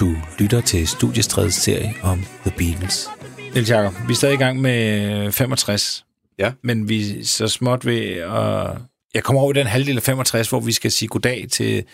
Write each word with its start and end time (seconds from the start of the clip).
Du 0.00 0.16
lytter 0.38 0.60
til 0.60 0.88
Studiestredets 0.88 1.56
serie 1.56 1.94
om 2.02 2.18
The 2.18 2.52
Beatles. 2.58 3.08
Niels 3.54 3.70
Jacob, 3.70 3.94
vi 4.06 4.12
er 4.12 4.16
stadig 4.16 4.34
i 4.34 4.38
gang 4.38 4.60
med 4.60 5.32
65. 5.32 6.06
Ja. 6.38 6.52
Men 6.62 6.88
vi 6.88 7.18
er 7.20 7.24
så 7.24 7.48
småt 7.48 7.86
ved 7.86 8.00
at... 8.16 8.78
Jeg 9.14 9.24
kommer 9.24 9.42
over 9.42 9.50
i 9.50 9.58
den 9.58 9.66
halvdel 9.66 9.96
af 9.96 10.02
65, 10.02 10.48
hvor 10.48 10.60
vi 10.60 10.72
skal 10.72 10.92
sige 10.92 11.08
goddag 11.08 11.46
til, 11.50 11.84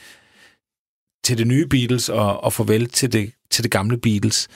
til 1.24 1.38
det 1.38 1.46
nye 1.46 1.66
Beatles 1.66 2.08
og, 2.08 2.44
og 2.44 2.52
farvel 2.52 2.88
til 2.88 3.12
det, 3.12 3.32
til 3.50 3.64
det 3.64 3.70
gamle 3.70 3.98
Beatles. 3.98 4.48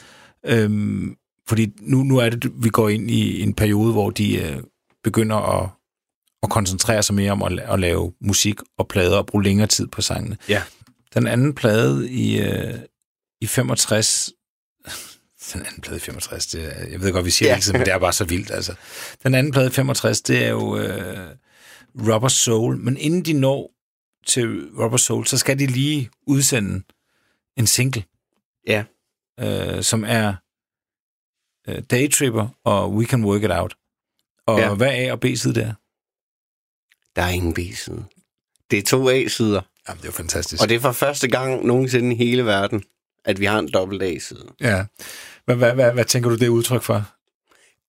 Øhm, 0.47 1.17
fordi 1.49 1.73
nu, 1.81 2.03
nu 2.03 2.19
er 2.19 2.31
det, 2.31 2.53
vi 2.65 2.69
går 2.69 2.89
ind 2.89 3.11
i 3.11 3.43
en 3.43 3.55
periode, 3.55 3.93
hvor 3.93 4.11
de 4.11 4.37
øh, 4.37 4.57
begynder 5.05 5.37
at, 5.37 5.69
at 6.43 6.51
koncentrere 6.51 7.03
sig 7.03 7.15
mere 7.15 7.33
om 7.33 7.43
at, 7.43 7.61
at 7.61 7.81
lave 7.81 8.13
musik 8.21 8.57
og 8.79 8.89
plader 8.89 9.17
og 9.17 9.27
bruge 9.27 9.45
længere 9.45 9.67
tid 9.67 9.87
på 9.87 10.03
sangene. 10.03 10.37
Ja. 10.49 10.63
Den 11.15 11.27
anden 11.27 11.55
plade 11.55 12.11
i, 12.11 12.41
øh, 12.41 12.75
i 13.41 13.47
65... 13.47 14.31
Den 15.53 15.67
anden 15.67 15.81
plade 15.81 15.97
i 15.97 16.01
65, 16.01 16.47
det 16.47 16.65
er, 16.79 16.85
jeg 16.89 17.01
ved 17.01 17.13
godt, 17.13 17.25
vi 17.25 17.31
siger 17.31 17.49
Ja. 17.51 17.57
det 17.57 17.67
ikke, 17.67 17.79
men 17.79 17.87
det 17.87 17.95
er 17.95 17.99
bare 17.99 18.13
så 18.13 18.25
vildt. 18.25 18.51
Altså. 18.51 18.75
Den 19.23 19.35
anden 19.35 19.53
plade 19.53 19.67
i 19.67 19.71
65, 19.71 20.21
det 20.23 20.45
er 20.45 20.49
jo 20.51 20.79
øh, 20.79 21.31
Rubber 21.95 22.29
Soul. 22.29 22.77
Men 22.77 22.97
inden 22.97 23.25
de 23.25 23.33
når 23.33 23.71
til 24.27 24.71
Rubber 24.79 24.97
Soul, 24.97 25.27
så 25.27 25.39
skal 25.39 25.59
de 25.59 25.67
lige 25.67 26.11
udsende 26.27 26.83
en 27.57 27.67
single, 27.67 28.05
Ja. 28.67 28.85
øh, 29.41 29.83
som 29.83 30.05
er 30.05 30.35
øh, 31.69 31.83
Daytripper 31.91 32.49
og 32.65 32.93
We 32.95 33.05
Can 33.07 33.25
Work 33.25 33.43
It 33.43 33.51
Out. 33.51 33.77
Og 34.47 34.59
Ja. 34.59 34.75
hvad 34.75 34.89
er 34.89 35.09
A 35.09 35.13
og 35.13 35.21
B-side 35.21 35.55
der? 35.55 35.75
Der 37.17 37.23
er 37.23 37.29
ingen 37.29 37.55
B-side. 37.55 38.05
Det 38.71 38.79
er 38.79 38.83
to 38.83 39.09
A-sider. 39.11 39.63
Jamen, 39.89 39.97
det 39.99 40.05
er 40.05 40.09
jo 40.09 40.13
fantastisk. 40.13 40.63
Og 40.63 40.69
det 40.69 40.75
er 40.75 40.81
for 40.81 40.93
første 40.93 41.29
gang 41.29 41.67
nogensinde 41.67 42.15
i 42.15 42.17
hele 42.17 42.45
verden, 42.47 42.85
at 43.27 43.41
vi 43.41 43.45
har 43.45 43.59
en 43.59 43.71
dobbelt 43.75 44.03
A-side. 44.03 44.47
Ja. 44.61 44.85
Hvad, 45.45 45.57
hvad, 45.57 45.73
hvad, 45.73 45.93
hvad 45.93 46.05
tænker 46.05 46.31
du, 46.31 46.37
det 46.37 46.47
er 46.47 46.49
udtryk 46.49 46.83
for? 46.83 47.11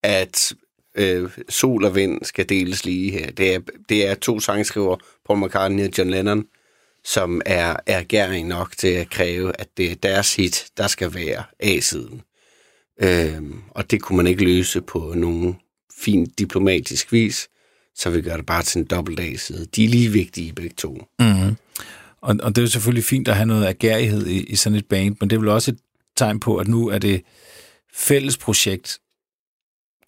At 0.04 0.54
øh, 0.96 1.30
sol 1.50 1.86
og 1.86 1.96
vind 1.96 2.24
skal 2.24 2.50
deles 2.50 2.86
lige 2.86 3.12
her. 3.12 3.32
Det 3.32 3.56
er, 3.56 3.60
det 3.90 4.08
er 4.08 4.16
to 4.16 4.40
sangskriver, 4.40 4.98
Paul 5.28 5.46
McCartney 5.46 5.88
og 5.88 5.98
John 5.98 6.10
Lennon, 6.10 6.46
som 7.04 7.42
er 7.46 7.76
ergærige 7.86 8.44
nok 8.44 8.78
til 8.78 8.88
at 8.88 9.10
kræve, 9.10 9.52
at 9.60 9.68
det 9.78 9.92
er 9.92 9.96
deres 9.96 10.36
hit, 10.36 10.66
der 10.78 10.88
skal 10.88 11.14
være 11.14 11.44
A-siden. 11.60 12.22
Øhm, 13.02 13.62
og 13.72 13.92
det 13.92 14.02
kunne 14.02 14.18
man 14.18 14.28
ikke 14.28 14.44
løse 14.44 14.82
på 14.82 15.14
nogen 15.16 15.58
fin 16.04 16.26
diplomatisk 16.26 17.12
vis, 17.12 17.50
så 17.96 18.10
vi 18.10 18.22
gør 18.22 18.36
det 18.36 18.46
bare 18.46 18.64
til 18.64 18.80
en 18.80 18.86
dobbelt 18.86 19.20
A-side. 19.20 19.66
De 19.66 19.86
er 19.86 19.90
lige 19.90 20.10
vigtige 20.10 20.54
begge 20.54 20.76
to. 20.78 21.08
Mm-hmm. 21.20 21.56
Og, 22.22 22.36
og 22.44 22.56
det 22.56 22.58
er 22.58 22.66
jo 22.66 22.70
selvfølgelig 22.70 23.04
fint 23.04 23.28
at 23.28 23.36
have 23.36 23.46
noget 23.46 23.66
agerighed 23.66 24.28
i, 24.28 24.44
i 24.44 24.56
sådan 24.56 24.78
et 24.78 24.86
band, 24.86 25.16
men 25.20 25.30
det 25.30 25.36
er 25.36 25.40
vel 25.40 25.50
også 25.50 25.72
et 25.72 25.78
tegn 26.16 26.40
på, 26.40 26.58
at 26.58 26.68
nu 26.68 26.88
er 26.88 26.98
det 27.00 27.22
fælles 27.94 28.38
projekt 28.38 29.00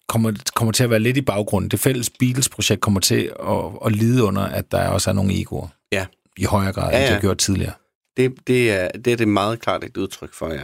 kommer, 0.08 0.32
kommer 0.54 0.72
til 0.72 0.84
at 0.84 0.90
være 0.90 1.00
lidt 1.00 1.16
i 1.16 1.20
baggrunden. 1.20 1.70
Det 1.70 1.80
fælles 1.80 2.10
Beatles-projekt 2.10 2.80
kommer 2.80 3.00
til 3.00 3.32
at, 3.40 3.86
at 3.86 3.92
lide 3.92 4.24
under, 4.24 4.42
at 4.42 4.72
der 4.72 4.88
også 4.88 5.10
er 5.10 5.14
nogle 5.14 5.40
egoer. 5.40 5.68
Ja. 5.92 6.06
I 6.36 6.44
højere 6.44 6.72
grad, 6.72 6.90
Ja, 6.90 6.96
end 6.96 7.02
det 7.02 7.08
ja. 7.08 7.14
har 7.14 7.20
gjort 7.20 7.38
tidligere. 7.38 7.72
Det, 8.16 8.34
det, 8.46 8.70
er, 8.70 8.88
det 8.88 9.12
er 9.12 9.16
det 9.16 9.28
meget 9.28 9.60
klart 9.60 9.84
et 9.84 9.96
udtryk 9.96 10.34
for, 10.34 10.52
ja. 10.52 10.62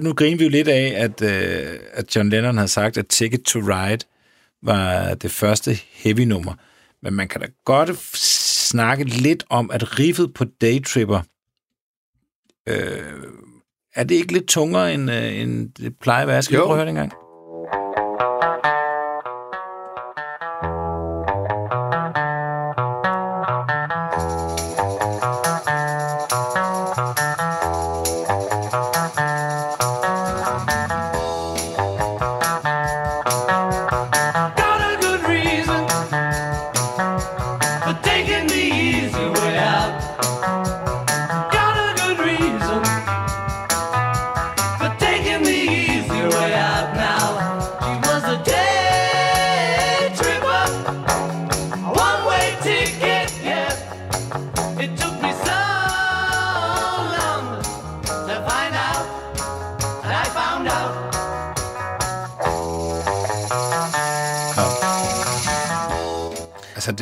Nu 0.00 0.12
griner 0.12 0.38
vi 0.38 0.44
jo 0.44 0.50
lidt 0.50 0.68
af, 0.68 0.92
at, 0.96 1.22
øh, 1.22 1.78
at 1.92 2.16
John 2.16 2.28
Lennon 2.28 2.56
havde 2.56 2.68
sagt, 2.68 2.98
at 2.98 3.06
Ticket 3.06 3.42
to 3.42 3.58
Ride 3.58 4.04
var 4.62 5.14
det 5.14 5.30
første 5.30 5.78
heavy-nummer. 5.92 6.54
Men 7.02 7.14
man 7.14 7.28
kan 7.28 7.40
da 7.40 7.46
godt 7.64 7.90
f- 8.62 8.66
snakke 8.68 9.04
lidt 9.04 9.44
om, 9.50 9.70
at 9.70 9.98
riffet 9.98 10.34
på 10.34 10.44
Daytripper, 10.44 11.20
øh, 12.68 13.22
er 13.94 14.04
det 14.04 14.14
ikke 14.14 14.32
lidt 14.32 14.48
tungere, 14.48 14.94
end, 14.94 15.10
øh, 15.10 15.40
end 15.40 15.70
det 15.74 15.98
plejer 16.00 16.22
at 16.22 16.28
være? 16.28 16.42
Skal 16.42 16.56
Jo. 16.56 16.60
prøve 16.64 16.72
at 16.72 16.76
høre 16.76 16.84
det 16.86 16.90
engang? 16.90 17.12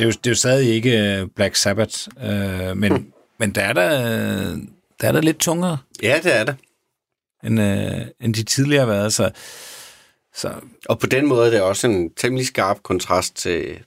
Det 0.01 0.07
er 0.07 0.09
jo, 0.09 0.17
det 0.23 0.27
er 0.27 0.31
jo 0.31 0.35
stadig 0.35 0.69
ikke 0.69 0.99
øh, 0.99 1.27
Black 1.35 1.55
Sabbath, 1.55 2.07
øh, 2.23 2.77
men, 2.77 3.13
men 3.39 3.55
der 3.55 3.61
er 3.61 3.73
der, 3.73 3.89
der 5.01 5.07
er 5.07 5.11
der 5.11 5.21
lidt 5.21 5.39
tungere, 5.39 5.77
Ja, 6.03 6.19
det 6.23 6.35
er 6.35 6.43
det. 6.43 6.55
end, 7.43 7.61
øh, 7.61 8.07
end 8.19 8.33
de 8.33 8.43
tidligere 8.43 8.85
har 8.85 8.93
været. 8.93 9.13
Så, 9.13 9.31
så 10.35 10.53
Og 10.85 10.99
på 10.99 11.07
den 11.07 11.27
måde 11.27 11.45
er 11.47 11.51
det 11.51 11.61
også 11.61 11.87
en 11.87 12.13
temmelig 12.13 12.47
skarp 12.47 12.83
kontrast 12.83 13.35
til 13.35 13.79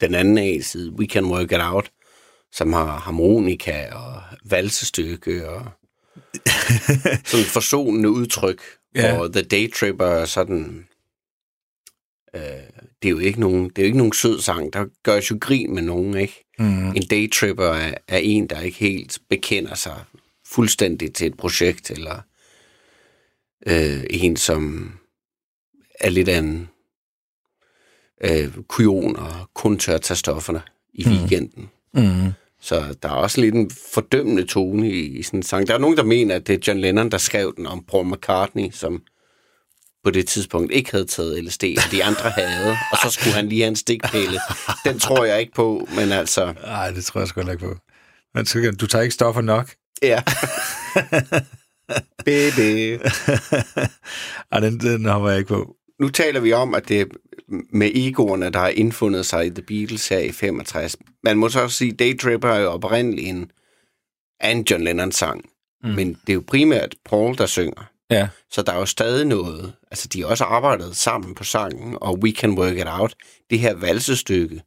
den 0.00 0.14
anden 0.14 0.38
A-side, 0.38 0.92
We 0.92 1.06
Can 1.06 1.24
Work 1.24 1.52
It 1.52 1.60
Out, 1.60 1.90
som 2.52 2.72
har 2.72 2.98
harmonika 2.98 3.94
og 3.94 4.22
valsestykke 4.44 5.48
og 5.48 5.66
sådan 7.30 7.46
forsonende 7.46 8.10
udtryk. 8.10 8.62
Ja. 8.94 9.18
Og 9.18 9.32
The 9.32 9.42
Day 9.42 9.72
Tripper 9.72 10.06
er 10.06 10.24
sådan... 10.24 10.86
Øh, 12.34 12.42
det 13.02 13.08
er 13.08 13.12
jo 13.12 13.18
ikke 13.18 13.40
nogen, 13.40 13.64
det 13.68 13.78
er 13.78 13.82
jo 13.82 13.86
ikke 13.86 13.98
nogen 13.98 14.12
sød 14.12 14.40
sang. 14.40 14.72
Der 14.72 14.84
gøres 15.02 15.30
jo 15.30 15.38
grin 15.40 15.74
med 15.74 15.82
nogen, 15.82 16.16
ikke? 16.16 16.44
mm, 16.58 16.88
En 16.90 17.02
daytripper 17.02 17.64
er, 17.66 17.94
er 18.08 18.18
en, 18.18 18.46
der 18.46 18.60
ikke 18.60 18.78
helt 18.78 19.18
bekender 19.30 19.74
sig 19.74 20.04
fuldstændigt 20.46 21.14
til 21.14 21.26
et 21.26 21.36
projekt, 21.36 21.90
eller 21.90 22.20
øh, 23.66 24.04
en, 24.10 24.36
som 24.36 24.92
er 26.00 26.08
lidt 26.10 26.28
af 26.28 26.38
en 26.38 26.68
øh, 28.24 28.54
kujon 28.68 29.16
og 29.16 29.32
kun 29.54 29.78
tør 29.78 29.98
tage 29.98 30.16
stofferne 30.18 30.62
i 30.94 31.04
Mm. 31.06 31.10
weekenden. 31.12 31.68
mm, 31.94 32.32
Så 32.60 32.94
der 33.02 33.08
er 33.08 33.12
også 33.14 33.40
lidt 33.40 33.54
en 33.54 33.70
fordømmende 33.94 34.44
tone 34.46 34.90
i, 34.90 35.18
i 35.18 35.22
sådan 35.22 35.38
en 35.38 35.42
sang. 35.42 35.66
Der 35.66 35.74
er 35.74 35.78
nogen, 35.78 35.96
der 35.96 36.04
mener, 36.04 36.34
at 36.34 36.46
det 36.46 36.54
er 36.54 36.58
John 36.68 36.80
Lennon, 36.80 37.10
der 37.10 37.18
skrev 37.18 37.54
den 37.56 37.66
om 37.66 37.84
Paul 37.84 38.06
McCartney, 38.06 38.70
som 38.72 39.02
på 40.08 40.12
det 40.12 40.26
tidspunkt 40.26 40.72
ikke 40.72 40.90
havde 40.90 41.04
taget 41.04 41.44
LSD, 41.44 41.64
og 41.64 41.92
de 41.92 42.04
andre 42.04 42.30
havde, 42.30 42.76
og 42.92 42.98
så 43.02 43.10
skulle 43.10 43.34
han 43.34 43.48
lige 43.48 43.60
have 43.60 43.68
en 43.68 43.76
stikpille. 43.76 44.40
Den 44.84 44.98
tror 44.98 45.24
jeg 45.24 45.40
ikke 45.40 45.52
på, 45.52 45.88
men 45.96 46.12
altså... 46.12 46.54
Nej, 46.62 46.90
det 46.90 47.04
tror 47.04 47.20
jeg 47.20 47.28
sgu 47.28 47.40
ikke 47.40 47.56
på. 47.58 47.76
Men 48.34 48.46
så- 48.46 48.76
du 48.80 48.86
tager 48.86 49.02
ikke 49.02 49.14
stoffer 49.14 49.40
nok. 49.42 49.70
Ja. 50.02 50.22
Baby. 52.24 52.98
Ej, 54.52 54.60
den, 54.60 54.80
den 54.80 55.04
hopper 55.04 55.28
jeg 55.28 55.38
ikke 55.38 55.48
på. 55.48 55.74
Nu 56.00 56.08
taler 56.08 56.40
vi 56.40 56.52
om, 56.52 56.74
at 56.74 56.88
det 56.88 57.00
er 57.00 57.04
med 57.72 57.90
egoerne, 57.94 58.50
der 58.50 58.58
har 58.58 58.68
indfundet 58.68 59.26
sig 59.26 59.46
i 59.46 59.50
The 59.50 59.62
Beatles 59.62 60.08
her 60.08 60.18
i 60.18 60.32
65. 60.32 60.96
Man 61.24 61.36
må 61.38 61.48
så 61.48 61.60
også 61.62 61.76
sige, 61.76 61.92
Day 61.92 62.18
Tripper 62.18 62.48
er 62.48 62.60
jo 62.60 62.68
oprindeligt 62.70 63.28
en, 63.28 63.50
en 64.44 64.66
John 64.70 64.84
Lennon-sang. 64.84 65.44
Mm. 65.84 65.90
Men 65.90 66.08
det 66.26 66.28
er 66.32 66.34
jo 66.34 66.44
primært 66.46 66.94
Paul, 67.04 67.38
der 67.38 67.46
synger. 67.46 67.90
Ja. 68.10 68.28
Så 68.50 68.62
der 68.62 68.72
er 68.72 68.76
jo 68.76 68.86
stadig 68.86 69.26
noget. 69.26 69.74
Altså, 69.90 70.08
de 70.08 70.20
har 70.20 70.26
også 70.26 70.44
arbejdet 70.44 70.96
sammen 70.96 71.34
på 71.34 71.44
sangen, 71.44 71.98
og 72.00 72.18
We 72.18 72.30
Can 72.30 72.58
Work 72.58 72.76
It 72.76 72.86
Out. 72.86 73.14
Det 73.50 73.58
her 73.58 73.74
valsestykke, 73.74 74.62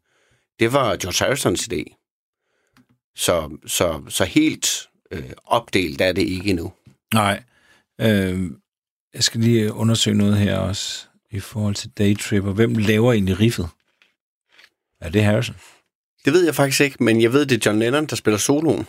det 0.59 0.73
var 0.73 0.95
George 0.95 1.25
Harrisons 1.25 1.61
idé. 1.61 1.83
Så, 3.15 3.57
så, 3.67 4.03
så 4.09 4.25
helt 4.25 4.89
øh, 5.11 5.31
opdelt 5.45 6.01
er 6.01 6.11
det 6.11 6.21
ikke 6.21 6.49
endnu. 6.49 6.73
Nej. 7.13 7.43
Øh, 8.01 8.51
jeg 9.13 9.23
skal 9.23 9.41
lige 9.41 9.73
undersøge 9.73 10.17
noget 10.17 10.37
her 10.37 10.57
også 10.57 11.07
i 11.31 11.39
forhold 11.39 11.75
til 11.75 11.89
Daytripper. 11.89 12.53
Hvem 12.53 12.73
laver 12.73 13.13
egentlig 13.13 13.39
riffet? 13.39 13.69
Er 15.01 15.09
det 15.09 15.23
Harrison? 15.23 15.55
Det 16.25 16.33
ved 16.33 16.45
jeg 16.45 16.55
faktisk 16.55 16.81
ikke, 16.81 17.03
men 17.03 17.21
jeg 17.21 17.33
ved, 17.33 17.45
det 17.45 17.55
er 17.55 17.69
John 17.69 17.79
Lennon, 17.79 18.05
der 18.05 18.15
spiller 18.15 18.37
soloen. 18.37 18.87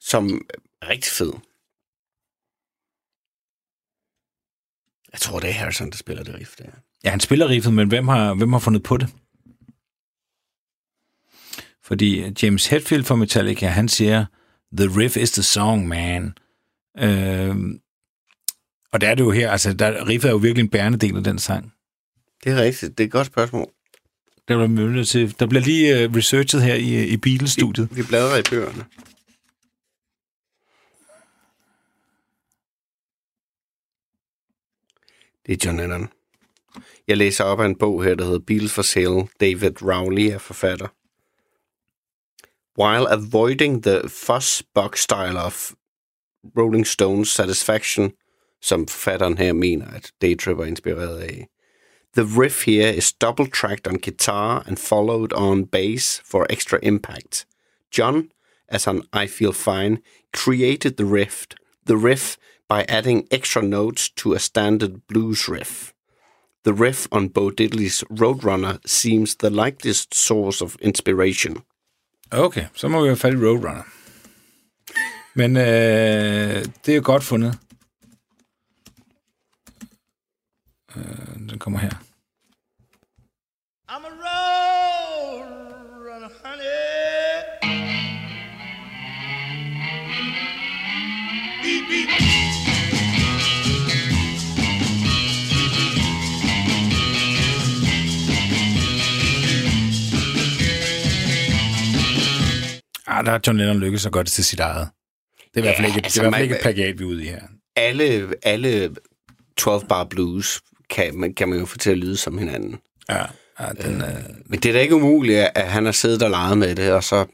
Som 0.00 0.46
er 0.82 0.88
rigtig 0.88 1.12
fed. 1.12 1.32
Jeg 5.16 5.20
tror, 5.20 5.40
det 5.40 5.50
er 5.50 5.54
Harrison, 5.54 5.90
der 5.90 5.96
spiller 5.96 6.22
det 6.22 6.34
riff 6.34 6.56
der. 6.58 6.64
Ja, 7.04 7.10
han 7.10 7.20
spiller 7.20 7.48
riffet, 7.48 7.72
men 7.72 7.88
hvem 7.88 8.08
har, 8.08 8.34
hvem 8.34 8.52
har 8.52 8.60
fundet 8.60 8.82
på 8.82 8.96
det? 8.96 9.08
Fordi 11.82 12.32
James 12.42 12.66
Hetfield 12.66 13.04
fra 13.04 13.16
Metallica, 13.16 13.66
han 13.66 13.88
siger, 13.88 14.24
The 14.76 15.00
riff 15.00 15.16
is 15.16 15.30
the 15.30 15.42
song, 15.42 15.88
man. 15.88 16.34
Øh, 16.98 17.56
og 18.92 19.00
der 19.00 19.08
er 19.08 19.14
det 19.14 19.24
jo 19.24 19.30
her, 19.30 19.50
altså 19.50 19.72
der, 19.72 20.08
riffet 20.08 20.28
er 20.28 20.32
jo 20.32 20.38
virkelig 20.38 20.62
en 20.62 20.70
bærende 20.70 20.98
del 20.98 21.16
af 21.16 21.24
den 21.24 21.38
sang. 21.38 21.72
Det 22.44 22.52
er 22.52 22.62
rigtigt. 22.62 22.98
Det 22.98 23.04
er 23.04 23.08
et 23.08 23.12
godt 23.12 23.26
spørgsmål. 23.26 23.70
Der, 24.48 24.66
bliver, 24.66 24.88
vi 24.88 25.04
til, 25.04 25.40
der 25.40 25.46
bliver 25.46 25.62
lige 25.62 26.08
uh, 26.08 26.16
researchet 26.16 26.62
her 26.62 26.74
i, 26.74 27.06
i 27.06 27.16
Beatles-studiet. 27.16 27.88
Vi 27.96 28.02
bladrer 28.02 28.38
i 28.38 28.42
bøgerne. 28.50 28.84
Det 35.46 35.52
er 35.52 35.66
John 35.66 35.76
Lennon. 35.76 36.08
Jeg 37.08 37.16
læser 37.16 37.44
op 37.44 37.60
af 37.60 37.64
en 37.66 37.78
bog 37.78 38.04
her, 38.04 38.14
der 38.14 38.24
hedder 38.24 38.38
Beatles 38.46 38.72
for 38.72 38.82
Sale. 38.82 39.28
David 39.40 39.82
Rowley 39.82 40.30
er 40.30 40.38
forfatter. 40.38 40.88
While 42.78 43.08
avoiding 43.10 43.82
the 43.82 44.08
fuss-box 44.08 44.98
style 44.98 45.38
of 45.38 45.72
Rolling 46.58 46.86
Stones 46.86 47.28
Satisfaction, 47.28 48.12
som 48.62 48.88
forfatteren 48.88 49.38
her 49.38 49.52
mener, 49.52 49.86
at 49.86 50.12
Daytrip 50.22 50.58
er 50.58 50.64
inspireret 50.64 51.18
af. 51.18 51.48
The 52.16 52.42
riff 52.42 52.64
here 52.66 52.96
is 52.96 53.12
double-tracked 53.12 53.86
on 53.86 53.98
guitar 53.98 54.64
and 54.66 54.76
followed 54.76 55.32
on 55.32 55.66
bass 55.66 56.22
for 56.24 56.46
extra 56.50 56.78
impact. 56.82 57.46
John, 57.98 58.30
as 58.68 58.86
on 58.86 59.02
I 59.24 59.26
Feel 59.26 59.52
Fine, 59.52 59.98
created 60.32 60.92
the 60.96 61.06
riff, 61.06 61.44
the 61.86 61.96
riff 61.96 62.36
by 62.68 62.84
adding 62.88 63.26
extra 63.30 63.62
notes 63.62 64.08
to 64.10 64.32
a 64.34 64.38
standard 64.38 65.06
blues 65.06 65.48
riff. 65.48 65.92
The 66.64 66.72
riff 66.72 67.06
on 67.12 67.28
Bo 67.28 67.50
Diddley's 67.50 68.02
Roadrunner 68.10 68.78
seems 68.86 69.36
the 69.36 69.50
likeliest 69.50 70.14
source 70.14 70.60
of 70.60 70.76
inspiration. 70.80 71.62
Okay, 72.32 72.66
så 72.74 72.88
må 72.88 73.00
vi 73.02 73.08
have 73.08 73.16
fat 73.16 73.32
i 73.32 73.36
Roadrunner. 73.36 73.82
Men 75.34 75.56
øh, 75.56 76.64
det 76.86 76.92
er 76.92 76.96
jo 76.96 77.02
godt 77.04 77.24
fundet. 77.24 77.58
Øh, 80.96 81.50
den 81.50 81.58
kommer 81.58 81.78
her. 81.78 81.90
I'm 83.88 84.04
a 84.04 84.10
road 84.10 85.46
runner, 86.06 86.30
honey. 86.44 86.86
Beep, 91.62 91.88
beep. 91.88 92.25
Ah, 103.06 103.24
der 103.24 103.30
har 103.30 103.40
John 103.46 103.58
Lennon 103.58 103.78
lykkedes 103.80 104.06
at 104.06 104.12
gøre 104.12 104.24
det 104.24 104.32
til 104.32 104.44
sit 104.44 104.60
eget. 104.60 104.88
Det 105.38 105.46
er 105.54 105.58
i 105.58 105.60
hvert 105.62 105.76
fald 105.76 105.86
ikke, 105.86 106.00
altså, 106.04 106.20
det 106.20 106.26
er 106.26 106.28
i 106.28 106.30
hvert 106.30 106.34
fald 106.34 106.40
man- 106.40 106.42
ikke 106.42 106.54
et 106.54 106.60
plagiat, 106.62 106.98
vi 106.98 107.04
er 107.04 107.08
ude 107.08 107.24
i 107.24 107.28
her. 107.28 107.42
Alle, 107.76 108.34
alle 108.42 108.96
12-bar 109.60 110.04
blues 110.04 110.60
kan 110.90 111.14
man, 111.18 111.34
kan 111.34 111.48
man 111.48 111.58
jo 111.58 111.66
få 111.66 111.78
til 111.78 111.90
at 111.90 111.98
lyde 111.98 112.16
som 112.16 112.38
hinanden. 112.38 112.78
Ja, 113.08 113.24
ja 113.60 113.68
den, 113.82 114.00
øh, 114.02 114.24
Men 114.46 114.60
det 114.60 114.68
er 114.68 114.72
da 114.72 114.80
ikke 114.80 114.94
umuligt, 114.94 115.38
at 115.54 115.70
han 115.70 115.84
har 115.84 115.92
siddet 115.92 116.22
og 116.22 116.30
leget 116.30 116.58
med 116.58 116.74
det, 116.76 116.92
og 116.92 117.04
så 117.04 117.26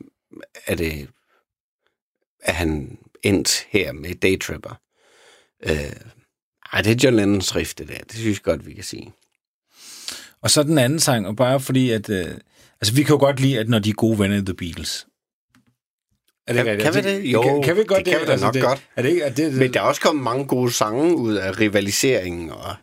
er 0.66 0.74
det 0.74 1.08
er 2.42 2.52
han 2.52 2.98
endt 3.22 3.66
her 3.70 3.92
med 3.92 4.14
Daytripper. 4.14 4.80
Øh, 5.62 5.92
ej, 6.72 6.82
det 6.82 6.90
er 6.92 7.00
John 7.04 7.16
Lennons 7.16 7.56
riff, 7.56 7.74
det 7.74 7.88
der. 7.88 7.98
Det 7.98 8.12
synes 8.14 8.36
jeg 8.38 8.42
godt, 8.42 8.66
vi 8.66 8.74
kan 8.74 8.84
sige. 8.84 9.12
Og 10.42 10.50
så 10.50 10.62
den 10.62 10.78
anden 10.78 11.00
sang, 11.00 11.26
og 11.26 11.36
bare 11.36 11.60
fordi, 11.60 11.90
at... 11.90 12.08
Øh, 12.10 12.26
altså, 12.80 12.94
vi 12.94 13.02
kan 13.02 13.12
jo 13.14 13.18
godt 13.18 13.40
lide, 13.40 13.58
at 13.58 13.68
når 13.68 13.78
de 13.78 13.90
er 13.90 13.94
gode 13.94 14.18
venner 14.18 14.36
i 14.36 14.44
The 14.44 14.54
Beatles. 14.54 15.06
Er 16.46 16.54
Kan- 16.54 16.66
rigtigt? 16.66 16.92
kan 16.94 17.04
vi 17.04 17.10
det? 17.10 17.24
Jo, 17.32 17.42
kan, 17.42 17.62
kan 17.62 17.76
vi 17.76 17.84
godt 17.86 17.98
det 18.06 18.12
kan 18.12 18.20
vi 18.20 18.26
da 18.26 18.36
nok 18.36 18.54
det, 18.54 18.62
godt. 18.62 18.82
Er 18.96 19.02
det 19.02 19.08
ikke, 19.08 19.22
er 19.22 19.30
det, 19.30 19.52
Men 19.54 19.74
der 19.74 19.80
er 19.80 19.84
også 19.84 20.00
kommet 20.00 20.24
mange 20.24 20.44
gode 20.46 20.72
sange 20.72 21.16
ud 21.16 21.34
af 21.34 21.60
rivaliseringen 21.60 22.50
og 22.50 22.74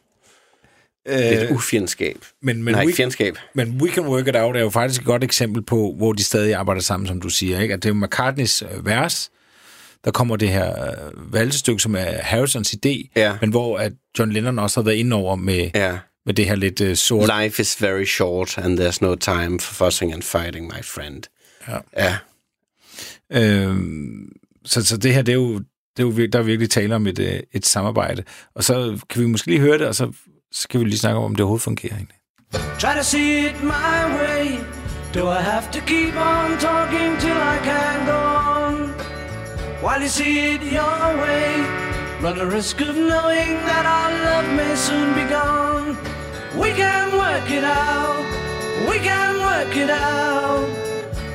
lidt 1.10 1.44
øh, 1.44 1.52
ufjendskab. 1.56 2.18
men, 2.42 2.64
men, 2.64 2.74
Nej, 2.74 2.86
we, 2.86 2.94
fjendskab. 2.94 3.38
men 3.54 3.82
We 3.82 3.90
Can 3.90 4.04
Work 4.08 4.28
It 4.28 4.36
Out 4.36 4.56
er 4.56 4.60
jo 4.60 4.70
faktisk 4.70 5.02
et 5.02 5.06
godt 5.08 5.24
eksempel 5.24 5.62
på, 5.64 5.94
hvor 5.98 6.14
de 6.14 6.24
stadig 6.24 6.56
arbejder 6.56 6.82
sammen, 6.82 7.08
som 7.08 7.22
du 7.22 7.30
siger. 7.30 7.60
Ikke? 7.60 7.74
At 7.74 7.84
det 7.84 7.90
er 7.90 7.94
McCartneys 7.94 8.62
øh, 8.62 8.86
vers, 8.86 9.30
der 10.06 10.12
kommer 10.12 10.36
det 10.36 10.50
her 10.50 10.84
øh, 10.86 11.34
valsestykke, 11.34 11.82
som 11.82 11.96
er 11.96 12.22
Harrisons 12.22 12.76
idé, 12.86 13.10
Ja. 13.16 13.38
men 13.42 13.50
hvor 13.50 13.78
at 13.78 13.92
John 14.20 14.32
Lennon 14.32 14.60
også 14.60 14.80
har 14.80 14.86
været 14.86 14.96
inde 14.96 15.16
over 15.16 15.36
med, 15.36 15.70
Ja. 15.76 15.98
med 16.26 16.34
det 16.34 16.46
her 16.46 16.56
lidt 16.56 16.82
øh, 16.82 16.96
sort... 16.96 17.30
Life 17.42 17.62
is 17.62 17.82
very 17.82 18.06
short, 18.06 18.58
and 18.58 18.80
there's 18.80 18.98
no 19.02 19.16
time 19.16 19.60
for 19.60 19.86
fussing 19.86 20.14
and 20.14 20.22
fighting, 20.24 20.66
my 20.66 20.84
friend. 20.84 21.24
Ja. 21.68 21.78
Ja. 21.98 22.18
Øh, 23.34 23.76
så, 24.66 24.86
så 24.86 24.98
det 24.98 25.14
her, 25.14 25.22
det 25.22 25.32
er 25.32 25.36
jo, 25.36 25.60
det 25.98 26.04
er 26.04 26.04
jo 26.04 26.28
der 26.28 26.40
er 26.40 26.44
virkelig 26.44 26.70
tale 26.70 26.96
om 26.96 27.08
et, 27.08 27.20
øh, 27.20 27.40
et 27.54 27.66
samarbejde. 27.66 28.24
Og 28.56 28.64
så 28.64 29.00
kan 29.10 29.22
vi 29.22 29.28
måske 29.28 29.48
lige 29.48 29.60
høre 29.60 29.78
det, 29.78 29.88
og 29.88 29.96
så, 29.96 30.12
så 30.52 30.68
kan 30.68 30.80
vi 30.80 30.86
lige 30.86 31.00
snakke 31.00 31.18
om, 31.18 31.24
om 31.24 31.36
det 31.36 31.42
overhovedet 31.42 31.64
fungerer 31.64 31.96
egentlig. 31.96 32.16
Try 32.80 32.94
to 32.98 33.04
see 33.04 33.46
it 33.46 33.64
my 33.64 34.00
way. 34.20 34.60
Do 35.14 35.28
I 35.28 35.42
have 35.42 35.72
to 35.72 35.80
keep 35.80 36.16
on 36.16 36.58
talking 36.60 37.20
till 37.20 37.40
I 37.54 37.58
can 37.64 38.06
go 38.06 38.20
on? 38.56 38.74
While 39.84 40.02
you 40.02 40.10
see 40.10 40.54
it 40.54 40.62
your 40.62 41.02
way, 41.24 41.48
run 42.24 42.36
the 42.38 42.46
risk 42.58 42.82
of 42.82 42.96
knowing 42.96 43.52
that 43.70 43.86
our 43.98 44.12
love 44.26 44.48
may 44.56 44.76
soon 44.76 45.14
be 45.14 45.26
gone. 45.38 45.98
We 46.62 46.70
can 46.82 47.06
work 47.18 47.50
it 47.50 47.64
out. 47.64 48.26
We 48.90 49.00
can 49.00 49.40
work 49.40 49.76
it 49.78 49.90
out. 49.90 50.89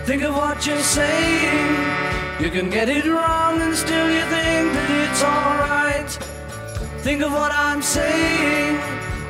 Think 0.06 0.22
of 0.22 0.34
what 0.36 0.66
you're 0.66 0.78
saying. 0.80 1.76
You 2.38 2.50
can 2.50 2.68
get 2.68 2.90
it 2.90 3.06
wrong 3.06 3.62
and 3.62 3.74
still 3.74 4.10
you 4.10 4.20
think 4.34 4.72
that 4.76 4.90
it's 5.04 5.22
alright. 5.22 6.10
Think 7.02 7.22
of 7.22 7.32
what 7.32 7.50
I'm 7.52 7.80
saying. 7.80 8.78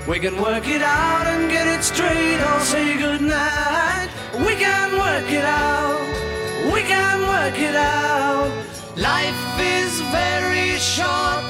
We 0.08 0.18
can 0.18 0.36
work 0.42 0.66
it 0.66 0.82
out 0.82 1.28
and 1.28 1.48
get 1.48 1.68
it 1.68 1.84
straight. 1.84 2.40
I'll 2.40 2.60
say 2.60 2.98
goodnight. 2.98 4.10
We 4.38 4.56
can 4.56 4.90
work 4.98 5.30
it 5.30 5.44
out. 5.44 6.00
We 6.74 6.80
can 6.82 7.20
work 7.22 7.56
it 7.56 7.76
out. 7.76 8.50
Life 8.96 9.60
is 9.60 10.00
very 10.10 10.76
short 10.78 11.44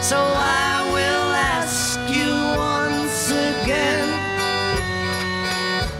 So 0.00 0.16
I 0.16 0.88
will 0.94 1.32
ask 1.34 1.98
you 2.08 2.32
once 2.56 3.30
again. 3.30 4.08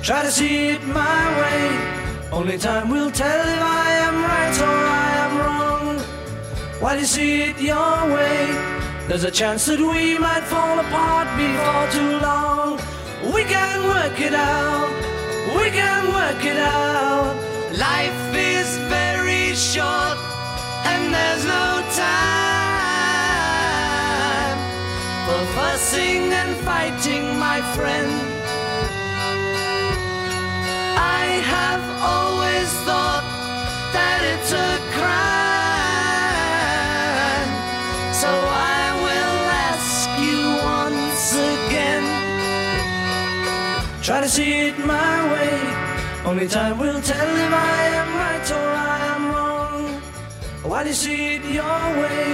Try 0.03 0.23
to 0.23 0.31
see 0.31 0.69
it 0.69 0.87
my 0.87 1.23
way. 1.41 2.29
Only 2.33 2.59
time 2.59 2.89
will 2.89 3.11
tell 3.11 3.41
if 3.41 3.61
I 3.61 3.91
am 4.07 4.15
right 4.23 4.61
or 4.61 4.79
I 5.05 5.11
am 5.25 5.33
wrong. 5.39 5.99
While 6.81 6.99
you 6.99 7.07
see 7.07 7.43
it 7.43 7.61
your 7.61 8.07
way, 8.15 8.47
there's 9.09 9.25
a 9.25 9.31
chance 9.31 9.67
that 9.67 9.81
we 9.81 10.17
might 10.19 10.45
fall 10.45 10.79
apart 10.79 11.29
before 11.37 11.87
too 11.91 12.19
long. 12.25 12.79
We 13.35 13.43
can 13.45 13.83
work 13.89 14.21
it 14.21 14.33
out. 14.33 14.91
We 15.57 15.71
can 15.71 16.07
work 16.13 16.45
it 16.45 16.57
out. 16.57 17.35
Life 17.77 18.37
is 18.37 18.79
very 18.89 19.55
short 19.57 20.19
and 20.87 21.13
there's 21.13 21.45
no 21.45 21.83
time 21.97 22.58
for 25.29 25.45
fussing 25.59 26.25
and 26.41 26.53
fighting, 26.69 27.25
my 27.39 27.61
friend. 27.77 28.13
I 31.21 31.25
have 31.55 31.85
always 32.15 32.69
thought 32.87 33.27
that 33.97 34.19
it's 34.33 34.53
a 34.69 34.71
crime. 34.97 35.19
So 38.23 38.31
I 38.31 38.83
will 39.05 39.41
ask 39.71 40.09
you 40.27 40.41
once 40.81 41.25
again. 41.53 42.07
Try 44.07 44.19
to 44.23 44.31
see 44.37 44.53
it 44.69 44.77
my 44.97 45.15
way. 45.33 45.55
Only 46.25 46.49
time 46.49 46.79
will 46.79 47.03
tell 47.13 47.31
if 47.47 47.53
I 47.77 47.81
am 48.01 48.11
right 48.25 48.49
or 48.59 48.69
I 48.95 48.99
am 49.15 49.23
wrong. 49.35 49.83
While 50.71 50.87
you 50.87 50.97
see 51.05 51.21
it 51.35 51.45
your 51.59 51.83
way, 52.01 52.25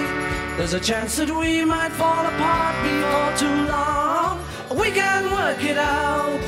there's 0.57 0.75
a 0.75 0.81
chance 0.81 1.17
that 1.21 1.31
we 1.41 1.65
might 1.65 1.93
fall 1.93 2.25
apart 2.33 2.75
before 2.89 3.31
too 3.43 3.59
long. 3.75 4.33
We 4.81 4.89
can 5.01 5.23
work 5.39 5.63
it 5.71 5.79
out. 5.79 6.41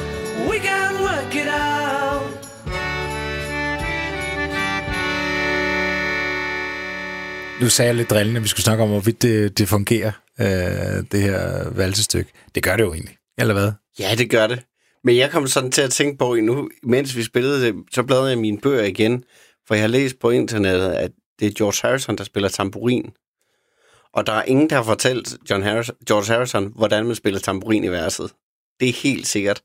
We 0.50 0.56
can 0.68 0.92
work 1.08 1.34
it 1.42 1.48
out. 1.48 2.22
Nu 7.60 7.68
sagde 7.68 7.88
jeg 7.88 7.96
lidt 7.96 8.10
drillende, 8.10 8.38
at 8.38 8.42
vi 8.42 8.48
skulle 8.48 8.64
snakke 8.64 8.82
om, 8.82 8.88
hvorvidt 8.88 9.22
det, 9.22 9.58
det 9.58 9.68
fungerer, 9.68 10.12
øh, 10.40 10.46
det 11.12 11.22
her 11.22 11.70
valsestykke. 11.70 12.32
Det 12.54 12.62
gør 12.62 12.76
det 12.76 12.84
jo 12.84 12.92
egentlig, 12.92 13.16
eller 13.38 13.54
hvad? 13.54 13.72
Ja, 13.98 14.14
det 14.18 14.30
gør 14.30 14.46
det. 14.46 14.62
Men 15.04 15.16
jeg 15.16 15.30
kom 15.30 15.46
sådan 15.46 15.70
til 15.70 15.82
at 15.82 15.90
tænke 15.90 16.18
på, 16.18 16.34
nu, 16.34 16.68
mens 16.82 17.16
vi 17.16 17.22
spillede 17.22 17.66
det, 17.66 17.74
så 17.92 18.02
bladrede 18.02 18.30
jeg 18.30 18.38
mine 18.38 18.58
bøger 18.58 18.84
igen, 18.84 19.24
for 19.66 19.74
jeg 19.74 19.82
har 19.82 19.88
læst 19.88 20.18
på 20.20 20.30
internettet, 20.30 20.92
at 20.92 21.10
det 21.40 21.46
er 21.46 21.52
George 21.58 21.88
Harrison, 21.88 22.18
der 22.18 22.24
spiller 22.24 22.48
tamburin. 22.48 23.10
Og 24.16 24.26
der 24.26 24.32
er 24.32 24.42
ingen, 24.42 24.70
der 24.70 24.76
har 24.76 24.82
fortalt 24.82 25.36
John 25.50 25.62
Harris, 25.62 25.90
George 26.08 26.26
Harrison, 26.32 26.72
hvordan 26.76 27.06
man 27.06 27.14
spiller 27.14 27.40
tamburin 27.40 27.84
i 27.84 27.88
verset. 27.88 28.30
Det 28.80 28.88
er 28.88 28.92
helt 28.92 29.26
sikkert. 29.26 29.62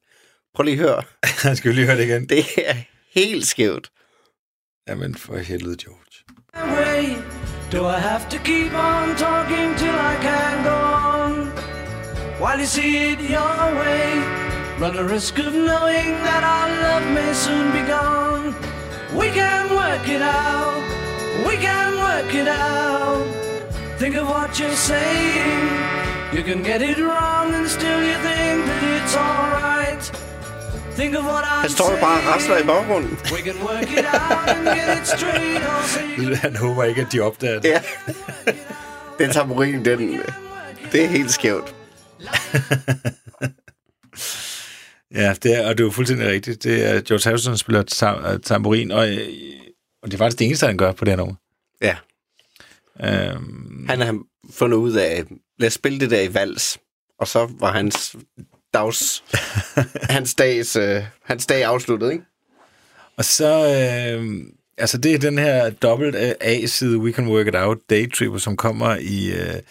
Prøv 0.56 0.64
lige 0.64 0.74
at 0.74 0.80
høre. 0.80 1.04
Han 1.48 1.56
skal 1.56 1.70
vi 1.70 1.76
lige 1.76 1.86
høre 1.86 1.98
det 1.98 2.04
igen. 2.04 2.30
Det 2.30 2.40
er 2.58 2.76
helt 3.14 3.48
skævt. 3.48 3.92
Jamen, 4.88 5.16
for 5.16 5.38
helvede, 5.38 5.78
George. 5.84 6.16
Do 7.72 7.88
I 7.88 8.00
have 8.10 8.22
to 8.30 8.38
keep 8.44 8.74
on 8.74 9.16
talking 9.16 9.78
till 9.78 9.96
I 10.12 10.16
can 10.28 10.64
go 10.64 10.78
on? 11.16 11.34
While 12.42 12.60
you 12.60 12.66
see 12.66 13.12
it 13.12 13.20
your 13.20 13.60
way, 13.82 14.08
run 14.82 14.94
the 14.94 15.08
risk 15.14 15.40
of 15.40 15.54
knowing 15.54 16.10
that 16.28 16.44
our 16.56 16.68
love 16.86 17.06
may 17.18 17.34
soon 17.34 17.72
be 17.72 17.84
gone. 17.96 18.46
We 19.20 19.28
can 19.40 19.64
work 19.82 20.06
it 20.16 20.22
out, 20.22 20.84
we 21.48 21.56
can 21.68 21.90
work 22.08 22.34
it 22.42 22.48
out. 22.50 23.41
Think 24.02 24.16
of 24.22 24.28
what 24.28 24.60
you're 24.60 24.82
saying. 24.92 25.62
You 26.36 26.44
can 26.50 26.64
get 26.64 26.82
it 26.82 26.98
wrong 26.98 27.54
and 27.58 27.68
still 27.68 28.02
you 28.10 28.16
think 28.28 28.66
that 28.70 28.84
it's 28.98 29.16
alright. 29.16 30.04
Think 30.96 31.16
of 31.16 31.24
what 31.26 31.44
I'm 31.44 31.62
Han 31.62 31.70
står 31.70 31.92
jo 31.92 31.98
bare 32.00 32.18
og 32.22 32.28
rasler 32.28 32.58
i 32.58 32.64
baggrunden. 32.64 33.12
We 33.12 33.42
can 33.48 33.58
work 33.64 33.92
it 34.00 34.06
out 34.06 34.50
and 34.50 34.66
get 34.78 34.98
it 35.02 35.08
straight. 35.08 36.38
Han 36.46 36.56
håber 36.56 36.84
ikke, 36.84 37.02
at 37.02 37.12
de 37.12 37.20
opdager 37.20 37.60
det. 37.60 37.70
Ja. 37.70 37.82
Den 39.20 39.32
tamburin, 39.32 39.86
den, 39.86 40.20
det 40.92 41.04
er 41.04 41.08
helt 41.08 41.32
skævt. 41.32 41.74
Ja, 45.16 45.34
det 45.44 45.58
er, 45.58 45.68
og 45.68 45.78
det 45.78 45.84
er 45.84 45.88
jo 45.88 45.92
fuldstændig 45.92 46.28
rigtigt. 46.28 46.64
Det 46.64 46.90
er 46.90 47.02
George 47.02 47.30
Harrison, 47.30 47.52
der 47.52 47.58
spiller 47.58 47.84
tam- 47.94 48.40
tamburin, 48.40 48.92
og, 48.92 49.10
øh, 49.10 49.18
og 50.04 50.12
det 50.12 50.14
er 50.14 50.18
faktisk 50.18 50.40
det 50.40 50.48
eneste, 50.48 50.66
han 50.66 50.78
gør 50.78 50.92
på 50.92 51.06
det 51.06 51.12
her 51.12 51.18
nummer. 51.18 51.36
Ja. 51.82 51.96
Øhm, 53.04 53.86
Han 53.90 54.02
har 54.02 54.20
fundet 54.52 54.78
ud 54.78 54.94
af, 54.94 55.26
lad 55.60 55.68
os 55.68 55.74
spille 55.74 56.00
det 56.00 56.12
der 56.12 56.22
i 56.22 56.34
vals. 56.34 56.78
Og 57.20 57.28
så 57.28 57.50
var 57.60 57.72
hans 57.72 58.16
dags, 58.74 59.24
hans, 60.16 60.36
dags, 60.36 60.76
øh, 60.76 61.04
hans 61.24 61.46
dag 61.46 61.64
afsluttet, 61.64 62.12
ikke? 62.12 62.24
og 63.18 63.26
så, 63.26 63.68
øh, 63.68 64.44
altså 64.78 64.98
det 64.98 65.14
er 65.14 65.20
den 65.20 65.38
her 65.38 65.70
dobbelt 65.70 66.16
øh, 66.16 66.32
A-side, 66.42 66.98
We 66.98 67.12
Can 67.12 67.28
Work 67.28 67.48
It 67.48 67.56
Out, 67.56 67.78
Daytripper, 67.90 68.40
som 68.40 68.58
kommer 68.58 68.96
i, 68.96 69.32
øh, 69.32 69.62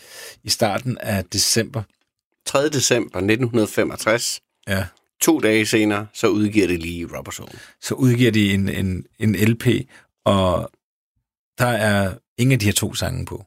i 0.44 0.50
starten 0.50 0.98
af 0.98 1.24
december. 1.24 1.82
3. 2.46 2.68
december 2.68 3.18
1965. 3.18 4.40
Ja. 4.68 4.84
To 5.20 5.40
dage 5.40 5.66
senere, 5.66 6.06
så 6.14 6.28
udgiver 6.28 6.66
det 6.66 6.78
lige 6.80 7.08
Rubber 7.16 7.32
Soul. 7.32 7.50
Så 7.82 7.94
udgiver 7.94 8.30
de 8.30 8.52
en, 8.52 8.68
en, 8.68 9.04
en 9.18 9.34
LP, 9.34 9.66
og 10.24 10.70
der 11.58 11.66
er 11.66 12.14
ingen 12.40 12.52
af 12.52 12.58
de 12.58 12.66
her 12.66 12.72
to 12.72 12.94
sange 12.94 13.26
på. 13.26 13.44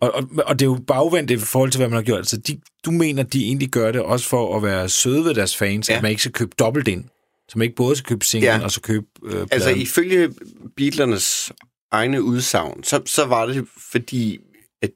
Og, 0.00 0.14
og, 0.14 0.28
og 0.46 0.58
det 0.58 0.64
er 0.64 0.70
jo 0.70 0.80
bagvendt 0.86 1.30
i 1.30 1.36
forhold 1.36 1.70
til, 1.70 1.78
hvad 1.78 1.88
man 1.88 1.96
har 1.96 2.02
gjort. 2.02 2.18
Altså, 2.18 2.36
de, 2.36 2.60
du 2.84 2.90
mener, 2.90 3.22
de 3.22 3.44
egentlig 3.44 3.68
gør 3.68 3.92
det 3.92 4.00
også 4.00 4.28
for 4.28 4.56
at 4.56 4.62
være 4.62 4.88
søde 4.88 5.24
ved 5.24 5.34
deres 5.34 5.56
fans, 5.56 5.88
ja. 5.88 5.96
At 5.96 6.02
man 6.02 6.10
ikke 6.10 6.22
skal 6.22 6.32
købe 6.32 6.54
dobbelt 6.58 6.88
ind. 6.88 7.04
Så 7.48 7.58
man 7.58 7.64
ikke 7.64 7.76
både 7.76 7.96
skal 7.96 8.08
købe 8.08 8.24
singlen, 8.24 8.60
ja. 8.60 8.64
Og 8.64 8.70
så 8.70 8.80
købe 8.80 9.06
øh, 9.24 9.46
Altså, 9.50 9.70
ifølge 9.70 10.34
Beatlernes 10.76 11.52
egne 11.90 12.22
udsagn, 12.22 12.84
så, 12.84 13.02
så 13.06 13.24
var 13.24 13.46
det 13.46 13.66
fordi, 13.76 14.38
at 14.82 14.90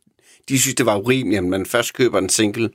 de 0.48 0.58
synes, 0.58 0.74
det 0.74 0.86
var 0.86 0.96
urimeligt, 0.96 1.38
at 1.38 1.44
man 1.44 1.66
først 1.66 1.94
køber 1.94 2.18
en 2.18 2.28
single, 2.28 2.70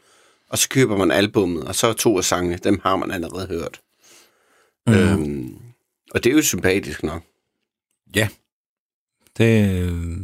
og 0.49 0.57
så 0.57 0.69
køber 0.69 0.97
man 0.97 1.11
albummet, 1.11 1.63
og 1.63 1.75
så 1.75 1.87
er 1.87 1.93
to 1.93 2.17
af 2.17 2.23
sangene, 2.23 2.57
dem 2.57 2.79
har 2.83 2.95
man 2.95 3.11
allerede 3.11 3.47
hørt. 3.47 3.81
Mm. 4.87 4.93
Øhm, 4.93 5.55
og 6.11 6.23
det 6.23 6.29
er 6.29 6.33
jo 6.33 6.41
sympatisk 6.41 7.03
nok. 7.03 7.23
Ja. 8.15 8.27
Det, 9.37 9.81
øh, 9.81 10.17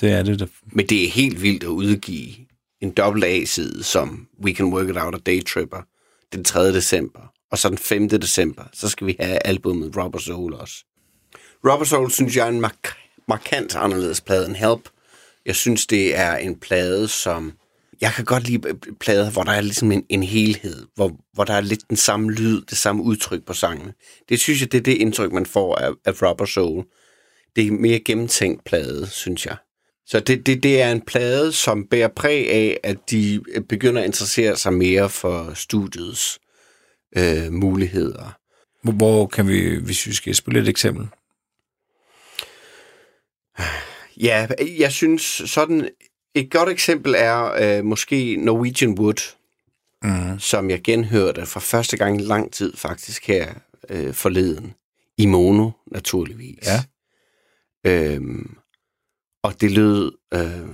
det 0.00 0.12
er 0.12 0.22
det. 0.22 0.38
Der. 0.38 0.46
Men 0.72 0.86
det 0.86 1.04
er 1.04 1.08
helt 1.08 1.42
vildt 1.42 1.62
at 1.62 1.68
udgive 1.68 2.32
en 2.80 2.90
dobbelt 2.90 3.24
A-side, 3.24 3.82
som 3.82 4.26
We 4.44 4.54
Can 4.54 4.66
Work 4.66 4.88
It 4.88 4.96
Out 4.96 5.14
og 5.14 5.26
Daytripper, 5.26 5.82
den 6.32 6.44
3. 6.44 6.72
december. 6.72 7.20
Og 7.50 7.58
så 7.58 7.68
den 7.68 7.78
5. 7.78 8.08
december, 8.08 8.64
så 8.72 8.88
skal 8.88 9.06
vi 9.06 9.16
have 9.20 9.38
albummet 9.46 9.96
Rubber 9.96 10.18
Soul 10.18 10.54
også. 10.54 10.74
Rubber 11.66 11.84
Soul 11.84 12.10
synes 12.10 12.36
jeg 12.36 12.44
er 12.46 12.50
en 12.50 12.60
mark- 12.60 12.96
markant 13.28 13.76
anderledes 13.76 14.20
plade 14.20 14.46
end 14.46 14.56
Help. 14.56 14.88
Jeg 15.46 15.56
synes, 15.56 15.86
det 15.86 16.16
er 16.16 16.36
en 16.36 16.56
plade, 16.60 17.08
som... 17.08 17.52
Jeg 18.00 18.12
kan 18.12 18.24
godt 18.24 18.48
lide 18.48 18.68
øh, 18.68 18.74
plader, 19.00 19.30
hvor 19.30 19.42
der 19.42 19.52
er 19.52 19.60
ligesom 19.60 19.92
en, 19.92 20.04
en 20.08 20.22
helhed, 20.22 20.86
hvor, 20.94 21.16
hvor 21.32 21.44
der 21.44 21.54
er 21.54 21.60
lidt 21.60 21.88
den 21.88 21.96
samme 21.96 22.32
lyd, 22.32 22.62
det 22.62 22.78
samme 22.78 23.02
udtryk 23.02 23.44
på 23.46 23.52
sangene. 23.52 23.92
Det 24.28 24.40
synes 24.40 24.60
jeg, 24.60 24.72
det 24.72 24.78
er 24.78 24.82
det 24.82 24.94
indtryk, 24.94 25.32
man 25.32 25.46
får 25.46 25.76
af, 25.76 25.90
af 26.04 26.22
Rubber 26.22 26.44
Soul. 26.44 26.84
Det 27.56 27.62
er 27.64 27.68
en 27.68 27.82
mere 27.82 28.00
gennemtænkt 28.00 28.64
plade, 28.64 29.06
synes 29.06 29.46
jeg. 29.46 29.56
Så 30.10 30.20
det, 30.20 30.46
det, 30.46 30.62
det 30.62 30.82
er 30.82 30.92
en 30.92 31.00
plade, 31.00 31.52
som 31.52 31.86
bærer 31.86 32.08
præg 32.08 32.50
af, 32.50 32.80
at 32.82 32.96
de 33.10 33.42
begynder 33.68 34.00
at 34.02 34.06
interessere 34.06 34.56
sig 34.56 34.72
mere 34.72 35.08
for 35.10 35.54
studiets 35.54 36.38
øh, 37.16 37.52
muligheder. 37.52 38.36
Hvor, 38.82 38.92
hvor 38.92 39.26
kan 39.26 39.48
vi, 39.48 39.76
hvis 39.76 40.06
vi 40.06 40.12
skal 40.12 40.34
spille 40.34 40.60
et 40.60 40.68
eksempel? 40.68 41.06
Ja, 44.16 44.46
jeg 44.78 44.92
synes 44.92 45.22
sådan... 45.46 45.88
Et 46.34 46.50
godt 46.50 46.68
eksempel 46.68 47.14
er 47.16 47.52
øh, 47.78 47.84
måske 47.84 48.36
Norwegian 48.36 48.98
Wood, 48.98 49.34
Mm. 50.02 50.38
som 50.38 50.70
jeg 50.70 50.80
genhørte 50.84 51.46
for 51.46 51.60
første 51.60 51.96
gang 51.96 52.20
i 52.20 52.24
lang 52.24 52.52
tid 52.52 52.76
faktisk 52.76 53.26
her 53.26 53.54
øh, 53.88 54.14
forleden. 54.14 54.74
I 55.16 55.26
mono, 55.26 55.70
naturligvis. 55.86 56.66
Ja. 56.66 56.84
Øhm, 57.90 58.56
og 59.42 59.60
det 59.60 59.70
lød... 59.70 60.12
Øh, 60.34 60.68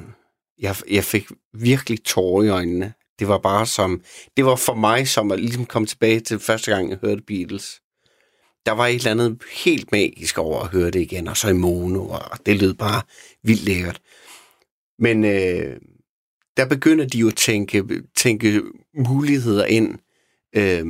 jeg, 0.58 0.76
jeg 0.90 1.04
fik 1.04 1.28
virkelig 1.54 2.04
tårer 2.04 2.42
i 2.42 2.48
øjnene. 2.48 2.94
Det 3.18 3.28
var 3.28 3.38
bare 3.38 3.66
som... 3.66 4.02
Det 4.36 4.44
var 4.44 4.56
for 4.56 4.74
mig 4.74 5.08
som 5.08 5.32
at 5.32 5.40
ligesom 5.40 5.66
komme 5.66 5.86
tilbage 5.86 6.20
til 6.20 6.38
første 6.40 6.70
gang, 6.70 6.90
jeg 6.90 6.98
hørte 7.02 7.22
Beatles. 7.22 7.80
Der 8.66 8.72
var 8.72 8.86
et 8.86 8.94
eller 8.94 9.10
andet 9.10 9.42
helt 9.64 9.92
magisk 9.92 10.38
over 10.38 10.60
at 10.60 10.68
høre 10.68 10.90
det 10.90 11.00
igen, 11.00 11.28
og 11.28 11.36
så 11.36 11.48
i 11.48 11.52
mono, 11.52 12.08
og 12.08 12.46
det 12.46 12.60
lød 12.60 12.74
bare 12.74 13.02
vildt 13.42 13.62
lækkert. 13.64 14.00
Men 14.98 15.24
øh, 15.24 15.80
der 16.56 16.66
begynder 16.68 17.06
de 17.06 17.18
jo 17.18 17.28
at 17.28 17.36
tænke, 17.36 17.84
tænke 18.16 18.62
muligheder 18.98 19.64
ind, 19.64 19.98
øh, 20.56 20.86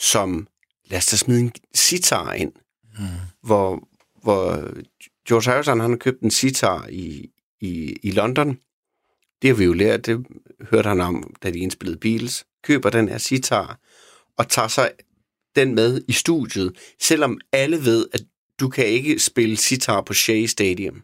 som 0.00 0.46
lad 0.90 0.98
os 0.98 1.06
da 1.06 1.16
smide 1.16 1.40
en 1.40 1.52
sitar 1.74 2.32
ind, 2.32 2.52
Mm. 2.98 3.04
hvor, 3.42 3.88
hvor 4.22 4.70
George 5.28 5.50
Harrison 5.50 5.80
han 5.80 5.90
har 5.90 5.96
købt 5.96 6.20
en 6.20 6.30
sitar 6.30 6.86
i, 6.90 7.30
i, 7.60 7.96
i 8.02 8.10
London. 8.10 8.58
Det 9.42 9.50
har 9.50 9.54
vi 9.54 9.64
jo 9.64 9.72
lært, 9.72 10.06
det 10.06 10.26
hørte 10.70 10.88
han 10.88 11.00
om, 11.00 11.34
da 11.42 11.50
de 11.50 11.58
indspillede 11.58 11.98
Beatles. 11.98 12.46
Køber 12.64 12.90
den 12.90 13.08
her 13.08 13.18
sitar 13.18 13.80
og 14.38 14.48
tager 14.48 14.68
sig 14.68 14.90
den 15.56 15.74
med 15.74 16.02
i 16.08 16.12
studiet, 16.12 16.78
selvom 17.00 17.40
alle 17.52 17.84
ved, 17.84 18.06
at 18.12 18.20
du 18.60 18.68
kan 18.68 18.86
ikke 18.86 19.18
spille 19.18 19.56
sitar 19.56 20.00
på 20.00 20.14
Shea 20.14 20.46
Stadium. 20.46 21.02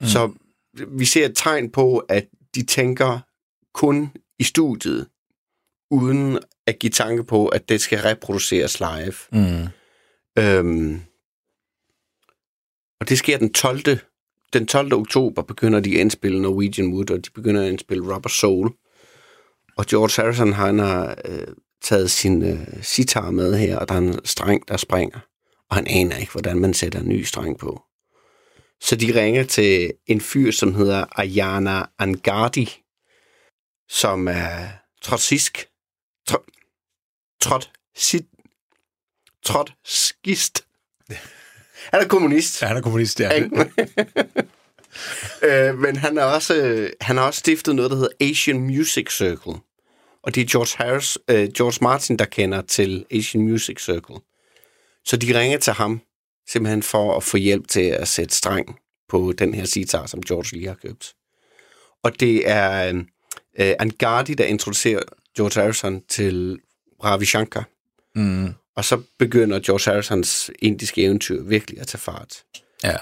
Mm. 0.00 0.06
Så 0.06 0.32
vi 0.88 1.04
ser 1.04 1.26
et 1.26 1.36
tegn 1.36 1.70
på, 1.70 1.98
at 1.98 2.28
de 2.54 2.62
tænker 2.62 3.18
kun 3.74 4.10
i 4.38 4.44
studiet, 4.44 5.06
uden 5.90 6.38
at 6.66 6.78
give 6.78 6.90
tanke 6.90 7.24
på, 7.24 7.48
at 7.48 7.68
det 7.68 7.80
skal 7.80 7.98
reproduceres 7.98 8.80
live. 8.80 9.14
Mm. 9.32 9.68
Øhm, 10.38 11.00
og 13.00 13.08
det 13.08 13.18
sker 13.18 13.38
den 13.38 13.52
12. 13.52 13.98
Den 14.52 14.66
12. 14.66 14.92
oktober 14.92 15.42
begynder 15.42 15.80
de 15.80 15.94
at 15.94 16.00
indspille 16.00 16.42
Norwegian 16.42 16.92
Wood, 16.92 17.10
og 17.10 17.24
de 17.24 17.30
begynder 17.30 17.62
at 17.62 17.68
indspille 17.68 18.14
Rubber 18.14 18.28
Soul. 18.28 18.70
Og 19.76 19.86
George 19.86 20.22
Harrison 20.22 20.52
han 20.52 20.78
har 20.78 21.16
øh, 21.24 21.46
taget 21.82 22.10
sin 22.10 22.42
øh, 22.42 22.82
sitar 22.82 23.30
med 23.30 23.58
her, 23.58 23.78
og 23.78 23.88
der 23.88 23.94
er 23.94 23.98
en 23.98 24.24
streng, 24.24 24.68
der 24.68 24.76
springer. 24.76 25.18
Og 25.70 25.76
han 25.76 25.86
aner 25.86 26.16
ikke, 26.16 26.32
hvordan 26.32 26.58
man 26.58 26.74
sætter 26.74 27.00
en 27.00 27.08
ny 27.08 27.22
streng 27.22 27.58
på. 27.58 27.82
Så 28.80 28.96
de 28.96 29.20
ringer 29.20 29.44
til 29.44 29.92
en 30.06 30.20
fyr, 30.20 30.50
som 30.50 30.74
hedder 30.74 31.20
Ayana 31.20 31.82
Angardi, 31.98 32.82
som 33.88 34.28
er 34.28 34.68
trotsisk. 35.02 35.68
Tro, 36.28 36.38
trot, 37.40 37.70
sit, 37.96 38.26
trotskist. 39.44 40.67
Han 41.92 42.02
er 42.02 42.08
kommunist. 42.08 42.62
Ja, 42.62 42.66
han 42.66 42.76
er 42.76 42.80
kommunist, 42.80 43.20
ja. 43.20 43.42
Øh, 45.42 45.78
men 45.78 45.96
han 45.96 46.18
er 46.18 46.22
også 46.22 46.54
øh, 46.56 46.90
han 47.00 47.16
har 47.16 47.26
også 47.26 47.38
stiftet 47.38 47.74
noget, 47.76 47.90
der 47.90 47.96
hedder 47.96 48.12
Asian 48.20 48.60
Music 48.60 49.16
Circle. 49.16 49.54
Og 50.22 50.34
det 50.34 50.40
er 50.40 50.46
George 50.46 50.84
Harris, 50.84 51.18
øh, 51.28 51.48
George 51.52 51.78
Martin, 51.80 52.16
der 52.16 52.24
kender 52.24 52.62
til 52.62 53.04
Asian 53.10 53.44
Music 53.44 53.84
Circle. 53.84 54.16
Så 55.04 55.16
de 55.16 55.38
ringer 55.38 55.58
til 55.58 55.72
ham, 55.72 56.00
simpelthen 56.48 56.82
for 56.82 57.16
at 57.16 57.22
få 57.22 57.36
hjælp 57.36 57.68
til 57.68 57.80
at 57.80 58.08
sætte 58.08 58.34
streng 58.34 58.78
på 59.08 59.32
den 59.38 59.54
her 59.54 59.64
sitar, 59.64 60.06
som 60.06 60.22
George 60.22 60.56
lige 60.56 60.68
har 60.68 60.74
købt. 60.74 61.14
Og 62.02 62.20
det 62.20 62.50
er 62.50 62.88
øh, 63.58 63.74
Angardi, 63.78 64.34
der 64.34 64.44
introducerer 64.44 65.02
George 65.36 65.60
Harrison 65.60 66.02
til 66.08 66.58
Ravi 67.04 67.24
Shankar. 67.24 67.68
Mm. 68.14 68.54
Og 68.78 68.84
så 68.84 69.02
begynder 69.18 69.60
George 69.60 69.92
Harrisons 69.92 70.50
indiske 70.58 71.04
eventyr 71.04 71.42
virkelig 71.42 71.80
at 71.80 71.86
tage 71.86 72.00
fart. 72.00 72.44
Ja. 72.84 72.96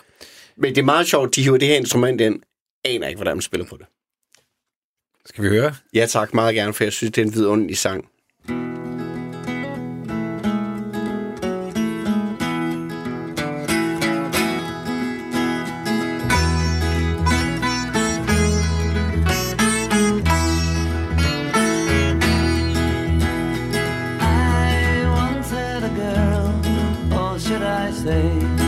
Men 0.56 0.74
det 0.74 0.80
er 0.80 0.84
meget 0.84 1.06
sjovt, 1.06 1.36
de 1.36 1.42
hiver 1.42 1.58
det 1.58 1.68
her 1.68 1.76
instrument 1.76 2.20
ind. 2.20 2.42
Aner 2.84 3.08
ikke, 3.08 3.18
hvordan 3.18 3.36
man 3.36 3.42
spiller 3.42 3.66
på 3.66 3.76
det. 3.76 3.86
Skal 5.26 5.44
vi 5.44 5.48
høre? 5.48 5.74
Ja 5.94 6.06
tak, 6.06 6.34
meget 6.34 6.54
gerne, 6.54 6.74
for 6.74 6.84
jeg 6.84 6.92
synes, 6.92 7.12
det 7.12 7.22
er 7.22 7.26
en 7.26 7.34
vidunderlig 7.34 7.78
sang. 7.78 8.08
I 8.48 8.75
say, 28.06 28.65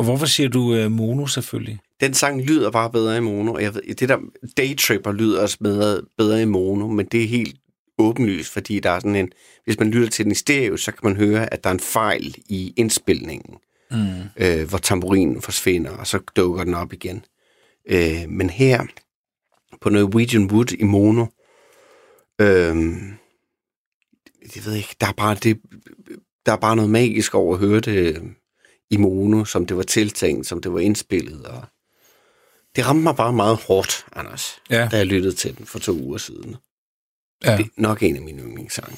Og 0.00 0.04
hvorfor 0.04 0.26
siger 0.26 0.48
du 0.48 0.74
øh, 0.74 0.90
mono 0.90 1.26
selvfølgelig? 1.26 1.78
Den 2.00 2.14
sang 2.14 2.42
lyder 2.42 2.70
bare 2.70 2.90
bedre 2.90 3.16
i 3.16 3.20
mono, 3.20 3.58
jeg 3.58 3.74
ved, 3.74 3.94
det 3.94 4.08
der 4.08 4.18
Daytripper 4.56 5.12
lyder 5.12 5.42
også 5.42 5.58
bedre, 5.58 6.00
bedre 6.18 6.42
i 6.42 6.44
mono, 6.44 6.86
men 6.86 7.06
det 7.06 7.24
er 7.24 7.28
helt 7.28 7.56
åbenlyst, 7.98 8.52
fordi 8.52 8.80
der 8.80 8.90
er 8.90 8.98
sådan 8.98 9.16
en, 9.16 9.32
hvis 9.64 9.78
man 9.78 9.90
lytter 9.90 10.08
til 10.08 10.24
den 10.24 10.32
i 10.32 10.34
stereo, 10.34 10.76
så 10.76 10.92
kan 10.92 11.00
man 11.02 11.16
høre, 11.16 11.52
at 11.52 11.64
der 11.64 11.70
er 11.70 11.74
en 11.74 11.80
fejl 11.80 12.34
i 12.48 12.74
indspilningen, 12.76 13.54
mm. 13.90 13.96
øh, 14.36 14.68
hvor 14.68 14.78
tamburinen 14.78 15.42
forsvinder, 15.42 15.90
og 15.90 16.06
så 16.06 16.18
dukker 16.36 16.64
den 16.64 16.74
op 16.74 16.92
igen. 16.92 17.24
Øh, 17.88 18.28
men 18.28 18.50
her, 18.50 18.84
på 19.80 19.90
Norwegian 19.90 20.50
Wood 20.50 20.72
i 20.72 20.84
mono, 20.84 21.26
øh, 22.40 22.76
jeg 24.56 24.64
ved 24.64 24.74
ikke, 24.74 24.96
der 25.00 25.06
er 25.06 25.12
bare 25.16 25.34
det, 25.34 25.60
der 26.46 26.52
er 26.52 26.56
bare 26.56 26.76
noget 26.76 26.90
magisk 26.90 27.34
over 27.34 27.54
at 27.54 27.60
høre 27.60 27.80
det 27.80 28.22
i 28.90 28.96
mono, 28.96 29.44
som 29.44 29.66
det 29.66 29.76
var 29.76 29.82
tiltænkt, 29.82 30.46
som 30.46 30.60
det 30.60 30.72
var 30.72 30.78
indspillet, 30.80 31.42
og 31.46 31.62
det 32.76 32.86
ramte 32.86 33.02
mig 33.02 33.16
bare 33.16 33.32
meget 33.32 33.56
hårdt, 33.56 34.06
Anders, 34.16 34.58
Ja. 34.70 34.88
da 34.90 34.96
jeg 34.96 35.06
lyttede 35.06 35.34
til 35.34 35.58
den 35.58 35.66
for 35.66 35.78
to 35.78 35.92
uger 35.92 36.18
siden. 36.18 36.56
Ja. 37.44 37.56
Det 37.56 37.64
er 37.64 37.68
nok 37.76 38.02
en 38.02 38.16
af 38.16 38.22
mine 38.22 38.42
yndlingssange. 38.42 38.96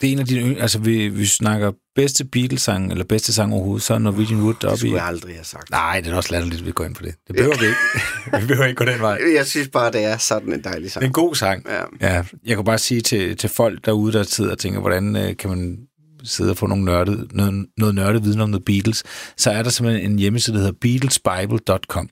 Det 0.00 0.08
er 0.08 0.12
en 0.12 0.18
af 0.18 0.26
dine 0.26 0.54
yng- 0.54 0.60
altså 0.60 0.78
vi, 0.78 1.08
vi 1.08 1.26
snakker 1.26 1.72
bedste 1.94 2.24
Beatles-sang, 2.24 2.90
eller 2.92 3.04
bedste 3.04 3.32
sang 3.32 3.52
overhovedet, 3.54 3.82
så 3.82 3.94
er 3.94 3.98
Norwegian 3.98 4.40
Wood 4.42 4.54
Det 4.54 4.62
deroppe 4.62 4.76
i... 4.76 4.78
skulle 4.78 4.96
jeg 4.96 5.06
aldrig 5.06 5.34
have 5.34 5.44
sagt. 5.44 5.70
Nej, 5.70 6.00
det 6.00 6.12
er 6.12 6.16
også 6.16 6.32
latterligt, 6.32 6.60
at 6.60 6.66
vi 6.66 6.72
går 6.72 6.84
ind 6.84 6.94
på 6.94 7.02
det. 7.02 7.14
Det 7.28 7.36
behøver 7.36 7.58
vi 7.60 7.66
ikke. 7.66 7.78
vi 8.42 8.46
behøver 8.46 8.66
ikke 8.66 8.78
gå 8.78 8.84
den 8.84 9.00
vej. 9.00 9.20
Jeg 9.34 9.46
synes 9.46 9.68
bare, 9.68 9.92
det 9.92 10.04
er 10.04 10.16
sådan 10.18 10.52
en 10.52 10.64
dejlig 10.64 10.82
Det 10.82 10.92
sang. 10.92 11.02
er 11.02 11.06
en 11.06 11.12
god 11.12 11.34
sang. 11.34 11.66
Ja. 11.68 11.82
Ja, 12.00 12.24
jeg 12.46 12.56
kan 12.56 12.64
bare 12.64 12.78
sige 12.78 13.00
til, 13.00 13.36
til 13.36 13.50
folk 13.50 13.84
derude, 13.84 14.12
der 14.12 14.22
sidder 14.22 14.50
og 14.50 14.58
tænker, 14.58 14.80
hvordan 14.80 15.16
øh, 15.16 15.36
kan 15.36 15.50
man 15.50 15.78
sidde 16.24 16.50
og 16.50 16.56
få 16.56 16.66
nogle 16.66 16.84
nørdet, 16.84 17.32
noget, 17.34 17.66
noget 17.76 17.94
nørdet 17.94 18.24
viden 18.24 18.40
om 18.40 18.52
The 18.52 18.60
Beatles, 18.60 19.02
så 19.36 19.50
er 19.50 19.62
der 19.62 19.70
simpelthen 19.70 20.10
en 20.12 20.18
hjemmeside, 20.18 20.56
der 20.56 20.62
hedder 20.62 20.78
beatlesbible.com. 20.80 22.08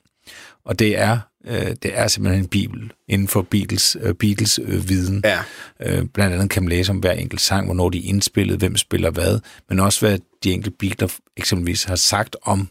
Og 0.64 0.78
det 0.78 0.98
er, 0.98 1.18
øh, 1.46 1.66
det 1.82 1.98
er 1.98 2.08
simpelthen 2.08 2.42
en 2.44 2.48
bibel 2.48 2.92
inden 3.08 3.28
for 3.28 3.42
Beatles, 3.42 3.96
øh, 4.02 4.14
Beatles 4.14 4.60
øh, 4.62 4.88
viden. 4.88 5.22
Ja. 5.24 5.38
Øh, 5.82 6.04
blandt 6.14 6.34
andet 6.34 6.50
kan 6.50 6.62
man 6.62 6.70
læse 6.70 6.90
om 6.92 6.98
hver 6.98 7.12
enkelt 7.12 7.40
sang, 7.40 7.66
hvornår 7.66 7.88
de 7.90 7.98
er 7.98 8.08
indspillet, 8.08 8.58
hvem 8.58 8.76
spiller 8.76 9.10
hvad, 9.10 9.40
men 9.68 9.80
også 9.80 10.06
hvad 10.06 10.18
de 10.44 10.52
enkelte 10.52 10.76
Beatles 10.78 11.18
eksempelvis 11.36 11.84
har 11.84 11.96
sagt 11.96 12.36
om 12.42 12.68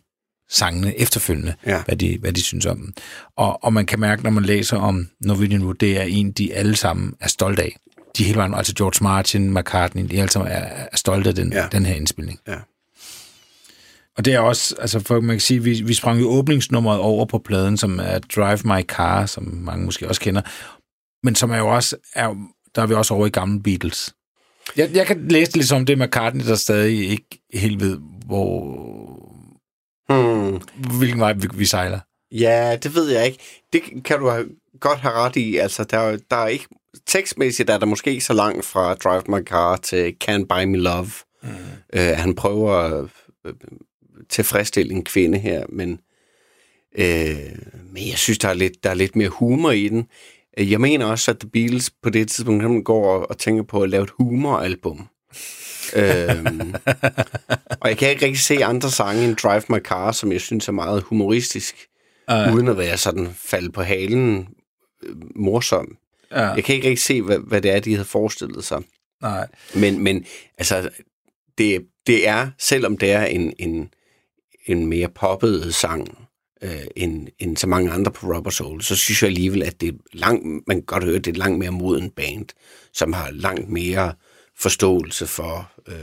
sangene 0.49 0.99
efterfølgende, 0.99 1.53
Ja. 1.65 1.81
hvad, 1.85 1.95
de, 1.95 2.17
hvad 2.21 2.33
de 2.33 2.41
synes 2.41 2.65
om 2.65 2.77
dem. 2.77 2.93
Og, 3.37 3.63
og 3.63 3.73
man 3.73 3.85
kan 3.85 3.99
mærke, 3.99 4.23
når 4.23 4.29
man 4.29 4.43
læser 4.43 4.77
om 4.77 5.07
Norwegian 5.21 5.63
Wood, 5.63 5.75
det 5.75 5.97
er 5.97 6.03
en, 6.03 6.31
de 6.31 6.53
alle 6.53 6.75
sammen 6.75 7.13
er 7.19 7.27
stolte 7.27 7.63
af. 7.63 7.75
De 8.17 8.23
hele 8.23 8.37
vejen, 8.37 8.53
altså 8.53 8.73
George 8.77 9.03
Martin, 9.03 9.53
McCartney, 9.53 10.03
de 10.09 10.19
alle 10.19 10.31
sammen 10.31 10.51
er, 10.51 10.57
er 10.91 10.97
stolte 10.97 11.29
af 11.29 11.35
den, 11.35 11.53
Ja. 11.53 11.67
den 11.71 11.85
her 11.85 11.95
indspilning. 11.95 12.39
Ja. 12.47 12.55
Og 14.17 14.25
det 14.25 14.33
er 14.33 14.39
også, 14.39 14.75
altså 14.79 14.99
for 14.99 15.19
man 15.19 15.35
kan 15.35 15.39
sige, 15.39 15.63
vi, 15.63 15.81
vi 15.81 15.93
sprang 15.93 16.19
jo 16.21 16.29
åbningsnummeret 16.29 16.99
over 16.99 17.25
på 17.25 17.37
pladen, 17.39 17.77
som 17.77 17.99
er 17.99 18.19
Drive 18.35 18.59
My 18.65 18.81
Car, 18.87 19.25
som 19.25 19.43
mange 19.43 19.85
måske 19.85 20.07
også 20.07 20.21
kender, 20.21 20.41
men 21.23 21.35
som 21.35 21.51
er 21.51 21.57
jo 21.57 21.67
også, 21.67 21.95
er, 22.13 22.35
der 22.75 22.81
er 22.81 22.85
vi 22.87 22.93
også 22.93 23.13
over 23.13 23.25
i 23.25 23.29
gamle 23.29 23.63
Beatles. 23.63 24.13
Jeg, 24.77 24.89
jeg 24.93 25.07
kan 25.07 25.27
læse 25.27 25.51
det 25.51 25.55
ligesom 25.55 25.85
det 25.85 25.99
er 26.01 26.05
McCartney, 26.05 26.45
der 26.45 26.55
stadig 26.55 27.09
ikke 27.09 27.41
helt 27.53 27.79
ved, 27.81 27.97
hvor, 28.25 28.87
Hmm. 30.09 30.61
hvilken 30.97 31.19
vej 31.19 31.33
vi, 31.33 31.47
vi 31.53 31.65
sejler. 31.65 31.99
Ja, 32.31 32.75
det 32.83 32.95
ved 32.95 33.09
jeg 33.11 33.25
ikke. 33.25 33.39
Det 33.73 33.81
kan 34.05 34.19
du 34.19 34.29
have, 34.29 34.45
godt 34.79 34.99
have 34.99 35.13
ret 35.13 35.35
i. 35.35 35.57
Altså, 35.57 35.83
der, 35.83 35.97
er- 35.99 36.17
der 36.31 36.35
er 36.37 36.47
ikke... 36.47 36.65
Tekstmæssigt 37.05 37.69
er 37.69 37.77
der 37.77 37.85
måske 37.85 38.11
ikke 38.11 38.25
så 38.25 38.33
langt 38.33 38.65
fra 38.65 38.93
Drive 38.93 39.23
My 39.27 39.45
Car 39.45 39.75
til 39.75 40.15
Can't 40.23 40.45
Buy 40.45 40.63
Me 40.63 40.77
Love. 40.77 41.09
Mm. 41.43 41.49
Uh, 41.93 42.01
han 42.01 42.35
prøver 42.35 42.73
at 42.73 43.09
øh, 43.45 43.53
tilfredsstille 44.29 44.93
en 44.93 45.03
kvinde 45.03 45.37
her, 45.37 45.65
men, 45.69 45.99
øh, 46.97 47.37
men 47.93 48.07
jeg 48.07 48.17
synes, 48.17 48.37
der 48.37 48.49
er, 48.49 48.53
lidt, 48.53 48.83
der 48.83 48.89
er 48.89 48.93
lidt 48.93 49.15
mere 49.15 49.29
humor 49.29 49.71
i 49.71 49.87
den. 49.87 50.07
Øh, 50.57 50.71
Jeg 50.71 50.81
mener 50.81 51.05
også, 51.05 51.31
at 51.31 51.39
The 51.39 51.49
Beatles 51.49 51.89
på 52.03 52.09
det 52.09 52.29
tidspunkt 52.29 52.85
går 52.85 53.13
og, 53.13 53.29
og 53.29 53.37
tænker 53.37 53.63
på 53.63 53.81
at 53.83 53.89
lave 53.89 54.03
et 54.03 54.09
humoralbum. 54.09 55.07
øhm, 55.95 56.73
og 57.81 57.89
jeg 57.89 57.97
kan 57.97 58.09
ikke 58.09 58.25
rigtig 58.25 58.41
se 58.41 58.65
andre 58.65 58.91
sange 58.91 59.25
end 59.25 59.35
Drive 59.35 59.63
My 59.69 59.79
Car, 59.79 60.11
som 60.11 60.31
jeg 60.31 60.41
synes 60.41 60.67
er 60.67 60.71
meget 60.71 61.01
humoristisk, 61.03 61.75
uh. 62.31 62.53
uden 62.53 62.67
at 62.67 62.77
være 62.77 62.97
sådan 62.97 63.29
falde 63.35 63.71
på 63.71 63.81
halen 63.81 64.47
øh, 65.03 65.15
morsom. 65.35 65.97
Ja. 66.31 66.41
Jeg 66.41 66.63
kan 66.63 66.75
ikke 66.75 66.87
rigtig 66.87 67.03
se, 67.03 67.21
hvad, 67.21 67.39
hvad 67.39 67.61
det 67.61 67.71
er, 67.71 67.79
de 67.79 67.91
havde 67.91 68.05
forestillet 68.05 68.63
sig. 68.63 68.81
Nej. 69.21 69.47
Men, 69.75 70.03
men 70.03 70.25
altså, 70.57 70.89
det, 71.57 71.81
det 72.07 72.27
er, 72.27 72.49
selvom 72.59 72.97
det 72.97 73.11
er 73.11 73.25
en, 73.25 73.53
en, 73.59 73.89
en 74.65 74.85
mere 74.85 75.09
poppet 75.09 75.75
sang, 75.75 76.27
øh, 76.61 76.83
end, 76.95 77.27
end 77.39 77.57
så 77.57 77.67
mange 77.67 77.91
andre 77.91 78.11
på 78.11 78.35
Rubber 78.35 78.51
Soul, 78.51 78.81
så 78.81 78.95
synes 78.95 79.21
jeg 79.21 79.27
alligevel, 79.27 79.63
at 79.63 79.81
det 79.81 79.89
er 79.89 79.97
langt, 80.13 80.43
man 80.67 80.77
kan 80.77 80.85
godt 80.85 81.03
høre, 81.03 81.15
at 81.15 81.25
det 81.25 81.33
er 81.33 81.37
langt 81.37 81.59
mere 81.59 81.71
moden 81.71 82.09
band, 82.09 82.45
som 82.93 83.13
har 83.13 83.31
langt 83.31 83.69
mere 83.69 84.13
forståelse 84.59 85.27
for 85.27 85.71
øh, 85.87 85.95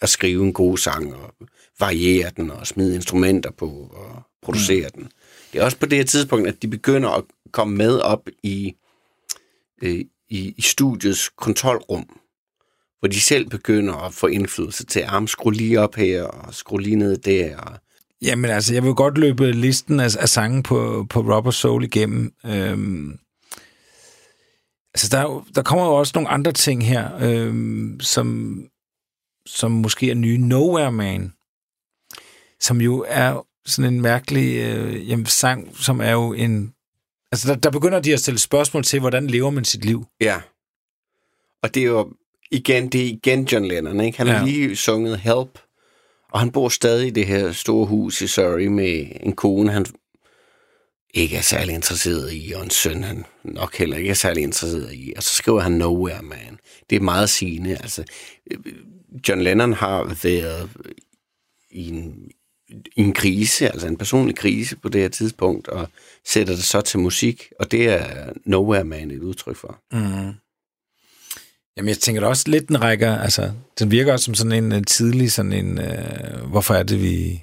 at 0.00 0.08
skrive 0.08 0.44
en 0.44 0.52
god 0.52 0.78
sang, 0.78 1.14
og 1.14 1.34
variere 1.80 2.30
den, 2.36 2.50
og 2.50 2.66
smide 2.66 2.94
instrumenter 2.94 3.50
på, 3.50 3.68
og 3.70 4.22
producere 4.42 4.90
mm. 4.94 5.00
den. 5.02 5.12
Det 5.52 5.60
er 5.60 5.64
også 5.64 5.78
på 5.78 5.86
det 5.86 5.98
her 5.98 6.04
tidspunkt, 6.04 6.48
at 6.48 6.62
de 6.62 6.68
begynder 6.68 7.08
at 7.10 7.24
komme 7.52 7.76
med 7.76 7.98
op 7.98 8.28
i, 8.42 8.74
øh, 9.84 10.04
i, 10.28 10.54
i 10.56 10.62
studiets 10.62 11.28
kontrolrum, 11.28 12.20
hvor 12.98 13.08
de 13.08 13.20
selv 13.20 13.48
begynder 13.48 13.94
at 13.94 14.14
få 14.14 14.26
indflydelse 14.26 14.86
til, 14.86 15.00
ah, 15.00 15.22
at 15.22 15.28
skru 15.28 15.50
lige 15.50 15.80
op 15.80 15.94
her, 15.94 16.24
og 16.24 16.54
skru 16.54 16.78
lige 16.78 16.96
ned 16.96 17.16
der. 17.16 17.56
Og, 17.56 17.78
Jamen 18.22 18.50
altså, 18.50 18.74
jeg 18.74 18.82
vil 18.84 18.94
godt 18.94 19.18
løbe 19.18 19.52
listen 19.52 20.00
af, 20.00 20.16
af 20.20 20.28
sange 20.28 20.62
på, 20.62 21.06
på 21.10 21.20
Robert 21.20 21.54
Soul 21.54 21.84
igennem. 21.84 22.34
Øhm, 22.46 23.18
altså, 24.94 25.08
der, 25.10 25.18
er 25.18 25.22
jo- 25.22 25.44
der 25.54 25.62
kommer 25.62 25.86
jo 25.86 25.94
også 25.94 26.12
nogle 26.14 26.28
andre 26.28 26.52
ting 26.52 26.86
her, 26.86 27.10
øhm, 27.20 28.00
som, 28.00 28.58
som 29.46 29.70
måske 29.70 30.10
er 30.10 30.14
nye. 30.14 30.38
Nowhere 30.38 30.92
Man, 30.92 31.32
som 32.60 32.80
jo 32.80 33.04
er 33.08 33.46
sådan 33.66 33.94
en 33.94 34.00
mærkelig 34.00 34.56
øh, 34.56 35.08
jamen, 35.08 35.26
sang, 35.26 35.76
som 35.76 36.00
er 36.00 36.10
jo 36.10 36.32
en... 36.32 36.73
Altså, 37.34 37.48
der, 37.48 37.54
der 37.60 37.70
begynder 37.70 38.00
de 38.00 38.12
at 38.12 38.20
stille 38.20 38.38
spørgsmål 38.38 38.84
til, 38.84 39.00
hvordan 39.00 39.26
lever 39.26 39.50
man 39.50 39.64
sit 39.64 39.84
liv? 39.84 40.04
ja. 40.20 40.40
Og 41.62 41.74
det 41.74 41.80
er 41.82 41.86
jo 41.86 42.12
igen, 42.50 42.88
det 42.88 43.00
er 43.00 43.04
igen 43.06 43.44
John 43.44 43.64
Lennon, 43.64 44.00
ikke? 44.00 44.18
Han 44.18 44.26
har 44.26 44.38
Ja. 44.38 44.44
lige 44.44 44.76
sunget 44.76 45.18
Help, 45.18 45.58
og 46.32 46.40
han 46.40 46.50
bor 46.50 46.68
stadig 46.68 47.06
i 47.06 47.10
det 47.10 47.26
her 47.26 47.52
store 47.52 47.86
hus 47.86 48.20
i 48.22 48.26
Surrey 48.26 48.66
med 48.66 49.06
en 49.20 49.32
kone, 49.32 49.72
han 49.72 49.86
ikke 51.14 51.36
er 51.36 51.40
særlig 51.42 51.74
interesseret 51.74 52.30
i, 52.32 52.52
og 52.56 52.62
en 52.64 52.70
søn, 52.70 53.02
han 53.04 53.24
nok 53.44 53.76
heller 53.76 53.96
ikke 53.96 54.10
er 54.10 54.14
særlig 54.14 54.42
interesseret 54.42 54.94
i. 54.94 55.12
Og 55.16 55.22
så 55.22 55.34
skriver 55.34 55.60
han 55.60 55.72
Nowhere 55.72 56.22
Man. 56.22 56.58
Det 56.90 56.96
er 56.96 57.00
meget 57.00 57.30
sigende. 57.30 57.70
Altså, 57.76 58.04
øh, 58.50 58.58
John 59.28 59.42
Lennon 59.42 59.72
har 59.72 60.18
været 60.22 60.70
i 61.70 61.88
en, 61.88 62.30
i 62.30 62.32
en 62.96 63.12
krise, 63.12 63.68
altså 63.68 63.86
en 63.86 63.96
personlig 63.96 64.36
krise 64.36 64.76
på 64.76 64.88
det 64.88 65.00
her 65.00 65.08
tidspunkt, 65.08 65.68
og 65.68 65.88
sætter 66.26 66.54
det 66.54 66.64
så 66.64 66.80
til 66.80 66.98
musik, 66.98 67.48
og 67.60 67.70
det 67.70 67.88
er 67.88 68.30
Nowhere 68.44 68.84
Man 68.84 69.10
et 69.10 69.18
udtryk 69.22 69.56
for. 69.56 69.78
Mm. 69.92 70.32
Jamen, 71.76 71.88
jeg 71.88 71.98
tænker 71.98 72.20
da 72.20 72.26
også 72.26 72.44
lidt, 72.46 72.68
den 72.68 72.80
rækker, 72.82 73.16
altså, 73.18 73.52
den 73.78 73.90
virker 73.90 74.12
også 74.12 74.24
som 74.24 74.34
sådan 74.34 74.72
en 74.72 74.84
tidlig, 74.84 75.32
sådan 75.32 75.52
en, 75.52 75.78
øh, 75.78 76.40
hvorfor 76.50 76.74
er 76.74 76.82
det, 76.82 77.02
vi 77.02 77.42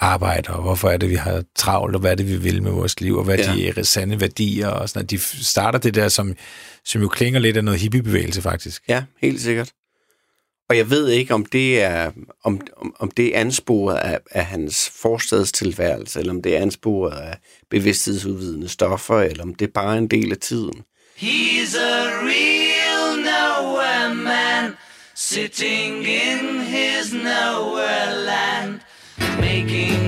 arbejder, 0.00 0.52
og 0.52 0.62
hvorfor 0.62 0.90
er 0.90 0.96
det, 0.96 1.10
vi 1.10 1.14
har 1.14 1.44
travlt, 1.56 1.94
og 1.94 2.00
hvad 2.00 2.10
er 2.10 2.14
det, 2.14 2.28
vi 2.28 2.36
vil 2.36 2.62
med 2.62 2.70
vores 2.70 3.00
liv, 3.00 3.16
og 3.16 3.24
hvad 3.24 3.38
er 3.38 3.54
Ja. 3.54 3.70
de 3.70 3.84
sande 3.84 4.20
værdier, 4.20 4.68
og 4.68 4.88
sådan, 4.88 5.02
at 5.02 5.10
de 5.10 5.18
starter 5.44 5.78
det 5.78 5.94
der, 5.94 6.08
som, 6.08 6.36
som 6.84 7.02
jo 7.02 7.08
klinger 7.08 7.40
lidt 7.40 7.56
af 7.56 7.64
noget 7.64 7.80
hippiebevægelse, 7.80 8.42
faktisk. 8.42 8.82
Ja, 8.88 9.04
helt 9.20 9.40
sikkert. 9.40 9.72
Og 10.72 10.78
jeg 10.78 10.90
ved 10.90 11.08
ikke, 11.08 11.34
om 11.34 11.44
det 11.44 11.82
er, 11.82 12.10
om, 12.44 12.60
om, 12.76 12.94
om 12.98 13.10
det 13.10 13.36
er 13.36 13.40
ansporet 13.40 13.96
af, 13.96 14.18
af 14.30 14.44
hans 14.44 14.92
forstadstilværelse, 15.02 16.18
eller 16.18 16.32
om 16.32 16.42
det 16.42 16.56
er 16.56 16.60
ansporet 16.60 17.12
af 17.12 17.38
bevidsthedsudvidende 17.70 18.68
stoffer, 18.68 19.20
eller 19.20 19.42
om 19.42 19.54
det 19.54 19.66
er 19.68 19.72
bare 19.72 19.98
en 19.98 20.08
del 20.08 20.30
af 20.30 20.38
tiden. 20.38 20.82
He's 21.16 21.76
a 21.78 22.04
real 22.24 23.16
nowhere 23.16 24.14
man, 24.14 24.72
sitting 25.14 26.06
in 26.06 26.60
his 26.60 27.12
nowhere 27.12 28.24
land, 28.26 28.80
making 29.40 30.01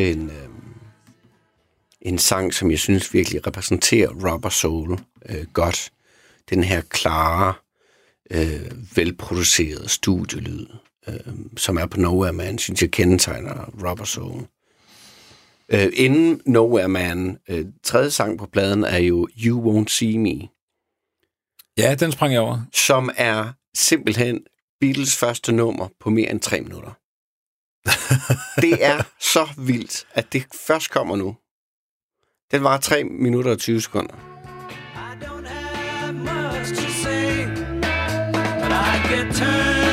en, 0.00 0.30
øh, 0.30 0.48
en 2.00 2.18
sang, 2.18 2.54
som 2.54 2.70
jeg 2.70 2.78
synes 2.78 3.14
virkelig 3.14 3.46
repræsenterer 3.46 4.32
Robert 4.32 4.52
Soul 4.52 4.98
øh, 5.28 5.46
godt. 5.52 5.92
Den 6.50 6.64
her 6.64 6.80
klare, 6.80 7.54
øh, 8.30 8.96
velproducerede 8.96 9.88
studielyd, 9.88 10.66
øh, 11.08 11.34
som 11.56 11.76
er 11.76 11.86
på 11.86 12.00
Nowhere 12.00 12.32
Man, 12.32 12.58
synes 12.58 12.82
jeg 12.82 12.90
kendetegner 12.90 13.70
Robert 13.88 14.08
Soul. 14.08 14.42
Øh, 15.68 15.92
inden 15.94 16.40
Nowhere 16.46 16.88
Man, 16.88 17.38
øh, 17.48 17.66
tredje 17.82 18.10
sang 18.10 18.38
på 18.38 18.46
pladen 18.46 18.84
er 18.84 18.98
jo 18.98 19.28
You 19.44 19.82
Won't 19.82 19.88
See 19.88 20.18
Me, 20.18 20.48
Ja, 21.78 21.94
den 21.94 22.12
sprang 22.12 22.32
jeg 22.32 22.40
over. 22.40 22.60
som 22.72 23.10
er 23.16 23.52
simpelthen 23.76 24.40
Beatles 24.80 25.16
første 25.16 25.52
nummer 25.52 25.88
på 26.00 26.10
mere 26.10 26.30
end 26.30 26.40
tre 26.40 26.60
minutter 26.60 26.90
det 28.64 28.84
er 28.84 29.02
så 29.20 29.48
vildt, 29.56 30.06
at 30.14 30.32
det 30.32 30.44
først 30.66 30.90
kommer 30.90 31.16
nu. 31.16 31.36
Den 32.50 32.64
var 32.64 32.76
3 32.76 33.04
minutter 33.04 33.50
og 33.50 33.58
20 33.58 33.80
sekunder. 33.80 34.14
I 34.14 35.24
don't 35.24 35.46
have 35.46 36.14
much 36.14 36.68
to 36.74 36.90
say, 36.90 37.46
but 38.62 38.72
I 38.72 39.02
get 39.08 39.34
turned 39.34 39.83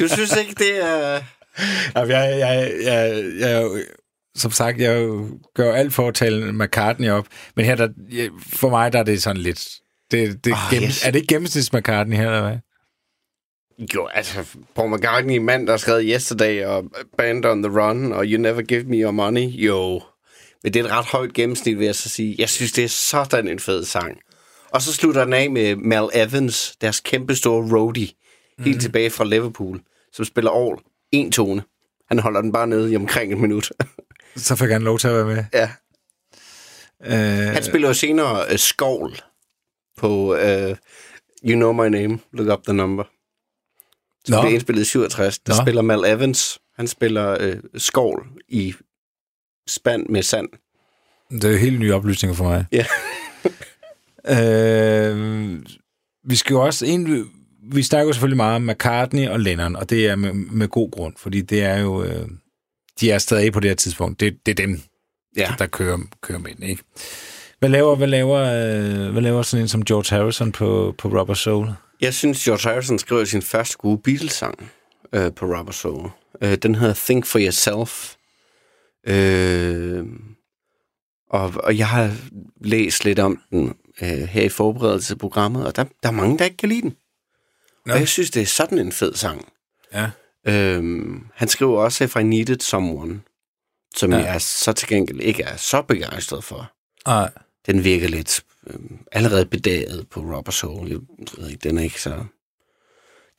Du 0.00 0.08
synes 0.08 0.36
ikke, 0.36 0.54
det 0.58 0.84
er... 0.84 1.20
Jeg, 1.94 2.08
jeg, 2.08 2.38
jeg, 2.38 2.72
jeg, 2.84 3.24
jeg, 3.38 3.84
som 4.36 4.50
sagt, 4.50 4.80
jeg 4.80 5.08
gør 5.54 5.74
alt 5.74 5.94
for 5.94 6.08
at 6.08 6.14
tale 6.14 6.52
McCartney 6.52 7.10
op, 7.10 7.26
men 7.56 7.64
her, 7.64 7.74
der, 7.74 7.88
for 8.52 8.68
mig, 8.68 8.92
der 8.92 8.98
er 8.98 9.02
det 9.02 9.22
sådan 9.22 9.42
lidt... 9.42 9.68
Det, 10.10 10.44
det, 10.44 10.52
oh, 10.52 10.58
gennem, 10.70 10.88
yes. 10.88 11.06
Er 11.06 11.10
det 11.10 11.18
ikke 11.18 11.34
gennemsnits 11.34 11.72
McCartney 11.72 12.16
her, 12.16 12.26
eller 12.26 12.48
hvad? 12.48 12.58
Jo, 13.94 14.06
altså, 14.06 14.44
Paul 14.74 14.96
McCartney, 14.96 15.38
mand, 15.38 15.66
der 15.66 15.72
har 15.72 15.78
skrevet 15.78 16.04
Yesterday 16.06 16.64
og 16.64 16.84
Band 17.18 17.44
on 17.44 17.62
the 17.62 17.80
Run 17.80 18.12
og 18.12 18.24
You 18.26 18.40
Never 18.40 18.62
Give 18.62 18.84
Me 18.84 18.96
Your 18.96 19.10
Money, 19.10 19.48
jo. 19.48 20.02
Men 20.62 20.74
det 20.74 20.80
er 20.80 20.84
et 20.84 20.90
ret 20.90 21.04
højt 21.04 21.32
gennemsnit, 21.32 21.78
vil 21.78 21.84
jeg 21.84 21.94
så 21.94 22.08
sige. 22.08 22.34
Jeg 22.38 22.48
synes, 22.48 22.72
det 22.72 22.84
er 22.84 22.88
sådan 22.88 23.48
en 23.48 23.58
fed 23.58 23.84
sang. 23.84 24.18
Og 24.70 24.82
så 24.82 24.92
slutter 24.92 25.24
den 25.24 25.32
af 25.32 25.50
med 25.50 25.76
Mal 25.76 26.08
Evans, 26.14 26.76
deres 26.80 27.00
kæmpe 27.00 27.34
store 27.34 27.78
roadie, 27.78 28.08
helt 28.58 28.80
tilbage 28.80 29.10
fra 29.10 29.24
Liverpool, 29.24 29.80
som 30.12 30.24
spiller 30.24 30.50
all 30.50 30.78
en 31.12 31.32
tone. 31.32 31.62
Han 32.08 32.18
holder 32.18 32.40
den 32.40 32.52
bare 32.52 32.66
nede 32.66 32.92
i 32.92 32.96
omkring 32.96 33.32
et 33.32 33.38
minut. 33.38 33.72
Så 34.36 34.56
fik 34.56 34.70
han 34.70 34.82
lov 34.82 34.98
til 34.98 35.08
at 35.08 35.14
være 35.14 35.26
med. 35.26 35.44
ja. 35.52 35.70
Øh, 37.04 37.52
Han 37.54 37.62
spiller 37.64 37.88
jo 37.88 37.94
senere 37.94 38.46
uh, 38.52 38.56
Skovl 38.56 39.16
på 39.98 40.32
uh, 40.34 40.76
You 41.44 41.54
Know 41.56 41.72
My 41.72 41.88
Name, 41.88 42.18
Look 42.32 42.58
Up 42.58 42.64
The 42.64 42.72
Number. 42.72 43.04
Som 44.24 44.34
Nå. 44.34 44.40
blev 44.42 44.52
indspillet 44.52 44.82
i 44.82 44.84
67. 44.84 45.38
Der 45.38 45.52
Nå. 45.52 45.64
spiller 45.64 45.82
Mal 45.82 46.04
Evans. 46.04 46.58
Han 46.76 46.88
spiller 46.88 47.52
uh, 47.52 47.58
Skovl 47.76 48.26
i 48.48 48.74
spand 49.68 50.06
med 50.06 50.22
sand. 50.22 50.48
Det 51.30 51.44
er 51.44 51.50
jo 51.50 51.56
helt 51.58 51.80
nye 51.80 51.94
oplysninger 51.94 52.34
for 52.34 52.44
mig. 52.44 52.64
Ja. 52.72 52.86
øh, 54.26 55.62
vi 56.24 56.36
skal 56.36 56.54
jo 56.54 56.60
også... 56.64 56.86
En, 56.86 57.30
vi 57.72 57.82
snakker 57.82 58.06
jo 58.06 58.12
selvfølgelig 58.12 58.36
meget 58.36 58.56
om 58.56 58.62
McCartney 58.62 59.28
og 59.28 59.40
Lennon, 59.40 59.76
og 59.76 59.90
det 59.90 60.06
er 60.06 60.16
med, 60.16 60.32
med 60.32 60.68
god 60.68 60.90
grund, 60.90 61.14
fordi 61.16 61.40
det 61.40 61.62
er 61.62 61.78
jo... 61.78 62.02
Øh, 62.04 62.28
de 63.00 63.10
er 63.10 63.18
stadig 63.18 63.52
på 63.52 63.60
det 63.60 63.70
her 63.70 63.74
tidspunkt. 63.76 64.20
Det, 64.20 64.36
det 64.46 64.52
er 64.60 64.66
dem, 64.66 64.80
Ja. 65.36 65.54
der 65.58 65.66
kører, 65.66 65.98
kører 66.20 66.38
med 66.38 66.54
den, 66.54 66.62
ikke? 66.62 66.82
Hvad 67.58 67.68
laver, 67.68 67.96
hvad, 67.96 68.06
laver, 68.08 68.38
øh, 68.40 69.12
hvad 69.12 69.22
laver 69.22 69.42
sådan 69.42 69.64
en 69.64 69.68
som 69.68 69.84
George 69.84 70.16
Harrison 70.16 70.52
på, 70.52 70.94
på 70.98 71.08
Rubber 71.08 71.34
Soul? 71.34 71.68
Jeg 72.00 72.14
synes, 72.14 72.44
George 72.44 72.70
Harrison 72.70 72.98
skrev 72.98 73.26
sin 73.26 73.42
første 73.42 73.76
gode 73.78 73.98
Beatles-sang 74.04 74.70
øh, 75.12 75.32
på 75.32 75.46
Rubber 75.46 75.72
Soul. 75.72 76.10
Øh, 76.42 76.54
den 76.54 76.74
hedder 76.74 76.94
Think 76.94 77.26
For 77.26 77.38
Yourself. 77.38 78.14
Øh, 79.06 80.04
og, 81.30 81.52
og 81.64 81.78
jeg 81.78 81.88
har 81.88 82.12
læst 82.60 83.04
lidt 83.04 83.18
om 83.18 83.40
den 83.50 83.74
øh, 84.02 84.08
her 84.08 84.42
i 84.42 84.48
forberedelse 84.48 85.08
til 85.08 85.18
programmet, 85.18 85.66
og 85.66 85.76
der, 85.76 85.84
der 86.02 86.08
er 86.08 86.12
mange, 86.12 86.38
der 86.38 86.44
ikke 86.44 86.56
kan 86.56 86.68
lide 86.68 86.82
den. 86.82 86.94
Nå. 87.86 87.92
Og 87.94 87.98
jeg 88.00 88.08
synes, 88.08 88.30
det 88.30 88.42
er 88.42 88.46
sådan 88.46 88.78
en 88.78 88.92
fed 88.92 89.14
sang. 89.14 89.48
Ja. 89.92 90.10
Øhm, 90.46 91.26
han 91.34 91.48
skriver 91.48 91.80
også, 91.82 92.04
If 92.04 92.16
I 92.16 92.22
Needed 92.22 92.60
Someone, 92.60 93.20
som 93.96 94.12
Ja. 94.12 94.18
jeg 94.18 94.40
så 94.42 94.72
til 94.72 94.88
gengæld 94.88 95.20
ikke 95.20 95.42
er 95.42 95.56
så 95.56 95.82
begejstret 95.82 96.44
for. 96.44 96.72
Nej. 97.06 97.30
Den 97.66 97.84
virker 97.84 98.08
lidt 98.08 98.44
øhm, 98.66 98.98
allerede 99.12 99.46
bedaget 99.46 100.08
på 100.10 100.20
Rubber 100.20 100.52
Soul. 100.52 100.88
Jeg 100.88 100.98
ved 101.38 101.48
ikke, 101.50 101.68
den 101.68 101.78
er 101.78 101.82
ikke 101.82 102.00
så... 102.02 102.24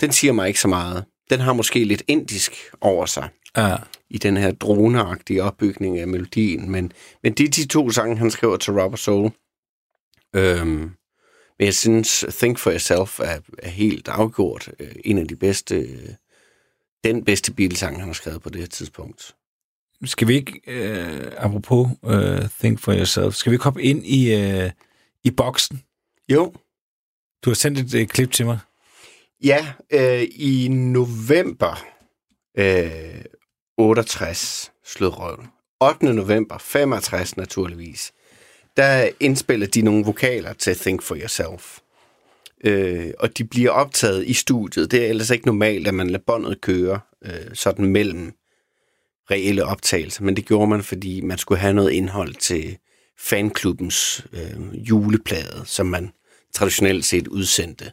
Den 0.02 0.12
siger 0.12 0.34
mig 0.34 0.48
ikke 0.48 0.60
så 0.60 0.68
meget. 0.68 1.06
Den 1.30 1.40
har 1.40 1.54
måske 1.54 1.84
lidt 1.84 2.04
indisk 2.08 2.54
over 2.82 3.06
sig 3.06 3.30
Ja. 3.58 3.76
i 4.10 4.18
den 4.18 4.38
her 4.38 4.52
droneagtige 4.52 5.44
opbygning 5.44 6.00
af 6.00 6.08
melodien, 6.08 6.70
men, 6.70 6.92
men 7.24 7.34
det 7.34 7.46
er 7.48 7.52
de 7.52 7.68
to 7.68 7.90
sange, 7.92 8.18
han 8.18 8.32
skriver 8.32 8.58
til 8.58 8.74
Rubber 8.74 8.98
Soul. 8.98 9.32
Øhm, 10.36 10.92
men 11.60 11.66
jeg 11.66 11.74
synes, 11.76 12.26
Think 12.30 12.60
For 12.60 12.72
Yourself 12.72 13.20
er, 13.20 13.40
er 13.58 13.70
helt 13.70 14.08
afgjort 14.08 14.72
øh, 14.80 14.96
en 15.06 15.18
af 15.18 15.28
de 15.28 15.36
bedste, 15.36 15.76
øh, 15.76 16.10
den 17.04 17.26
bedste 17.26 17.54
Beatles-sang, 17.54 18.00
han 18.00 18.08
har 18.08 18.14
skrevet 18.14 18.42
på 18.42 18.50
det 18.50 18.62
her 18.62 18.68
tidspunkt. 18.68 19.36
Skal 20.06 20.28
vi 20.28 20.34
ikke, 20.34 20.62
øh, 20.68 21.32
apropos 21.38 21.88
øh, 22.06 22.50
Think 22.60 22.80
For 22.80 22.94
Yourself, 22.94 23.34
skal 23.34 23.52
vi 23.52 23.56
ikke 23.56 23.64
hoppe 23.64 23.84
ind 23.84 24.06
i, 24.06 24.34
øh, 24.36 24.72
i 25.24 25.32
boksen? 25.32 25.84
Jo, 26.30 26.54
Du 27.46 27.50
har 27.50 27.56
sendt 27.56 27.80
et 27.80 28.02
øh, 28.02 28.08
klip 28.08 28.32
til 28.32 28.46
mig. 28.46 28.60
Ja, 29.44 29.74
øh, 29.92 30.28
i 30.32 30.68
november 30.68 31.86
øh, 32.58 33.22
68 33.78 34.72
slået 34.86 35.20
røven. 35.20 35.48
8. 35.82 36.14
november 36.14 36.58
65 36.58 37.38
naturligvis. 37.38 38.14
Der 38.78 39.10
indspiller 39.20 39.68
de 39.68 39.82
nogle 39.82 40.06
vokaler 40.06 40.54
til 40.54 40.76
Think 40.76 41.02
For 41.02 41.16
Yourself. 41.16 41.80
Øh, 42.64 43.12
og 43.20 43.38
de 43.38 43.44
bliver 43.44 43.72
optaget 43.72 44.28
i 44.28 44.34
studiet. 44.34 44.92
Det 44.92 45.06
er 45.06 45.10
ellers 45.10 45.30
ikke 45.30 45.46
normalt, 45.46 45.88
at 45.88 45.94
man 45.94 46.08
lader 46.08 46.24
båndet 46.28 46.62
køre 46.62 47.00
øh, 47.26 47.32
sådan 47.54 47.86
mellem 47.86 48.34
reelle 49.32 49.66
optagelser, 49.66 50.24
men 50.24 50.36
det 50.36 50.46
gjorde 50.46 50.68
man, 50.68 50.84
fordi 50.84 51.22
man 51.22 51.38
skulle 51.38 51.60
have 51.60 51.74
noget 51.74 51.92
indhold 51.92 52.34
til 52.34 52.78
fanklubbens 53.20 54.26
øh, 54.34 54.90
juleplade, 54.90 55.62
som 55.66 55.86
man 55.86 56.12
traditionelt 56.54 57.06
set 57.06 57.28
udsendte 57.28 57.92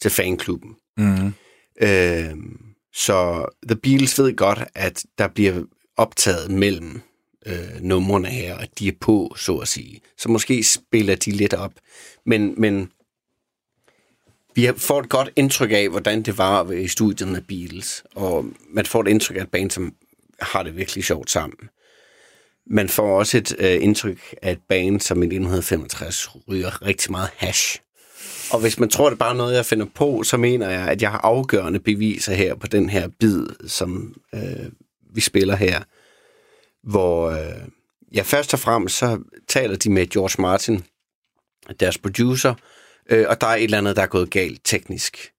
til 0.00 0.10
fanklubben. 0.10 0.76
Mm. 0.96 1.34
Øh, 1.82 2.36
så 2.92 3.46
The 3.68 3.76
Beatles 3.76 4.18
ved 4.18 4.36
godt, 4.36 4.64
at 4.74 5.04
der 5.18 5.28
bliver 5.28 5.62
optaget 5.96 6.50
mellem 6.50 7.00
øh, 7.46 7.80
numrene 7.80 8.28
her, 8.28 8.54
og 8.54 8.66
de 8.78 8.88
er 8.88 8.92
på, 9.00 9.34
så 9.36 9.56
at 9.56 9.68
sige. 9.68 10.00
Så 10.18 10.28
måske 10.28 10.64
spiller 10.64 11.14
de 11.14 11.30
lidt 11.30 11.54
op. 11.54 11.72
Men, 12.26 12.54
men 12.56 12.90
vi 14.54 14.70
får 14.76 15.00
et 15.00 15.08
godt 15.08 15.30
indtryk 15.36 15.70
af, 15.72 15.88
hvordan 15.88 16.22
det 16.22 16.38
var 16.38 16.70
i 16.70 16.88
studiet 16.88 17.28
med 17.28 17.40
Beatles. 17.40 18.04
Og 18.14 18.46
man 18.70 18.86
får 18.86 19.00
et 19.00 19.08
indtryk 19.08 19.36
af 19.36 19.42
et 19.42 19.50
band, 19.50 19.70
som 19.70 19.94
har 20.40 20.62
det 20.62 20.76
virkelig 20.76 21.04
sjovt 21.04 21.30
sammen. 21.30 21.58
Man 22.66 22.88
får 22.88 23.18
også 23.18 23.38
et 23.38 23.56
øh, 23.58 23.82
indtryk 23.82 24.34
af 24.42 24.52
et 24.52 24.60
band, 24.68 25.00
som 25.00 25.22
i 25.22 25.26
1965 25.26 26.28
ryger 26.48 26.82
rigtig 26.86 27.10
meget 27.10 27.30
hash. 27.36 27.80
Og 28.52 28.60
hvis 28.60 28.78
man 28.78 28.88
tror, 28.88 29.04
det 29.04 29.14
er 29.14 29.18
bare 29.18 29.34
noget, 29.34 29.56
jeg 29.56 29.66
finder 29.66 29.86
på, 29.94 30.22
så 30.22 30.36
mener 30.36 30.70
jeg, 30.70 30.88
at 30.88 31.02
jeg 31.02 31.10
har 31.10 31.18
afgørende 31.18 31.80
beviser 31.80 32.34
her 32.34 32.54
på 32.54 32.66
den 32.66 32.90
her 32.90 33.08
bid, 33.20 33.46
som 33.66 34.14
øh, 34.34 34.70
vi 35.14 35.20
spiller 35.20 35.56
her. 35.56 35.82
Hvor 36.82 37.30
øh, 37.30 37.68
ja, 38.14 38.22
først 38.22 38.54
og 38.54 38.60
fremmest 38.60 38.98
så 38.98 39.18
taler 39.48 39.76
de 39.76 39.90
med 39.90 40.06
George 40.06 40.42
Martin, 40.42 40.84
deres 41.80 41.98
producer, 41.98 42.54
øh, 43.10 43.26
og 43.28 43.40
der 43.40 43.46
er 43.46 43.54
et 43.54 43.64
eller 43.64 43.78
andet, 43.78 43.96
der 43.96 44.02
er 44.02 44.06
gået 44.06 44.30
galt 44.30 44.60
teknisk. 44.64 45.32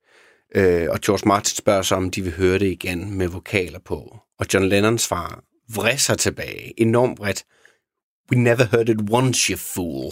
Øh, 0.55 0.87
og 0.89 0.99
George 0.99 1.27
Martin 1.27 1.55
spørger 1.55 1.81
sig, 1.81 1.97
om 1.97 2.11
de 2.11 2.21
vil 2.21 2.35
høre 2.35 2.59
det 2.59 2.71
igen 2.71 3.17
med 3.17 3.27
vokaler 3.27 3.79
på. 3.79 4.19
Og 4.39 4.45
John 4.53 4.65
Lennon 4.65 4.97
svarer 4.97 5.43
vrisser 5.75 6.15
tilbage, 6.15 6.81
enormt 6.81 7.17
bredt. 7.17 7.45
We 8.31 8.37
never 8.37 8.63
heard 8.63 8.89
it 8.89 9.09
once, 9.11 9.51
you 9.51 9.57
fool. 9.57 10.11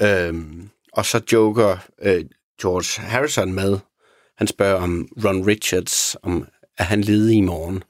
Øhm, 0.00 0.68
og 0.92 1.06
så 1.06 1.20
joker 1.32 1.76
øh, 2.02 2.24
George 2.60 3.02
Harrison 3.02 3.52
med. 3.52 3.78
Han 4.36 4.46
spørger 4.46 4.82
om 4.82 5.08
Ron 5.24 5.46
Richards, 5.46 6.16
om 6.22 6.46
er 6.78 6.84
han 6.84 7.00
ledig 7.00 7.36
i 7.36 7.40
morgen. 7.40 7.82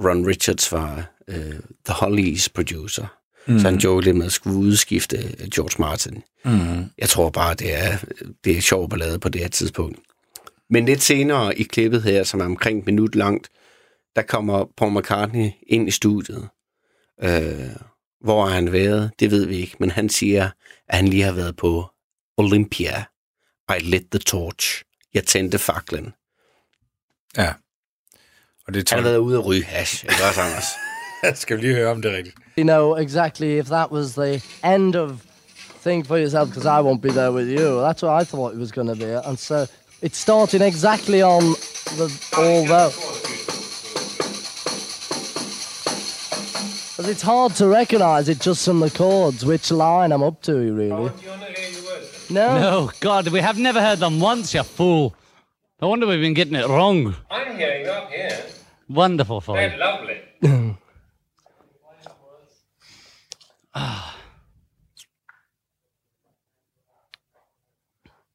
Ron 0.00 0.26
Richards 0.26 0.72
var 0.72 1.17
øh, 1.28 1.60
The 1.84 1.94
Hollies 1.94 2.48
producer. 2.48 3.06
Mm. 3.46 3.58
Så 3.58 3.68
han 3.68 3.78
joker 3.78 4.00
lidt 4.00 4.16
med 4.16 4.26
at 4.26 4.32
skulle 4.32 4.56
udskifte 4.56 5.16
øh, 5.16 5.48
George 5.54 5.74
Martin. 5.78 6.22
Mm. 6.44 6.90
Jeg 6.98 7.08
tror 7.08 7.30
bare, 7.30 7.54
det 7.54 7.74
er, 7.74 7.98
det 8.44 8.56
er 8.56 8.60
sjov 8.60 8.88
ballade 8.88 9.18
på 9.18 9.28
det 9.28 9.40
her 9.40 9.48
tidspunkt. 9.48 9.98
Men 10.70 10.84
lidt 10.84 11.02
senere 11.02 11.58
i 11.58 11.62
klippet 11.62 12.02
her, 12.02 12.24
som 12.24 12.40
er 12.40 12.44
omkring 12.44 12.78
et 12.78 12.86
minut 12.86 13.14
langt, 13.14 13.48
der 14.16 14.22
kommer 14.22 14.64
Paul 14.76 14.98
McCartney 14.98 15.50
ind 15.66 15.88
i 15.88 15.90
studiet. 15.90 16.48
Øh, 17.22 17.70
hvor 18.20 18.46
har 18.46 18.54
han 18.54 18.72
været? 18.72 19.10
Det 19.20 19.30
ved 19.30 19.46
vi 19.46 19.56
ikke, 19.56 19.76
men 19.80 19.90
han 19.90 20.08
siger, 20.08 20.50
at 20.88 20.96
han 20.96 21.08
lige 21.08 21.22
har 21.22 21.32
været 21.32 21.56
på 21.56 21.90
Olympia. 22.36 23.04
I 23.76 23.80
lit 23.80 24.06
the 24.10 24.18
torch. 24.18 24.82
Jeg 25.14 25.24
tændte 25.24 25.58
faklen. 25.58 26.12
Ja. 27.36 27.52
Og 28.66 28.74
det 28.74 28.76
Han 28.76 28.84
tror 28.84 28.96
har 28.96 29.02
været 29.02 29.18
ude 29.18 29.38
at 29.38 29.46
ryge 29.46 29.64
hash. 29.64 30.04
Ikke 30.04 30.24
også, 30.28 30.40
Anders? 30.40 30.64
Jeg 31.22 31.36
skal 31.42 31.56
you 31.56 31.60
lige 31.62 31.74
høre, 31.74 31.90
om 31.90 32.02
det 32.02 32.14
er 32.14 32.22
you 32.58 32.64
know 32.64 32.96
exactly 32.96 33.58
if 33.58 33.66
that 33.66 33.90
was 33.90 34.12
the 34.14 34.42
end 34.64 34.96
of 34.96 35.10
Think 35.80 36.06
for 36.06 36.16
Yourself 36.16 36.48
because 36.48 36.66
I 36.66 36.80
won't 36.80 37.00
be 37.00 37.10
there 37.10 37.30
with 37.32 37.48
you. 37.48 37.80
That's 37.80 38.02
what 38.02 38.12
I 38.20 38.24
thought 38.24 38.52
it 38.54 38.58
was 38.58 38.72
going 38.72 38.88
to 38.88 38.96
be. 38.96 39.10
And 39.28 39.38
so 39.38 39.66
it's 40.02 40.18
starting 40.18 40.60
exactly 40.60 41.22
on 41.22 41.42
the 41.96 42.08
all 42.36 42.64
the. 42.66 42.92
But 46.96 47.08
it's 47.08 47.22
hard 47.22 47.54
to 47.56 47.68
recognise 47.68 48.28
it 48.28 48.40
just 48.40 48.64
from 48.64 48.80
the 48.80 48.90
chords, 48.90 49.44
which 49.44 49.70
line 49.70 50.10
I'm 50.10 50.22
up 50.22 50.42
to, 50.42 50.52
really. 50.54 50.88
No. 52.30 52.58
No, 52.58 52.90
God, 53.00 53.28
we 53.28 53.40
have 53.40 53.56
never 53.56 53.80
heard 53.80 54.00
them 54.00 54.20
once, 54.20 54.52
you 54.52 54.62
fool. 54.64 55.14
No 55.80 55.88
wonder 55.88 56.06
we've 56.06 56.20
been 56.20 56.34
getting 56.34 56.56
it 56.56 56.66
wrong. 56.66 57.14
I'm 57.30 57.56
hearing 57.56 57.86
up 57.86 58.10
here. 58.10 58.44
Wonderful 58.88 59.40
for 59.40 59.60
you. 59.60 59.70
They're 60.40 60.76
lovely. 63.78 64.12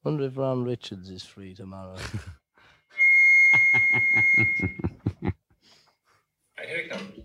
Wonder 0.03 0.25
if 0.25 0.37
Ron 0.37 0.63
Richards 0.63 1.09
is 1.09 1.23
free 1.23 1.53
tomorrow. 1.53 1.97
Right, 6.57 6.67
here 6.69 6.77
it 6.77 6.89
comes. 6.91 7.19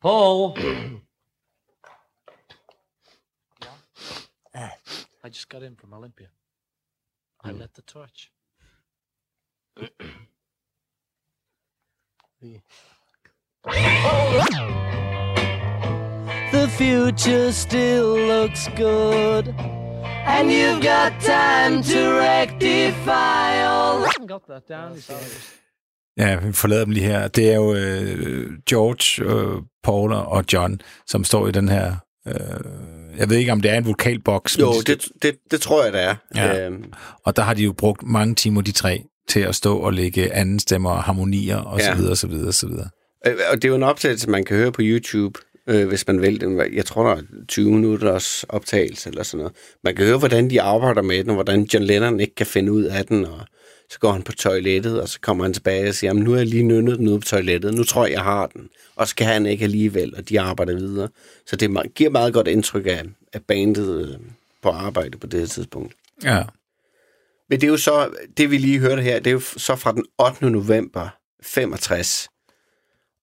Paul! 0.00 0.56
I 5.24 5.28
just 5.28 5.48
got 5.48 5.62
in 5.62 5.76
from 5.76 5.94
Olympia. 5.94 6.28
I 7.44 7.50
hmm. 7.50 7.58
lit 7.58 7.74
the 7.74 7.82
torch. 7.82 8.32
Oh, 13.64 14.44
the 14.50 15.21
future 16.78 17.52
still 17.52 18.16
looks 18.32 18.68
good. 18.76 19.54
and 20.26 20.50
you've 20.50 20.82
got 20.82 21.12
time 21.20 21.82
to 21.82 22.00
rectify 22.20 23.64
all. 23.64 24.04
got 24.28 24.42
that 24.48 24.62
down. 24.68 24.96
Ja, 26.16 26.36
vi 26.36 26.52
forlader 26.52 26.84
dem 26.84 26.92
lige 26.92 27.06
her. 27.06 27.28
Det 27.28 27.50
er 27.50 27.54
jo 27.56 27.74
øh, 27.74 28.50
George, 28.68 29.24
øh, 29.30 29.62
Paul 29.84 30.12
og 30.12 30.44
John, 30.52 30.80
som 31.06 31.24
står 31.24 31.48
i 31.48 31.52
den 31.52 31.68
her... 31.68 31.94
Øh, 32.28 32.34
jeg 33.18 33.30
ved 33.30 33.36
ikke, 33.36 33.52
om 33.52 33.60
det 33.60 33.70
er 33.70 33.76
en 33.78 33.86
vokalboks. 33.86 34.58
Jo, 34.58 34.72
det, 34.86 35.08
det, 35.22 35.36
det 35.50 35.60
tror 35.60 35.84
jeg, 35.84 35.92
det 35.92 36.02
er. 36.02 36.14
Ja. 36.36 36.66
Øhm, 36.66 36.84
Og 37.26 37.36
der 37.36 37.42
har 37.42 37.54
de 37.54 37.62
jo 37.64 37.72
brugt 37.72 38.02
mange 38.02 38.34
timer, 38.34 38.60
de 38.62 38.72
tre, 38.72 39.02
til 39.28 39.40
at 39.40 39.54
stå 39.54 39.78
og 39.78 39.92
lægge 39.92 40.32
anden 40.32 40.58
stemmer 40.58 40.90
og 40.90 41.02
harmonier 41.02 41.56
og 41.56 41.80
så 41.80 41.86
Ja. 41.86 41.94
videre, 41.96 42.16
så 42.16 42.26
videre, 42.26 42.52
så 42.52 42.66
videre. 42.66 42.88
Og 43.26 43.56
det 43.56 43.64
er 43.64 43.68
jo 43.68 43.74
en 43.74 43.82
optagelse, 43.82 44.30
man 44.30 44.44
kan 44.44 44.56
høre 44.56 44.72
på 44.72 44.80
YouTube, 44.84 45.40
øh, 45.66 45.88
hvis 45.88 46.06
man 46.06 46.22
vil. 46.22 46.40
Den. 46.40 46.74
Jeg 46.74 46.86
tror, 46.86 47.08
der 47.08 47.16
er 47.16 47.22
20 47.48 47.72
minutters 47.72 48.44
optagelse 48.48 49.08
eller 49.08 49.22
sådan 49.22 49.38
noget. 49.38 49.56
Man 49.84 49.96
kan 49.96 50.06
høre, 50.06 50.18
hvordan 50.18 50.50
de 50.50 50.62
arbejder 50.62 51.02
med 51.02 51.18
den, 51.18 51.30
og 51.30 51.34
hvordan 51.34 51.62
John 51.62 51.84
Lennon 51.84 52.20
ikke 52.20 52.34
kan 52.34 52.46
finde 52.46 52.72
ud 52.72 52.84
af 52.84 53.06
den, 53.06 53.24
og 53.24 53.40
så 53.90 53.98
går 53.98 54.12
han 54.12 54.22
på 54.22 54.32
toilettet, 54.32 55.00
og 55.00 55.08
så 55.08 55.20
kommer 55.20 55.44
han 55.44 55.54
tilbage 55.54 55.88
og 55.88 55.94
siger, 55.94 56.08
jamen, 56.08 56.22
nu 56.22 56.30
har 56.30 56.38
jeg 56.38 56.46
lige 56.46 56.62
nynnet 56.62 56.98
den 56.98 57.08
ude 57.08 57.20
på 57.20 57.26
toilettet, 57.26 57.74
nu 57.74 57.84
tror 57.84 58.04
jeg, 58.04 58.12
jeg 58.12 58.22
har 58.22 58.46
den. 58.46 58.68
Og 58.96 59.08
så 59.08 59.14
kan 59.14 59.26
han 59.26 59.46
ikke 59.46 59.64
alligevel, 59.64 60.16
og 60.16 60.28
de 60.28 60.40
arbejder 60.40 60.74
videre. 60.74 61.08
Så 61.46 61.56
det 61.56 61.94
giver 61.94 62.10
meget 62.10 62.32
godt 62.32 62.48
indtryk 62.48 62.86
af, 62.86 63.02
af 63.32 63.42
bandet 63.42 64.00
øh, 64.00 64.18
på 64.62 64.68
arbejde 64.68 65.18
på 65.18 65.26
det 65.26 65.40
her 65.40 65.46
tidspunkt. 65.46 65.94
Ja. 66.24 66.42
Men 67.48 67.60
det 67.60 67.66
er 67.66 67.70
jo 67.70 67.76
så, 67.76 68.10
det 68.36 68.50
vi 68.50 68.58
lige 68.58 68.78
hørte 68.78 69.02
her, 69.02 69.18
det 69.18 69.26
er 69.26 69.34
jo 69.34 69.40
så 69.40 69.76
fra 69.76 69.92
den 69.92 70.04
8. 70.18 70.50
november 70.50 71.08
65. 71.42 72.28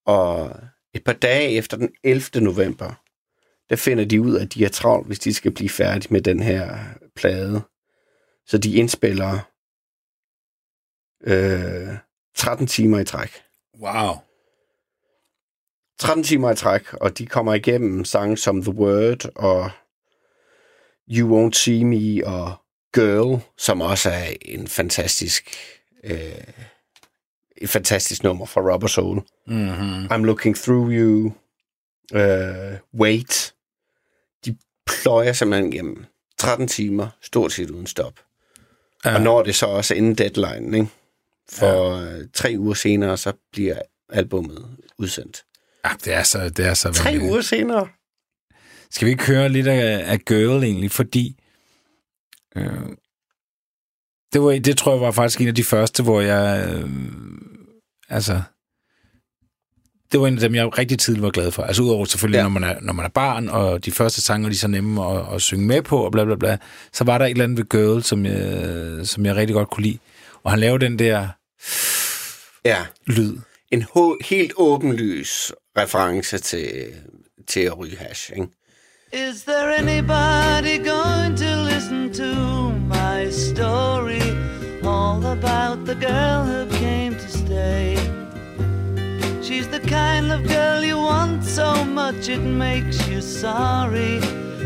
Og 0.06 0.56
et 0.94 1.04
par 1.04 1.14
dage 1.14 1.52
efter 1.52 1.78
den 1.78 1.90
11. 2.04 2.42
november, 2.42 2.94
der 3.70 3.76
finder 3.76 4.06
de 4.06 4.22
ud 4.22 4.34
af, 4.34 4.42
at 4.42 4.54
de 4.54 4.66
er 4.66 4.70
travlt, 4.70 5.08
hvis 5.08 5.20
de 5.20 5.34
skal 5.34 5.52
blive 5.52 5.70
færdige 5.70 6.14
med 6.14 6.22
den 6.22 6.40
her 6.40 6.78
plade. 7.16 7.62
Så 8.46 8.58
de 8.58 8.74
indspiller 8.74 9.40
øh, 11.24 11.98
13 12.36 12.68
timer 12.68 13.00
i 13.00 13.06
træk. 13.06 13.30
Wow. 13.82 14.16
13 16.00 16.24
timer 16.24 16.52
i 16.52 16.56
træk, 16.56 16.94
og 16.94 17.18
de 17.18 17.26
kommer 17.26 17.54
igennem 17.54 18.06
sange 18.06 18.38
som 18.38 18.62
The 18.62 18.74
Word 18.74 19.26
og 19.36 19.72
You 21.12 21.48
Won't 21.48 21.54
See 21.54 21.86
Me 21.86 22.28
og 22.28 22.54
Girl, 22.94 23.42
som 23.58 23.82
også 23.82 24.10
er 24.10 24.34
en 24.42 24.68
fantastisk 24.68 25.56
øh, 26.04 26.54
et 27.62 27.70
fantastisk 27.70 28.24
nummer 28.24 28.46
fra 28.46 28.62
Rubber 28.74 28.88
Soul. 28.88 29.22
Mm-hmm. 29.48 30.06
I'm 30.06 30.18
Looking 30.26 30.56
Through 30.58 30.92
You, 30.94 31.34
øh, 32.14 32.78
Wait. 33.00 33.54
De 34.46 34.58
pløjer 34.86 35.34
simpelthen 35.34 35.74
igennem 35.74 36.06
13 36.38 36.68
timer, 36.68 37.08
stort 37.22 37.52
set 37.52 37.70
uden 37.70 37.88
stop. 37.88 38.14
Ja. 39.06 39.16
Og 39.16 39.22
når 39.22 39.44
det 39.44 39.56
så 39.56 39.66
også 39.66 39.94
inden 39.94 40.16
deadline, 40.16 40.78
ikke? 40.78 40.90
For 41.52 41.98
ja. 42.02 42.24
tre 42.34 42.56
uger 42.58 42.74
senere, 42.74 43.18
så 43.18 43.34
bliver 43.52 43.82
albummet 44.10 44.66
udsendt. 44.98 45.44
Ja, 45.86 45.90
det 46.06 46.14
er 46.14 46.24
så, 46.24 46.50
det 46.50 46.66
er 46.66 46.74
så 46.74 46.92
Tre 46.92 47.04
vanvittigt. 47.04 47.32
uger 47.32 47.42
senere? 47.42 47.88
Skal 48.92 49.06
vi 49.06 49.12
ikke 49.12 49.26
høre 49.28 49.50
lidt 49.50 49.68
af, 49.68 50.12
af 50.12 50.20
Girl 50.20 50.64
egentlig, 50.64 50.92
fordi 50.92 51.40
øh, 52.56 52.72
det, 54.34 54.42
var, 54.42 54.52
det 54.52 54.78
tror 54.78 54.92
jeg 54.94 55.02
var 55.02 55.12
faktisk 55.12 55.42
en 55.42 55.48
af 55.48 55.56
de 55.56 55.64
første, 55.64 56.04
hvor 56.04 56.22
jeg 56.22 56.70
øh, 56.70 56.90
altså 58.10 58.42
det 60.12 60.20
var 60.22 60.28
en 60.28 60.34
af 60.34 60.40
dem, 60.40 60.56
jeg 60.56 60.78
rigtig 60.78 61.00
tidligt 61.00 61.24
var 61.24 61.30
glad 61.32 61.52
for. 61.52 61.64
Altså 61.64 61.84
udover 61.84 62.06
selvfølgelig, 62.06 62.38
ja. 62.38 62.44
Når, 62.44 62.50
man 62.50 62.64
er, 62.64 62.76
når 62.82 62.94
man 62.94 63.06
er 63.06 63.10
barn, 63.10 63.50
og 63.50 63.86
de 63.86 63.92
første 63.92 64.22
sange 64.22 64.46
er 64.46 64.50
de 64.50 64.58
så 64.58 64.68
nemme 64.68 65.06
at, 65.06 65.36
at 65.36 65.42
synge 65.42 65.66
med 65.68 65.82
på, 65.82 65.98
og 66.06 66.12
bla 66.12 66.24
bla 66.26 66.36
bla, 66.36 66.58
så 66.94 67.04
var 67.04 67.18
der 67.18 67.26
et 67.26 67.32
eller 67.32 67.44
andet 67.44 67.58
ved 67.58 67.66
Girl, 67.70 68.04
som 68.04 68.26
jeg, 68.26 69.08
som 69.08 69.26
jeg 69.26 69.36
rigtig 69.36 69.54
godt 69.54 69.70
kunne 69.70 69.84
lide. 69.84 69.98
Og 70.44 70.52
han 70.52 70.60
lavede 70.60 70.86
den 70.86 71.00
der 71.00 71.28
Ja. 72.66 72.78
lyd. 73.08 73.38
En 73.72 73.84
ho- 73.84 74.18
helt 74.26 74.52
åbenlys 74.58 75.52
reference 75.78 76.38
til, 76.38 76.72
til 77.48 77.60
at 77.60 77.78
ryge 77.78 77.98
hash, 77.98 78.32
ikke? 78.32 78.48
Is 79.14 79.44
there 79.44 79.76
anybody 79.78 80.90
going 80.90 81.38
to 81.38 81.59
the 85.90 85.96
girl 85.96 86.44
who 86.44 86.68
came 86.78 87.14
to 87.16 87.28
stay. 87.28 87.96
She's 89.42 89.68
the 89.68 89.80
kind 89.80 90.32
of 90.32 90.48
girl 90.48 90.84
you 90.84 91.00
want 91.00 91.44
so 91.44 91.84
much 91.84 92.30
it 92.30 92.42
makes 92.42 93.08
you 93.08 93.22
sorry. 93.22 94.22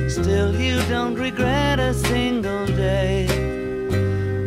Still, 0.10 0.54
you 0.54 0.82
don't 0.90 1.16
regret 1.16 1.80
a 1.80 1.94
single 1.94 2.66
day. 2.66 3.28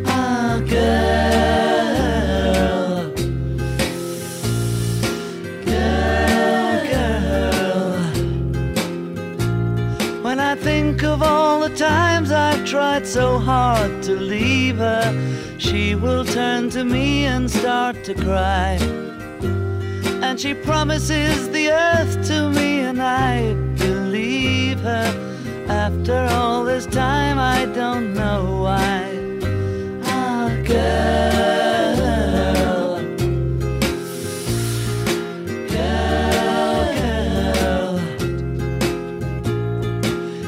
Ah, 0.05 0.61
girl. 0.69 1.87
Girl, 5.71 6.79
girl. 6.93 8.01
When 10.21 10.39
I 10.39 10.53
think 10.53 11.03
of 11.03 11.23
all 11.23 11.59
the 11.59 11.75
times 11.75 12.31
I've 12.31 12.63
tried 12.65 13.07
so 13.07 13.39
hard 13.39 14.03
to 14.03 14.13
leave 14.13 14.77
her, 14.77 15.11
she 15.67 15.95
will 15.95 16.23
turn 16.23 16.69
to 16.69 16.85
me 16.85 17.25
and 17.25 17.51
start 17.51 18.03
to 18.05 18.13
cry. 18.13 18.77
And 20.25 20.39
she 20.39 20.53
promises 20.53 21.49
the 21.49 21.71
earth 21.71 22.25
to 22.29 22.49
me, 22.51 22.79
and 22.79 23.01
I 23.01 23.53
believe 23.75 24.79
her. 24.79 25.07
After 25.67 26.19
all 26.31 26.63
this 26.63 26.85
time, 26.85 27.37
I 27.37 27.65
don't 27.65 28.13
know 28.13 28.61
why. 28.63 29.03
Ah, 30.03 30.49
girl. 30.63 31.97
Girl, 35.73 36.85
girl. 37.01 37.99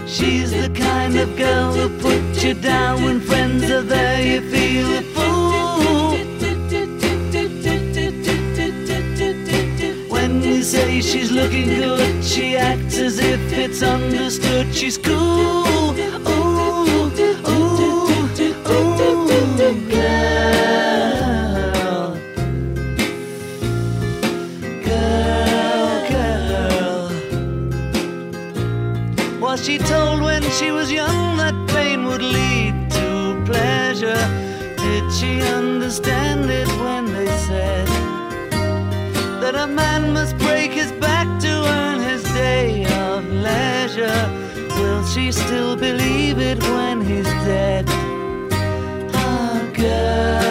She's 0.08 0.52
the 0.52 0.70
kind 0.74 1.18
of 1.18 1.36
girl 1.36 1.74
who 1.74 1.90
puts 2.00 2.44
you 2.44 2.54
down 2.54 3.04
when 3.04 3.20
friends 3.20 3.70
are 3.70 3.82
there. 3.82 4.22
You 4.26 4.42
feel 4.50 5.09
she's 11.10 11.32
looking 11.32 11.68
good, 11.68 12.24
she 12.24 12.56
acts 12.56 12.98
as 13.00 13.18
if 13.20 13.42
it's 13.52 13.82
understood. 13.82 14.74
She's 14.74 14.98
cool. 14.98 15.16
Ooh, 15.16 15.94
ooh, 16.28 17.10
ooh, 17.48 17.70
girl. 19.90 20.90
Girl, 24.86 25.98
girl. 26.10 27.10
Was 29.42 29.66
she 29.66 29.78
told 29.80 30.22
when 30.22 30.44
she 30.52 30.72
was 30.72 30.92
young 30.92 31.38
that 31.38 31.56
pain 31.70 32.06
would 32.06 32.22
lead 32.22 32.92
to 32.92 33.44
pleasure? 33.46 34.24
Did 34.78 35.12
she 35.12 35.42
understand 35.42 36.50
it 36.52 36.68
when 36.84 37.06
they 37.14 37.28
said 37.48 37.88
that 39.42 39.56
a 39.56 39.68
man 39.68 40.14
must 40.14 40.38
break 40.38 40.69
she 45.20 45.32
still 45.34 45.76
believe 45.76 46.40
it 46.40 46.60
when 46.76 47.02
he's 47.02 47.26
dead? 47.46 47.86
Ah, 49.14 49.70
girl. 49.74 50.49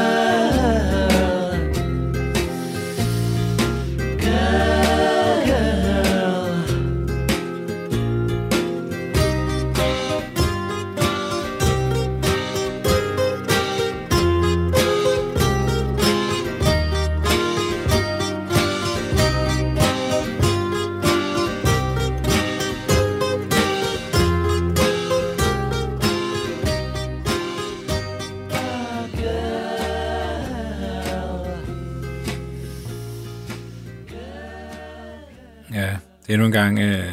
Ja, 36.29 36.33
det 36.33 36.35
er 36.35 36.38
nu 36.38 36.44
engang 36.46 36.79
øh, 36.79 37.04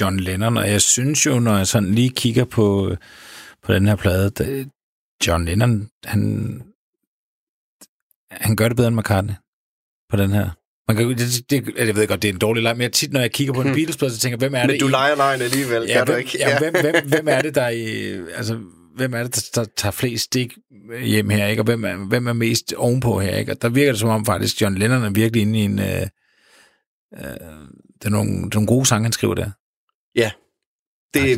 John 0.00 0.20
Lennon, 0.20 0.56
og 0.56 0.70
jeg 0.70 0.80
synes 0.82 1.26
jo, 1.26 1.38
når 1.38 1.56
jeg 1.56 1.66
sådan 1.66 1.94
lige 1.94 2.10
kigger 2.10 2.44
på, 2.44 2.96
på 3.62 3.74
den 3.74 3.86
her 3.86 3.96
plade, 3.96 4.30
det, 4.30 4.68
John 5.26 5.44
Lennon, 5.44 5.88
han, 6.04 6.62
han 8.30 8.56
gør 8.56 8.68
det 8.68 8.76
bedre 8.76 8.88
end 8.88 8.96
McCartney 8.96 9.34
på 10.10 10.16
den 10.16 10.30
her. 10.30 10.50
Man 10.88 10.96
kan, 10.96 11.08
det, 11.08 11.50
det, 11.50 11.68
jeg 11.78 11.96
ved 11.96 12.06
godt, 12.08 12.22
det 12.22 12.28
er 12.28 12.32
en 12.32 12.38
dårlig 12.38 12.62
leg, 12.62 12.76
men 12.76 12.82
jeg 12.82 12.92
tit, 12.92 13.12
når 13.12 13.20
jeg 13.20 13.32
kigger 13.32 13.54
på 13.54 13.60
en 13.60 13.74
Beatles-plade, 13.76 14.12
så 14.14 14.18
tænker 14.20 14.36
jeg, 14.40 14.48
hvem 14.48 14.54
er 14.54 14.60
det? 14.60 14.70
Men 14.70 14.80
du 14.80 14.86
i- 14.88 14.90
leger 14.90 15.14
lejen 15.16 15.40
alligevel, 15.42 15.82
ja, 15.88 15.92
kan 15.98 16.06
du 16.06 16.12
hvem, 16.12 16.20
ikke? 16.20 16.38
Ja, 16.38 16.58
hvem, 16.58 16.72
hvem, 16.80 17.08
hvem 17.08 17.28
er 17.28 17.42
det, 17.42 17.54
der 17.60 17.68
i, 17.68 18.12
altså, 18.36 18.58
hvem 18.96 19.14
er 19.14 19.22
det, 19.22 19.48
der, 19.54 19.62
der 19.64 19.70
tager 19.76 19.92
flest 19.92 20.24
stik 20.24 20.52
hjem 21.04 21.30
her, 21.30 21.46
ikke? 21.46 21.62
Og 21.62 21.64
hvem 21.64 21.84
er, 21.84 21.96
hvem 21.96 22.26
er 22.26 22.32
mest 22.32 22.72
ovenpå 22.76 23.20
her, 23.20 23.36
ikke? 23.36 23.52
Og 23.52 23.62
der 23.62 23.68
virker 23.68 23.92
det 23.92 24.00
som 24.00 24.08
om 24.08 24.24
faktisk, 24.26 24.60
John 24.60 24.74
Lennon 24.78 25.02
er 25.04 25.10
virkelig 25.10 25.42
inde 25.42 25.58
i 25.58 25.62
en... 25.62 25.78
Øh, 25.78 26.06
øh, 27.14 27.22
det, 27.22 28.04
er 28.04 28.08
nogle, 28.08 28.36
det 28.36 28.44
er 28.44 28.54
nogle 28.54 28.66
gode 28.66 28.86
sange, 28.86 29.04
han 29.04 29.12
skriver 29.12 29.34
der. 29.34 29.50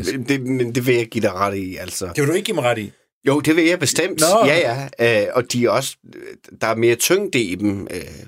det, 0.07 0.29
det, 0.29 0.41
men 0.41 0.75
det 0.75 0.87
vil 0.87 0.95
jeg 0.95 1.09
give 1.09 1.23
dig 1.23 1.33
ret 1.33 1.57
i, 1.57 1.77
altså. 1.77 2.07
Det 2.07 2.19
vil 2.19 2.29
du 2.29 2.33
ikke 2.33 2.47
give 2.47 2.55
mig 2.55 2.65
ret 2.65 2.79
i. 2.79 2.93
Jo, 3.27 3.41
det 3.41 3.57
vil 3.57 3.65
jeg 3.65 3.79
bestemt. 3.79 4.21
Nå. 4.21 4.47
Ja, 4.47 4.89
ja. 4.99 5.25
Øh, 5.27 5.29
og 5.35 5.53
de 5.53 5.65
er 5.65 5.71
også, 5.71 5.97
der 6.61 6.67
er 6.67 6.75
mere 6.75 6.95
tyngde 6.95 7.43
i 7.43 7.55
dem, 7.55 7.87
øh, 7.91 8.27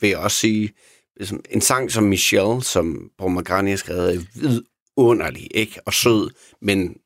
vil 0.00 0.10
jeg 0.10 0.18
også 0.18 0.36
sige. 0.36 0.72
Ligesom 1.16 1.44
En 1.50 1.60
sang 1.60 1.90
som 1.90 2.04
Michelle, 2.04 2.62
som 2.62 3.10
Paul 3.18 3.38
McCartney 3.38 3.70
har 3.70 3.76
skrevet, 3.76 4.14
er 4.14 4.20
vidunderlig, 4.34 5.48
ikke? 5.50 5.80
Og 5.86 5.94
sød, 5.94 6.30
men 6.62 6.96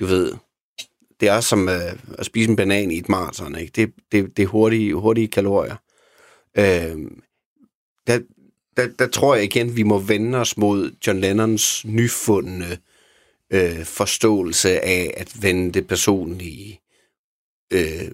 du 0.00 0.06
ved, 0.06 0.32
det 1.20 1.28
er 1.28 1.32
også 1.32 1.48
som 1.48 1.68
øh, 1.68 1.92
at 2.18 2.26
spise 2.26 2.50
en 2.50 2.56
banan 2.56 2.90
i 2.90 2.98
et 2.98 3.08
maraton, 3.08 3.56
ikke? 3.56 3.72
Det, 3.76 3.92
det, 4.12 4.36
det 4.36 4.42
er 4.42 4.46
hurtige, 4.46 4.94
hurtige 4.94 5.28
kalorier. 5.28 5.76
Øh, 6.58 7.10
der, 8.06 8.20
der, 8.78 8.86
der 8.98 9.06
tror 9.06 9.34
jeg 9.34 9.44
igen, 9.44 9.76
vi 9.76 9.82
må 9.82 9.98
vende 9.98 10.38
os 10.38 10.56
mod 10.56 10.92
John 11.06 11.20
Lennons 11.20 11.84
nyfundne 11.84 12.78
øh, 13.52 13.84
forståelse 13.84 14.84
af 14.84 15.14
at 15.16 15.42
vende 15.42 15.72
det 15.72 15.86
personlige 15.86 16.80
øh, 17.72 18.10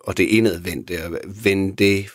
og 0.00 0.16
det 0.16 0.24
indadvendte, 0.24 1.04
og 1.04 1.20
vende 1.44 1.76
det 1.76 2.10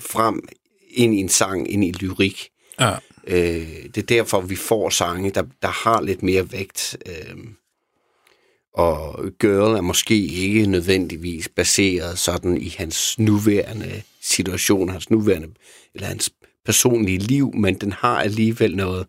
frem 0.00 0.48
ind 0.90 1.14
i 1.14 1.18
en 1.18 1.28
sang, 1.28 1.70
ind 1.72 1.84
i 1.84 1.92
lyrik. 1.92 2.48
Ja. 2.80 2.94
Øh, 3.26 3.84
det 3.84 3.98
er 3.98 4.06
derfor, 4.06 4.40
vi 4.40 4.56
får 4.56 4.90
sange, 4.90 5.30
der, 5.30 5.42
der 5.62 5.68
har 5.68 6.00
lidt 6.00 6.22
mere 6.22 6.52
vægt. 6.52 6.96
Øh, 7.06 7.36
og 8.74 9.30
Girl 9.40 9.76
er 9.76 9.80
måske 9.80 10.26
ikke 10.26 10.66
nødvendigvis 10.66 11.48
baseret 11.48 12.18
sådan 12.18 12.56
i 12.56 12.74
hans 12.78 13.18
nuværende 13.18 14.02
situation, 14.20 14.88
hans 14.88 15.10
nuværende, 15.10 15.48
eller 15.94 16.06
hans 16.06 16.30
personlige 16.66 17.18
liv, 17.18 17.54
men 17.54 17.74
den 17.74 17.92
har 17.92 18.20
alligevel 18.20 18.76
noget, 18.76 19.06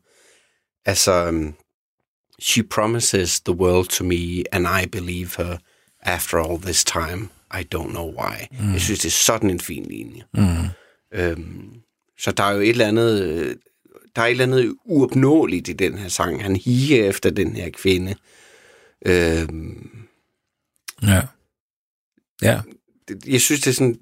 altså, 0.86 1.28
um, 1.30 1.54
she 2.42 2.64
promises 2.64 3.40
the 3.40 3.54
world 3.56 3.88
to 3.88 4.04
me, 4.04 4.44
and 4.52 4.68
I 4.84 4.88
believe 4.88 5.30
her 5.38 5.58
after 6.02 6.38
all 6.38 6.62
this 6.62 6.84
time. 6.84 7.30
I 7.54 7.64
don't 7.76 7.90
know 7.90 8.12
why. 8.22 8.36
Mm. 8.60 8.72
Jeg 8.74 8.82
synes, 8.82 9.00
det 9.00 9.08
er 9.10 9.12
sådan 9.12 9.50
en 9.50 9.60
fin 9.60 9.86
linje. 9.86 10.24
Mm. 10.34 10.68
Øhm, 11.14 11.74
så 12.20 12.32
der 12.32 12.44
er 12.44 12.52
jo 12.52 12.60
et 12.62 12.70
eller 12.70 12.88
andet, 12.88 13.22
øh, 13.24 13.56
der 14.16 14.22
er 14.22 14.26
et 14.26 14.32
eller 14.32 14.44
andet 14.44 14.76
uopnåeligt 14.86 15.68
i 15.68 15.74
den 15.74 15.98
her 15.98 16.08
sang. 16.08 16.44
Han 16.44 16.56
higer 16.56 17.06
efter 17.10 17.30
den 17.30 17.56
her 17.56 17.70
kvinde. 17.70 18.16
Øhm, 19.06 19.90
Ja. 21.04 21.22
Ja. 22.42 22.62
jeg 23.28 23.42
synes, 23.42 23.62
det 23.62 23.68
er 23.68 23.74
sådan, 23.74 23.94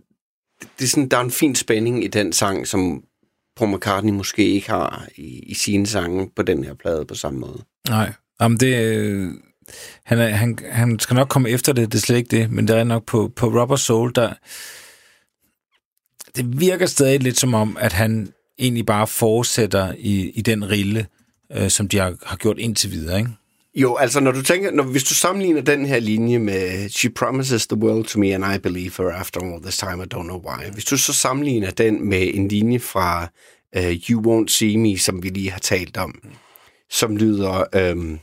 det, 0.61 0.69
det 0.79 0.85
er 0.85 0.89
sådan, 0.89 1.09
der 1.09 1.17
er 1.17 1.21
en 1.21 1.31
fin 1.31 1.55
spænding 1.55 2.03
i 2.03 2.07
den 2.07 2.33
sang, 2.33 2.67
som 2.67 3.03
Paul 3.55 3.75
McCartney 3.75 4.13
måske 4.13 4.47
ikke 4.47 4.69
har 4.69 5.07
i, 5.15 5.39
i 5.39 5.53
sine 5.53 5.87
sange 5.87 6.29
på 6.35 6.41
den 6.41 6.63
her 6.63 6.73
plade 6.73 7.05
på 7.05 7.15
samme 7.15 7.39
måde. 7.39 7.63
Nej. 7.89 8.13
Jamen, 8.41 8.57
det, 8.57 8.75
øh, 8.75 9.31
han, 10.03 10.19
er, 10.19 10.27
han, 10.27 10.57
han 10.71 10.99
skal 10.99 11.15
nok 11.15 11.29
komme 11.29 11.49
efter 11.49 11.73
det, 11.73 11.91
det 11.91 11.97
er 11.97 12.01
slet 12.01 12.17
ikke 12.17 12.37
det, 12.37 12.51
men 12.51 12.67
det 12.67 12.77
er 12.77 12.83
nok 12.83 13.05
på, 13.05 13.31
på 13.35 13.47
Rubber 13.47 13.75
Soul, 13.75 14.11
der 14.15 14.33
det 16.35 16.59
virker 16.59 16.85
stadig 16.85 17.19
lidt 17.19 17.39
som 17.39 17.53
om, 17.53 17.77
at 17.79 17.93
han 17.93 18.33
egentlig 18.59 18.85
bare 18.85 19.07
fortsætter 19.07 19.93
i, 19.97 20.29
i 20.29 20.41
den 20.41 20.69
rille, 20.69 21.07
øh, 21.51 21.69
som 21.69 21.87
de 21.87 21.97
har, 21.97 22.15
har 22.25 22.37
gjort 22.37 22.57
indtil 22.59 22.91
videre, 22.91 23.17
ikke? 23.17 23.31
Jo, 23.75 23.95
altså 23.95 24.19
når 24.19 24.31
du 24.31 24.41
tænker, 24.41 24.71
når, 24.71 24.83
hvis 24.83 25.03
du 25.03 25.13
sammenligner 25.13 25.61
den 25.61 25.85
her 25.85 25.99
linje 25.99 26.39
med 26.39 26.89
She 26.89 27.09
promises 27.09 27.67
the 27.67 27.77
world 27.77 28.05
to 28.05 28.19
me 28.19 28.35
and 28.35 28.55
I 28.55 28.57
believe 28.57 28.91
her 28.97 29.09
after 29.09 29.41
all 29.41 29.61
this 29.61 29.77
time, 29.77 30.03
I 30.03 30.07
don't 30.13 30.23
know 30.23 30.41
why. 30.45 30.71
Hvis 30.73 30.85
du 30.85 30.97
så 30.97 31.13
sammenligner 31.13 31.71
den 31.71 32.09
med 32.09 32.31
en 32.33 32.47
linje 32.47 32.79
fra 32.79 33.27
uh, 33.77 34.09
You 34.09 34.21
Won't 34.21 34.47
See 34.47 34.77
Me, 34.77 34.97
som 34.97 35.23
vi 35.23 35.29
lige 35.29 35.51
har 35.51 35.59
talt 35.59 35.97
om, 35.97 36.21
som 36.89 37.17
lyder 37.17 37.91
um, 37.91 38.19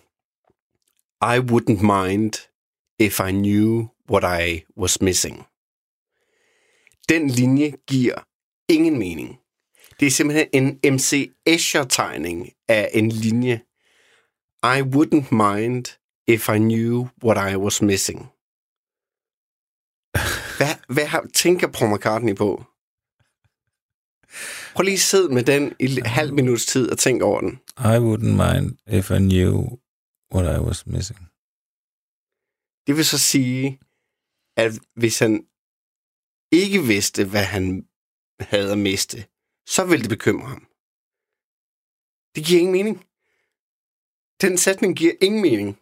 I 1.23 1.39
wouldn't 1.39 1.83
mind 1.83 2.33
if 2.99 3.21
I 3.21 3.33
knew 3.33 3.89
what 4.11 4.43
I 4.43 4.65
was 4.79 5.01
missing. 5.01 5.43
Den 7.09 7.29
linje 7.29 7.73
giver 7.87 8.15
ingen 8.69 8.99
mening. 8.99 9.39
Det 10.01 10.07
er 10.07 10.11
simpelthen 10.11 10.47
en 10.53 10.95
MC 10.95 11.31
Escher-tegning 11.47 12.51
af 12.69 12.91
en 12.95 13.09
linje, 13.09 13.61
I 14.63 14.83
wouldn't 14.83 15.33
mind 15.33 15.85
if 16.27 16.49
I 16.49 16.59
knew 16.59 17.09
what 17.25 17.53
I 17.53 17.57
was 17.57 17.83
missing. 17.83 18.21
Hvad, 20.59 20.75
hvad 20.95 21.07
har, 21.07 21.27
tænker 21.35 21.69
Paul 21.69 21.95
McCartney 21.95 22.37
på? 22.37 22.65
Prøv 24.75 24.83
lige 24.83 24.95
at 24.95 25.01
sidde 25.01 25.35
med 25.35 25.45
den 25.45 25.75
i 25.81 26.01
halv 26.05 26.33
minuts 26.35 26.67
tid 26.67 26.91
og 26.91 26.99
tænk 26.99 27.23
over 27.23 27.41
den. 27.41 27.53
I 27.79 27.97
wouldn't 28.07 28.37
mind 28.45 28.67
if 28.99 29.11
I 29.11 29.19
knew 29.19 29.79
what 30.35 30.57
I 30.57 30.61
was 30.69 30.87
missing. 30.87 31.21
Det 32.87 32.97
vil 32.97 33.05
så 33.05 33.19
sige, 33.19 33.81
at 34.57 34.73
hvis 34.95 35.19
han 35.19 35.47
ikke 36.53 36.83
vidste, 36.83 37.25
hvad 37.25 37.45
han 37.45 37.87
havde 38.41 38.73
at 38.73 38.79
miste, 38.79 39.19
så 39.67 39.85
ville 39.85 40.03
det 40.03 40.09
bekymre 40.09 40.49
ham. 40.49 40.67
Det 42.35 42.45
giver 42.47 42.61
ingen 42.61 42.73
mening. 42.73 42.97
Den 44.43 44.59
sætning 44.59 44.97
giver 44.97 45.13
ingen 45.21 45.43
mening. 45.43 45.77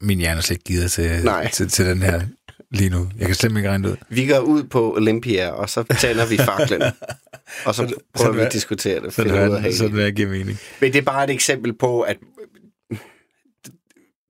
Min 0.00 0.18
hjerne 0.18 0.38
er 0.38 0.42
slet 0.42 0.56
ikke 0.56 0.64
givet 0.64 0.90
til, 0.92 1.24
Nej. 1.24 1.50
til, 1.50 1.68
til 1.68 1.86
den 1.86 2.02
her 2.02 2.22
lige 2.70 2.90
nu. 2.90 3.08
Jeg 3.18 3.26
kan 3.26 3.34
slet 3.34 3.56
ikke 3.56 3.68
regne 3.70 3.88
det 3.88 3.92
ud. 3.92 3.96
Vi 4.08 4.26
går 4.26 4.38
ud 4.38 4.62
på 4.64 4.94
Olympia, 4.96 5.48
og 5.50 5.70
så 5.70 5.82
tænder 6.00 6.26
vi 6.26 6.36
faklen. 6.36 6.82
og 7.66 7.74
så 7.74 7.94
prøver 8.14 8.30
vi 8.30 8.36
hvad- 8.36 8.46
at 8.46 8.52
diskutere 8.52 9.00
det. 9.00 9.14
Så 9.14 9.22
finde 9.22 9.34
ud 9.34 9.38
af 9.40 9.50
det, 9.50 9.62
det. 9.64 9.74
så 9.78 9.88
det 9.88 10.16
giver 10.16 10.28
mening. 10.30 10.58
Men 10.80 10.92
det 10.92 10.98
er 10.98 11.02
bare 11.02 11.24
et 11.24 11.30
eksempel 11.30 11.72
på, 11.78 12.00
at 12.00 12.16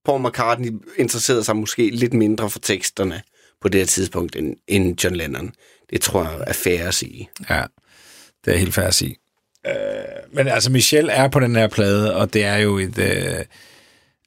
Paul 0.04 0.26
McCartney 0.28 0.70
interesserede 0.98 1.44
sig 1.44 1.56
måske 1.56 1.90
lidt 1.90 2.12
mindre 2.14 2.50
for 2.50 2.58
teksterne 2.58 3.22
på 3.60 3.68
det 3.68 3.80
her 3.80 3.86
tidspunkt, 3.86 4.36
end, 4.36 4.56
end 4.68 5.04
John 5.04 5.16
Lennon. 5.16 5.52
Det 5.90 6.00
tror 6.00 6.24
jeg 6.24 6.44
er 6.46 6.52
fair 6.52 6.88
at 6.88 6.94
sige. 6.94 7.30
Ja, 7.50 7.62
det 8.44 8.54
er 8.54 8.58
helt 8.58 8.74
fair 8.74 8.84
at 8.86 8.94
sige. 8.94 9.16
Øh, 9.66 9.74
men 10.32 10.48
altså, 10.48 10.70
Michelle 10.70 11.12
er 11.12 11.28
på 11.28 11.40
den 11.40 11.56
her 11.56 11.68
plade, 11.68 12.16
og 12.16 12.32
det 12.32 12.44
er 12.44 12.56
jo 12.56 12.78
et... 12.78 12.98
Øh, 12.98 13.44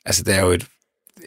altså, 0.06 0.24
det 0.24 0.36
er 0.36 0.42
jo 0.42 0.52
et... 0.52 0.66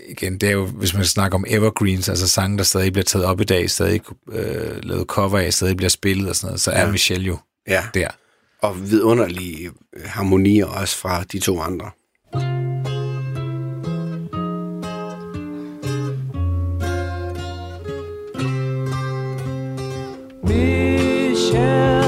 Igen, 0.09 0.39
det 0.39 0.49
er 0.49 0.53
jo, 0.53 0.67
hvis 0.67 0.95
man 0.95 1.05
snakker 1.05 1.39
om 1.39 1.45
evergreens, 1.49 2.09
altså 2.09 2.29
sange, 2.29 2.59
der 2.59 2.65
stadig 2.65 2.93
bliver 2.93 3.05
taget 3.05 3.27
op 3.27 3.41
i 3.41 3.45
dag, 3.45 3.71
stadig 3.71 4.01
øh, 4.33 4.85
lavet 4.85 5.07
cover 5.07 5.39
af, 5.39 5.53
stadig 5.55 5.77
bliver 5.77 5.91
spillet 5.91 6.29
og 6.29 6.37
sådan 6.37 6.47
noget, 6.47 6.61
så 6.61 6.71
er 6.71 6.81
Ja. 6.85 6.91
Michelle 6.91 7.27
jo 7.27 7.39
Ja, 7.69 7.83
der. 7.95 8.09
og 8.63 8.91
vidunderlige 8.91 9.71
harmonier 10.05 10.67
også 10.67 10.97
fra 10.97 11.25
de 11.33 11.39
to 11.39 11.61
andre. 11.61 11.91
Michelle, 20.77 22.06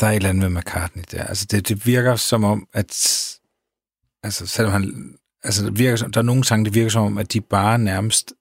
der 0.00 0.06
er 0.06 0.10
et 0.10 0.16
eller 0.16 0.28
andet 0.28 0.52
med 0.52 0.60
McCartney 0.60 1.04
der. 1.12 1.24
Altså, 1.24 1.46
det, 1.50 1.68
det 1.68 1.86
virker 1.86 2.16
som 2.16 2.44
om, 2.44 2.68
at... 2.72 2.86
Altså, 4.22 4.46
selvom 4.46 4.72
han... 4.72 5.14
Altså, 5.44 5.64
det 5.64 5.78
virker, 5.78 5.96
som- 5.96 6.12
der 6.12 6.20
er 6.20 6.24
nogle 6.24 6.44
sange, 6.44 6.64
det 6.64 6.74
virker 6.74 6.88
som 6.90 7.02
om, 7.02 7.18
at 7.18 7.32
de 7.32 7.40
bare 7.40 7.78
nærmest 7.78 8.32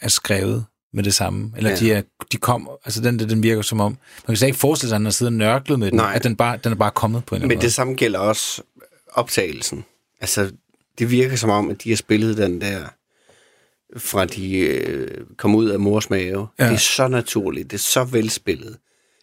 er 0.00 0.08
skrevet 0.08 0.64
med 0.92 1.04
det 1.04 1.14
samme. 1.14 1.52
Eller 1.56 1.70
Ja. 1.70 1.76
de, 1.76 1.92
er, 1.92 2.02
de 2.32 2.36
kom... 2.36 2.70
Altså, 2.84 3.00
den, 3.00 3.18
den 3.18 3.42
virker 3.42 3.62
som 3.62 3.80
om... 3.80 3.92
Man 3.92 3.98
kan 4.26 4.36
slet 4.36 4.48
ikke 4.48 4.58
forestille 4.58 4.88
sig, 4.88 4.94
at 4.94 5.00
han 5.00 5.04
har 5.04 5.10
siddet 5.12 5.32
og 5.32 5.38
nørklet 5.38 5.78
med 5.78 5.90
den. 5.90 5.96
Nej. 5.96 6.12
At 6.14 6.24
den, 6.24 6.36
bare, 6.36 6.58
den 6.64 6.72
er 6.72 6.76
bare 6.76 6.90
kommet 6.90 7.24
på 7.24 7.34
en 7.34 7.40
Men 7.42 7.50
anden 7.50 7.62
det 7.64 7.74
samme 7.74 7.94
gælder 7.94 8.18
også 8.18 8.62
optagelsen. 9.12 9.84
Altså, 10.20 10.50
det 10.98 11.10
virker 11.10 11.36
som 11.36 11.50
om, 11.50 11.70
at 11.70 11.84
de 11.84 11.88
har 11.88 11.96
spillet 11.96 12.36
den 12.36 12.60
der, 12.60 12.80
fra 13.96 14.24
de 14.24 14.56
øh, 14.58 15.24
kom 15.36 15.54
ud 15.54 15.68
af 15.68 15.78
mors 15.80 16.10
mave. 16.10 16.46
Ja. 16.58 16.64
Ja. 16.64 16.70
Det 16.70 16.74
er 16.76 16.80
så 16.80 17.08
naturligt, 17.08 17.70
det 17.70 17.76
er 17.76 17.82
så 17.82 18.04
velspillet. 18.04 18.76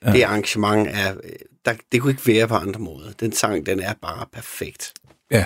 Ja. 0.05 0.11
Det 0.11 0.23
arrangement 0.23 0.89
er, 0.91 1.13
øh, 1.23 1.31
der, 1.65 1.73
det 1.91 2.01
kunne 2.01 2.11
ikke 2.11 2.27
være 2.27 2.47
på 2.47 2.55
andre 2.55 2.79
måder. 2.79 3.11
Den 3.11 3.31
sang, 3.31 3.65
den 3.65 3.79
er 3.79 3.93
bare 4.01 4.25
perfekt. 4.33 4.93
Ja. 5.31 5.45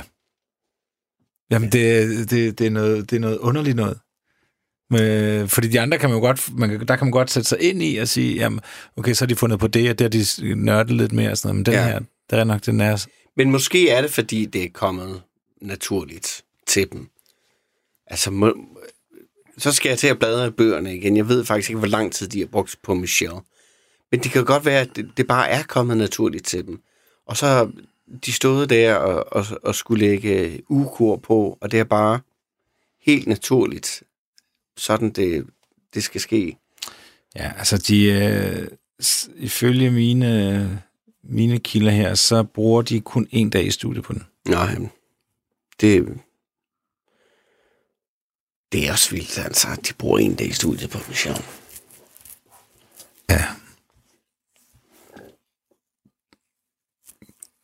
Jamen, 1.51 1.71
det, 1.71 2.29
det, 2.29 2.59
det, 2.59 2.67
er 2.67 2.71
noget, 2.71 3.09
det 3.09 3.15
er 3.15 3.19
noget 3.19 3.37
underligt 3.37 3.75
noget. 3.75 3.99
Med, 4.89 5.47
fordi 5.47 5.67
de 5.67 5.79
andre 5.79 5.97
kan 5.97 6.09
man 6.09 6.17
jo 6.17 6.21
godt, 6.21 6.57
man, 6.57 6.87
der 6.87 6.95
kan 6.95 7.05
man 7.05 7.11
godt 7.11 7.31
sætte 7.31 7.49
sig 7.49 7.61
ind 7.61 7.83
i 7.83 7.97
og 7.97 8.07
sige, 8.07 8.35
jamen, 8.35 8.59
okay, 8.97 9.13
så 9.13 9.25
har 9.25 9.27
de 9.27 9.35
fundet 9.35 9.59
på 9.59 9.67
det, 9.67 9.89
og 9.89 9.99
det 9.99 10.05
har 10.05 10.43
de 10.43 10.55
nørdet 10.55 10.91
lidt 10.91 11.11
mere 11.11 11.31
og 11.31 11.37
sådan 11.37 11.47
noget. 11.47 11.55
Men 11.55 11.65
den 11.65 11.73
ja. 11.73 11.91
her, 11.91 11.99
der 12.29 12.37
er 12.37 12.43
nok, 12.43 12.65
den 12.65 12.81
er... 12.81 13.07
Men 13.37 13.51
måske 13.51 13.89
er 13.89 14.01
det, 14.01 14.11
fordi 14.11 14.45
det 14.45 14.63
er 14.63 14.69
kommet 14.73 15.21
naturligt 15.61 16.43
til 16.67 16.91
dem. 16.91 17.09
Altså, 18.07 18.31
må, 18.31 18.57
så 19.57 19.71
skal 19.71 19.89
jeg 19.89 19.99
til 19.99 20.07
at 20.07 20.19
bladre 20.19 20.47
i 20.47 20.51
bøgerne 20.51 20.95
igen. 20.95 21.17
Jeg 21.17 21.29
ved 21.29 21.45
faktisk 21.45 21.69
ikke, 21.69 21.79
hvor 21.79 21.87
lang 21.87 22.13
tid 22.13 22.27
de 22.27 22.39
har 22.39 22.47
brugt 22.47 22.77
på 22.83 22.93
Michelle. 22.93 23.39
Men 24.11 24.23
det 24.23 24.31
kan 24.31 24.45
godt 24.45 24.65
være, 24.65 24.81
at 24.81 24.95
det, 24.95 25.11
det 25.17 25.27
bare 25.27 25.49
er 25.49 25.63
kommet 25.63 25.97
naturligt 25.97 26.45
til 26.45 26.67
dem. 26.67 26.81
Og 27.25 27.37
så 27.37 27.45
har 27.45 27.71
de 28.25 28.33
stået 28.33 28.69
der 28.69 28.95
og, 28.95 29.25
og, 29.31 29.45
og 29.63 29.75
skulle 29.75 30.05
lægge 30.07 30.61
ukor 30.69 31.15
på, 31.15 31.57
og 31.61 31.71
det 31.71 31.79
er 31.79 31.83
bare 31.83 32.19
helt 33.01 33.27
naturligt, 33.27 34.03
sådan 34.77 35.09
det, 35.09 35.47
det 35.93 36.03
skal 36.03 36.21
ske. 36.21 36.57
Ja, 37.35 37.51
altså 37.57 37.77
de, 37.77 38.03
øh, 38.03 38.67
ifølge 39.35 39.91
mine, 39.91 40.83
mine 41.23 41.59
kilder 41.59 41.91
her, 41.91 42.15
så 42.15 42.43
bruger 42.43 42.81
de 42.81 43.01
kun 43.01 43.27
en 43.31 43.49
dag 43.49 43.65
i 43.65 43.71
studiet 43.71 44.03
på 44.03 44.13
den. 44.13 44.23
Nej, 44.49 44.75
det, 45.81 46.19
det 48.71 48.87
er 48.87 48.91
også 48.91 49.11
vildt, 49.11 49.37
altså. 49.37 49.67
De 49.87 49.93
bruger 49.93 50.19
en 50.19 50.35
dag 50.35 50.47
i 50.47 50.53
studiet 50.53 50.89
på 50.89 50.97
Michelle. 51.07 51.41
Ja. 53.29 53.45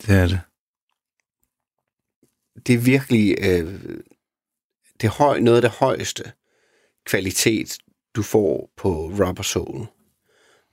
Det 0.05 0.15
er 0.15 0.27
det. 0.27 0.41
det 2.67 2.73
er 2.75 2.79
virkelig 2.79 3.35
øh, 3.39 3.99
det 5.01 5.07
er 5.07 5.11
høj, 5.11 5.39
noget 5.39 5.57
af 5.57 5.61
det 5.61 5.71
højeste 5.71 6.31
kvalitet, 7.05 7.77
du 8.15 8.23
får 8.23 8.71
på 8.77 9.05
Rubber 9.05 9.43
Soul. 9.43 9.87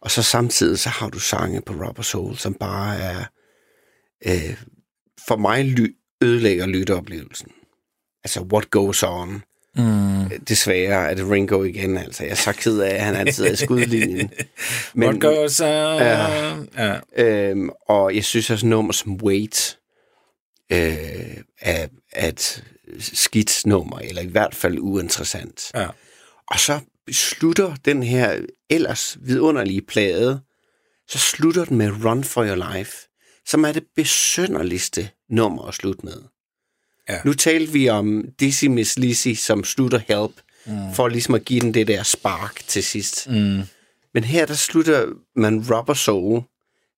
Og 0.00 0.10
så 0.10 0.22
samtidig 0.22 0.78
så 0.78 0.88
har 0.88 1.08
du 1.08 1.18
sange 1.18 1.62
på 1.62 1.72
Rubber 1.72 2.02
Soul, 2.02 2.36
som 2.36 2.54
bare 2.54 2.98
er 2.98 3.24
øh, 4.26 4.62
for 5.28 5.36
mig 5.36 5.64
ly- 5.64 5.96
ødelægger 6.20 6.66
lytteoplevelsen. 6.66 7.52
Altså, 8.24 8.40
what 8.52 8.70
goes 8.70 9.02
on? 9.02 9.42
Mm. 9.80 10.44
Desværre 10.48 11.10
er 11.10 11.14
det 11.14 11.30
Ringo 11.30 11.62
igen, 11.62 11.96
altså. 11.96 12.22
Jeg 12.22 12.30
er 12.30 12.34
så 12.34 12.52
ked 12.52 12.78
af, 12.78 12.94
at 12.94 13.00
han 13.00 13.16
altid 13.16 13.46
er 13.46 13.52
i 13.52 13.56
skudlinjen. 13.56 14.30
Men, 14.94 15.08
What 15.08 15.20
goes 15.20 15.60
on? 15.60 15.66
Ja. 15.66 16.54
ja. 16.76 16.98
Øhm, 17.16 17.70
og 17.88 18.14
jeg 18.14 18.24
synes 18.24 18.50
også, 18.50 18.66
nummer 18.66 18.92
som 18.92 19.14
Wait 19.22 19.78
øh, 20.72 21.36
er, 21.60 21.86
er 22.12 22.28
et 22.28 22.64
skidt 22.98 23.66
nummer, 23.66 23.98
eller 23.98 24.22
i 24.22 24.26
hvert 24.26 24.54
fald 24.54 24.78
uinteressant. 24.78 25.70
Ja. 25.74 25.86
Og 26.50 26.60
så 26.60 26.80
slutter 27.12 27.74
den 27.84 28.02
her 28.02 28.40
ellers 28.70 29.18
vidunderlige 29.20 29.82
plade, 29.82 30.40
så 31.08 31.18
slutter 31.18 31.64
den 31.64 31.76
med 31.76 32.04
Run 32.04 32.24
for 32.24 32.46
Your 32.46 32.74
Life, 32.76 32.96
som 33.46 33.64
er 33.64 33.72
det 33.72 33.84
besønderligste 33.96 35.10
nummer 35.30 35.62
at 35.62 35.74
slutte 35.74 36.06
med. 36.06 36.22
Ja. 37.09 37.20
Nu 37.24 37.32
talte 37.32 37.72
vi 37.72 37.88
om 37.88 38.24
Dizzy 38.40 38.64
Miss 38.64 38.98
Lizzy, 38.98 39.34
som 39.34 39.64
slutter 39.64 39.98
Help, 39.98 40.32
mm. 40.66 40.94
for 40.94 41.09
ligesom 41.09 41.34
at 41.34 41.44
give 41.44 41.61
den 41.61 41.74
det 41.74 41.86
der 41.88 42.03
spark 42.03 42.62
til 42.66 42.84
sidst. 42.84 43.28
Mm. 43.30 43.62
Men 44.14 44.24
her, 44.24 44.46
der 44.46 44.55
slutter 44.55 45.07
man 45.36 45.64
Rubber 45.70 45.94
Soul, 45.94 46.42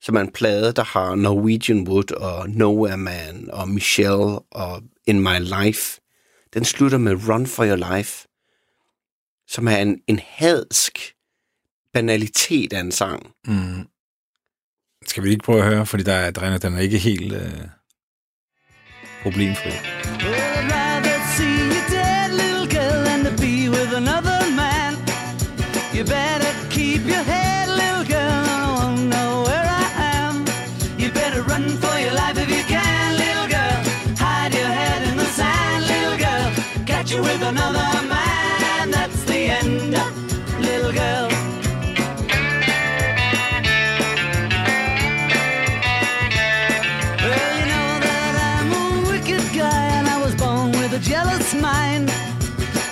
som 0.02 0.16
er 0.16 0.20
en 0.20 0.32
plade, 0.32 0.72
der 0.72 0.84
har 0.84 1.14
Norwegian 1.14 1.88
Wood 1.88 2.12
og 2.12 2.50
Nowhere 2.50 2.96
Man 2.96 3.48
og 3.52 3.68
Michelle 3.68 4.38
og 4.50 4.82
In 5.06 5.20
My 5.20 5.38
Life. 5.40 6.00
Den 6.54 6.64
slutter 6.64 6.98
med 6.98 7.28
Run 7.28 7.46
for 7.46 7.66
Your 7.66 7.96
Life, 7.96 8.28
som 9.48 9.68
er 9.68 9.76
en, 9.76 10.00
en 10.06 10.20
hadsk 10.24 10.98
banalitet 11.92 12.72
af 12.72 12.80
en 12.80 12.92
sang. 12.92 13.30
Mm. 13.46 13.86
Skal 15.06 15.22
vi 15.22 15.30
ikke 15.30 15.44
prøve 15.44 15.58
at 15.58 15.68
høre, 15.74 15.86
fordi 15.86 16.02
der 16.02 16.12
er, 16.12 16.58
den 16.58 16.74
er 16.74 16.78
ikke 16.78 16.98
helt 16.98 17.32
øh, 17.32 17.60
problemfri. 19.22 19.72
You 26.02 26.04
better 26.04 26.52
keep 26.70 27.04
your 27.04 27.22
head, 27.22 27.68
little 27.68 28.04
girl, 28.04 28.44
I 28.56 28.74
won't 28.76 29.02
know 29.08 29.42
where 29.46 29.66
I 29.82 29.86
am. 30.16 30.44
You 30.98 31.12
better 31.12 31.42
run 31.42 31.68
for 31.82 31.96
your 32.00 32.14
life 32.14 32.38
if 32.38 32.48
you 32.48 32.64
can, 32.64 33.16
little 33.24 33.48
girl. 33.56 33.78
Hide 34.18 34.52
your 34.54 34.72
head 34.80 35.06
in 35.08 35.16
the 35.16 35.26
sand, 35.26 35.86
little 35.86 36.18
girl. 36.18 36.86
Catch 36.86 37.12
you 37.12 37.20
with 37.22 37.42
another 37.42 37.91
jealous. 51.60 52.10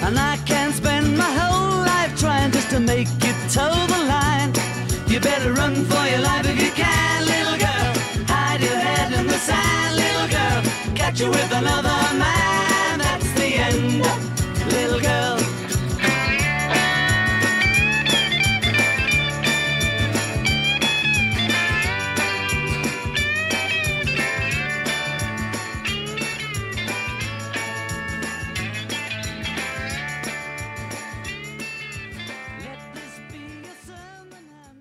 And 0.02 0.18
I 0.18 0.36
can't 0.46 0.74
spend 0.74 1.16
my 1.16 1.30
whole 1.38 1.78
life 1.84 2.18
trying 2.18 2.52
just 2.52 2.70
to 2.70 2.80
make 2.80 3.08
it 3.22 3.36
toe 3.50 3.86
the 3.86 4.04
line. 4.04 4.52
You 5.06 5.20
better 5.20 5.52
run 5.52 5.74
for 5.84 6.06
your 6.06 6.20
life 6.20 6.46
if 6.46 6.60
you 6.62 6.70
can, 6.70 7.26
little 7.26 7.58
girl. 7.58 7.92
Hide 8.26 8.60
your 8.60 8.78
head 8.78 9.12
in 9.12 9.26
the 9.26 9.38
sand, 9.38 9.96
little 9.96 10.28
girl. 10.28 10.62
Catch 10.94 11.20
you 11.20 11.30
with 11.30 11.52
another 11.52 11.98
man, 12.18 12.98
that's 12.98 13.32
the 13.34 13.54
end, 13.54 14.02
little 14.72 15.00
girl. 15.00 15.49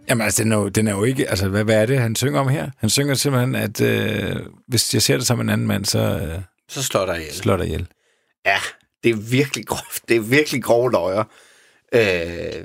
Jamen 0.10 0.22
altså, 0.26 0.44
den 0.44 0.52
er, 0.52 0.58
jo, 0.58 0.68
den 0.70 0.88
er 0.88 0.92
jo 0.92 1.04
ikke... 1.04 1.30
Altså, 1.30 1.48
hvad, 1.50 1.64
hvad 1.64 1.82
er 1.82 1.86
det, 1.86 2.00
han 2.00 2.16
synger 2.16 2.40
om 2.40 2.48
her? 2.48 2.70
Han 2.78 2.90
synger 2.90 3.14
simpelthen, 3.14 3.56
at 3.56 3.82
øh, 3.82 4.36
hvis 4.68 4.94
jeg 4.94 5.02
ser 5.02 5.18
det 5.18 5.28
som 5.28 5.42
en 5.42 5.50
anden 5.50 5.68
mand, 5.68 5.86
så 5.86 6.00
øh, 6.00 6.42
Så 6.70 6.84
slår 6.84 7.06
der 7.06 7.16
ihjel. 7.16 7.34
slår 7.34 7.58
der 7.58 7.64
ihjel. 7.64 7.88
Ja, 8.46 8.58
det 9.04 9.10
er 9.10 9.16
virkelig 9.16 9.66
groft. 9.66 10.10
Det 10.10 10.16
er 10.16 10.20
virkelig 10.22 10.64
grove 10.64 10.92
løjer. 10.92 11.24
Øh, 11.94 12.64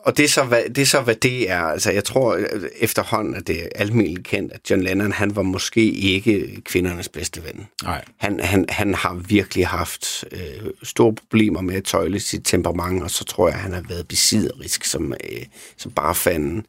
og 0.00 0.16
det 0.16 0.24
er, 0.24 0.28
så, 0.28 0.44
hvad, 0.44 0.62
det 0.68 0.78
er 0.78 0.86
så, 0.86 1.00
hvad 1.00 1.14
det 1.14 1.50
er. 1.50 1.62
Altså, 1.62 1.92
jeg 1.92 2.04
tror 2.04 2.34
øh, 2.34 2.46
efterhånden, 2.76 3.34
at 3.34 3.46
det 3.46 3.62
er 3.62 3.68
almindeligt 3.74 4.26
kendt, 4.26 4.52
at 4.52 4.70
John 4.70 4.82
Lennon, 4.82 5.12
han 5.12 5.36
var 5.36 5.42
måske 5.42 5.90
ikke 5.90 6.62
kvindernes 6.64 7.08
bedste 7.08 7.44
ven. 7.44 7.66
Nej. 7.82 8.04
Han, 8.16 8.40
han, 8.40 8.64
han 8.68 8.94
har 8.94 9.14
virkelig 9.14 9.66
haft 9.66 10.24
øh, 10.32 10.70
store 10.82 11.14
problemer 11.14 11.60
med 11.60 11.74
at 11.74 11.84
tøjle 11.84 12.20
sit 12.20 12.40
temperament, 12.44 13.02
og 13.02 13.10
så 13.10 13.24
tror 13.24 13.48
jeg, 13.48 13.54
at 13.54 13.62
han 13.62 13.72
har 13.72 13.84
været 13.88 14.08
besidderisk 14.08 14.84
som, 14.84 15.12
øh, 15.12 15.42
som 15.76 15.92
bare 15.92 16.14
fanden. 16.14 16.66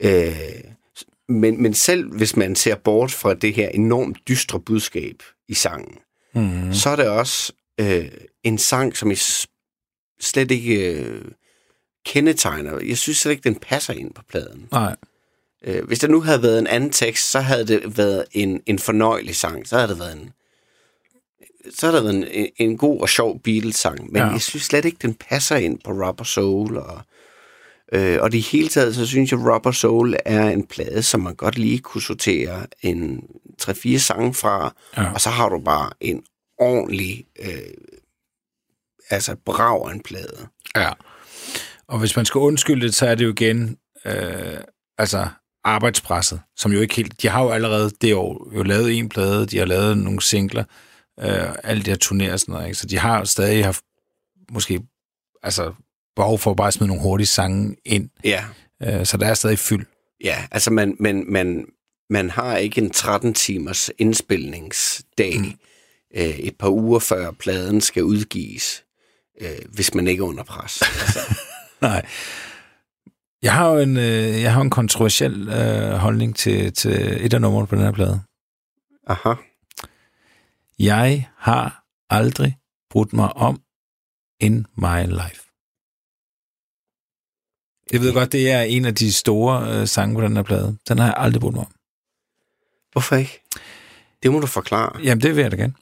Øh, 0.00 0.36
men, 1.28 1.62
men 1.62 1.74
selv 1.74 2.16
hvis 2.16 2.36
man 2.36 2.56
ser 2.56 2.74
bort 2.74 3.12
fra 3.12 3.34
det 3.34 3.54
her 3.54 3.68
enormt 3.68 4.18
dystre 4.28 4.60
budskab 4.60 5.22
i 5.48 5.54
sangen, 5.54 5.94
mm. 6.34 6.72
så 6.72 6.90
er 6.90 6.96
det 6.96 7.08
også 7.08 7.52
øh, 7.80 8.08
en 8.44 8.58
sang, 8.58 8.96
som 8.96 9.10
I 9.10 9.16
slet 10.20 10.50
ikke 10.50 10.94
øh, 10.94 11.24
kendetegner. 12.04 12.80
Jeg 12.80 12.98
synes 12.98 13.18
slet 13.18 13.32
ikke, 13.32 13.44
den 13.44 13.54
passer 13.54 13.94
ind 13.94 14.14
på 14.14 14.22
pladen. 14.28 14.68
Nej. 14.72 14.96
Øh, 15.64 15.84
hvis 15.86 15.98
der 15.98 16.08
nu 16.08 16.20
havde 16.20 16.42
været 16.42 16.58
en 16.58 16.66
anden 16.66 16.90
tekst, 16.90 17.30
så 17.30 17.40
havde 17.40 17.66
det 17.66 17.98
været 17.98 18.24
en, 18.32 18.60
en 18.66 18.78
fornøjelig 18.78 19.36
sang. 19.36 19.68
Så 19.68 19.76
havde 19.76 19.88
det 19.88 19.98
været 19.98 20.12
en, 20.16 20.30
så 21.74 21.86
havde 21.86 21.96
det 21.96 22.04
været 22.04 22.28
en, 22.38 22.48
en 22.56 22.76
god 22.78 23.00
og 23.00 23.08
sjov 23.08 23.40
Beatles-sang. 23.40 24.12
Men 24.12 24.16
Ja. 24.22 24.26
jeg 24.26 24.40
synes 24.40 24.62
slet 24.64 24.84
ikke, 24.84 24.98
den 25.02 25.14
passer 25.14 25.56
ind 25.56 25.78
på 25.84 25.90
Rubber 25.90 26.24
Soul. 26.24 26.76
Og, 26.76 27.00
øh, 27.92 28.18
og 28.22 28.32
det 28.32 28.42
hele 28.42 28.68
taget, 28.68 28.94
så 28.94 29.06
synes 29.06 29.30
jeg, 29.32 29.40
Rubber 29.40 29.72
Soul 29.72 30.14
er 30.24 30.48
en 30.48 30.66
plade, 30.66 31.02
som 31.02 31.20
man 31.20 31.34
godt 31.34 31.58
lige 31.58 31.78
kunne 31.78 32.02
sortere 32.02 32.66
en 32.80 33.22
3-4 33.62 33.98
sange 33.98 34.34
fra. 34.34 34.74
Ja. 34.96 35.12
Og 35.12 35.20
så 35.20 35.30
har 35.30 35.48
du 35.48 35.58
bare 35.60 35.90
en 36.00 36.22
ordentlig, 36.58 37.26
øh, 37.42 37.50
altså 39.10 39.36
brav 39.44 39.90
en 39.94 40.00
plade. 40.02 40.46
Ja. 40.76 40.90
Og 41.88 41.98
hvis 41.98 42.16
man 42.16 42.24
skal 42.24 42.38
undskylde 42.38 42.86
det, 42.86 42.94
så 42.94 43.06
er 43.06 43.14
det 43.14 43.24
jo 43.24 43.30
igen, 43.30 43.76
øh, 44.04 44.58
altså 44.98 45.28
arbejdspresset, 45.64 46.40
som 46.56 46.72
jo 46.72 46.80
ikke 46.80 46.94
helt... 46.94 47.22
De 47.22 47.28
har 47.28 47.42
jo 47.42 47.50
allerede 47.50 47.90
det 48.00 48.14
år 48.14 48.50
jo 48.56 48.62
lavet 48.62 48.98
en 48.98 49.08
plade, 49.08 49.46
de 49.46 49.58
har 49.58 49.64
lavet 49.64 49.98
nogle 49.98 50.22
singler, 50.22 50.64
øh, 51.20 51.54
alle 51.64 51.82
de 51.82 51.90
her 51.90 51.98
turnéer 52.04 52.32
og 52.32 52.40
sådan 52.40 52.52
noget, 52.52 52.66
ikke? 52.66 52.78
så 52.78 52.86
de 52.86 52.98
har 52.98 53.24
stadig 53.24 53.64
haft 53.64 53.84
måske 54.52 54.82
altså 55.42 55.72
behov 56.16 56.38
for 56.38 56.54
bare 56.54 56.68
at 56.68 56.74
smide 56.74 56.88
nogle 56.88 57.02
hurtige 57.02 57.26
sange 57.26 57.76
ind, 57.84 58.10
Ja. 58.24 58.44
øh, 58.82 59.06
så 59.06 59.16
der 59.16 59.26
er 59.26 59.34
stadig 59.34 59.58
fyld. 59.58 59.86
Ja, 60.24 60.46
altså 60.50 60.70
man, 60.70 60.96
man, 61.00 61.24
man, 61.28 61.66
man 62.10 62.30
har 62.30 62.56
ikke 62.56 62.80
en 62.80 62.90
13 62.90 63.34
timers 63.34 63.90
indspilningsdag 63.98 65.38
mm. 65.38 65.52
øh, 66.16 66.38
et 66.38 66.56
par 66.58 66.68
uger 66.68 66.98
før 66.98 67.30
pladen 67.30 67.80
skal 67.80 68.04
udgives, 68.04 68.84
øh, 69.40 69.48
hvis 69.68 69.94
man 69.94 70.06
ikke 70.08 70.20
er 70.20 70.26
under 70.26 70.44
pres. 70.44 70.82
Altså, 71.00 71.20
Nej. 71.82 72.06
Jeg 73.42 73.54
har 73.54 73.70
jo 73.70 73.78
en, 73.78 73.96
øh, 73.96 74.42
jeg 74.42 74.54
har 74.54 74.60
en 74.60 74.70
kontroversiel 74.70 75.48
øh, 75.48 75.92
holdning 75.92 76.36
til, 76.36 76.72
til 76.72 77.26
et 77.26 77.34
af 77.34 77.40
numrene 77.40 77.66
på 77.66 77.74
den 77.74 77.84
her 77.84 77.92
plade. 77.92 78.22
aha. 79.06 79.34
Jeg 80.78 81.28
har 81.36 81.84
aldrig 82.10 82.58
brudt 82.90 83.12
mig 83.12 83.32
om 83.36 83.62
in 84.40 84.66
my 84.76 85.06
life. 85.06 85.42
Jeg 87.92 88.00
ved 88.00 88.12
godt, 88.12 88.32
det 88.32 88.50
er 88.50 88.60
en 88.62 88.84
af 88.84 88.94
de 88.94 89.12
store 89.12 89.80
øh, 89.80 89.86
sange 89.88 90.14
på 90.14 90.20
den 90.20 90.36
her 90.36 90.42
plade. 90.42 90.78
Den 90.88 90.98
har 90.98 91.06
jeg 91.06 91.14
aldrig 91.16 91.40
brudt 91.40 91.54
mig 91.54 91.64
om. 91.66 91.72
Hvorfor 92.92 93.16
ikke? 93.16 93.42
Det 94.22 94.32
må 94.32 94.40
du 94.40 94.46
forklare. 94.46 95.00
Jamen, 95.02 95.22
det 95.22 95.36
vil 95.36 95.42
jeg 95.42 95.50
da 95.50 95.56
gerne. 95.56 95.74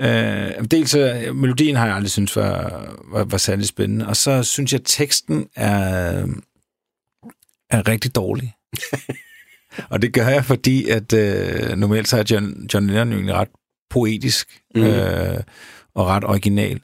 Øh, 0.00 0.64
dels 0.70 0.90
så, 0.90 1.30
melodien 1.34 1.76
har 1.76 1.86
jeg 1.86 1.96
aldrig 1.96 2.10
syntes 2.10 2.36
var, 2.36 2.94
var, 3.04 3.24
var 3.24 3.38
særlig 3.38 3.66
spændende, 3.66 4.06
og 4.06 4.16
så 4.16 4.42
synes 4.42 4.72
jeg, 4.72 4.80
at 4.80 4.86
teksten 4.86 5.48
er, 5.56 6.26
er 7.70 7.88
rigtig 7.88 8.14
dårlig. 8.14 8.54
og 9.90 10.02
det 10.02 10.12
gør 10.12 10.28
jeg, 10.28 10.44
fordi 10.44 10.88
at 10.88 11.12
øh, 11.12 11.76
normalt 11.76 12.08
så 12.08 12.18
er 12.18 12.24
John, 12.30 12.68
John 12.74 12.86
Lennon 12.86 13.28
jo 13.28 13.34
ret 13.34 13.48
poetisk 13.90 14.60
mm. 14.74 14.82
øh, 14.82 15.40
og 15.94 16.06
ret 16.06 16.24
original. 16.24 16.80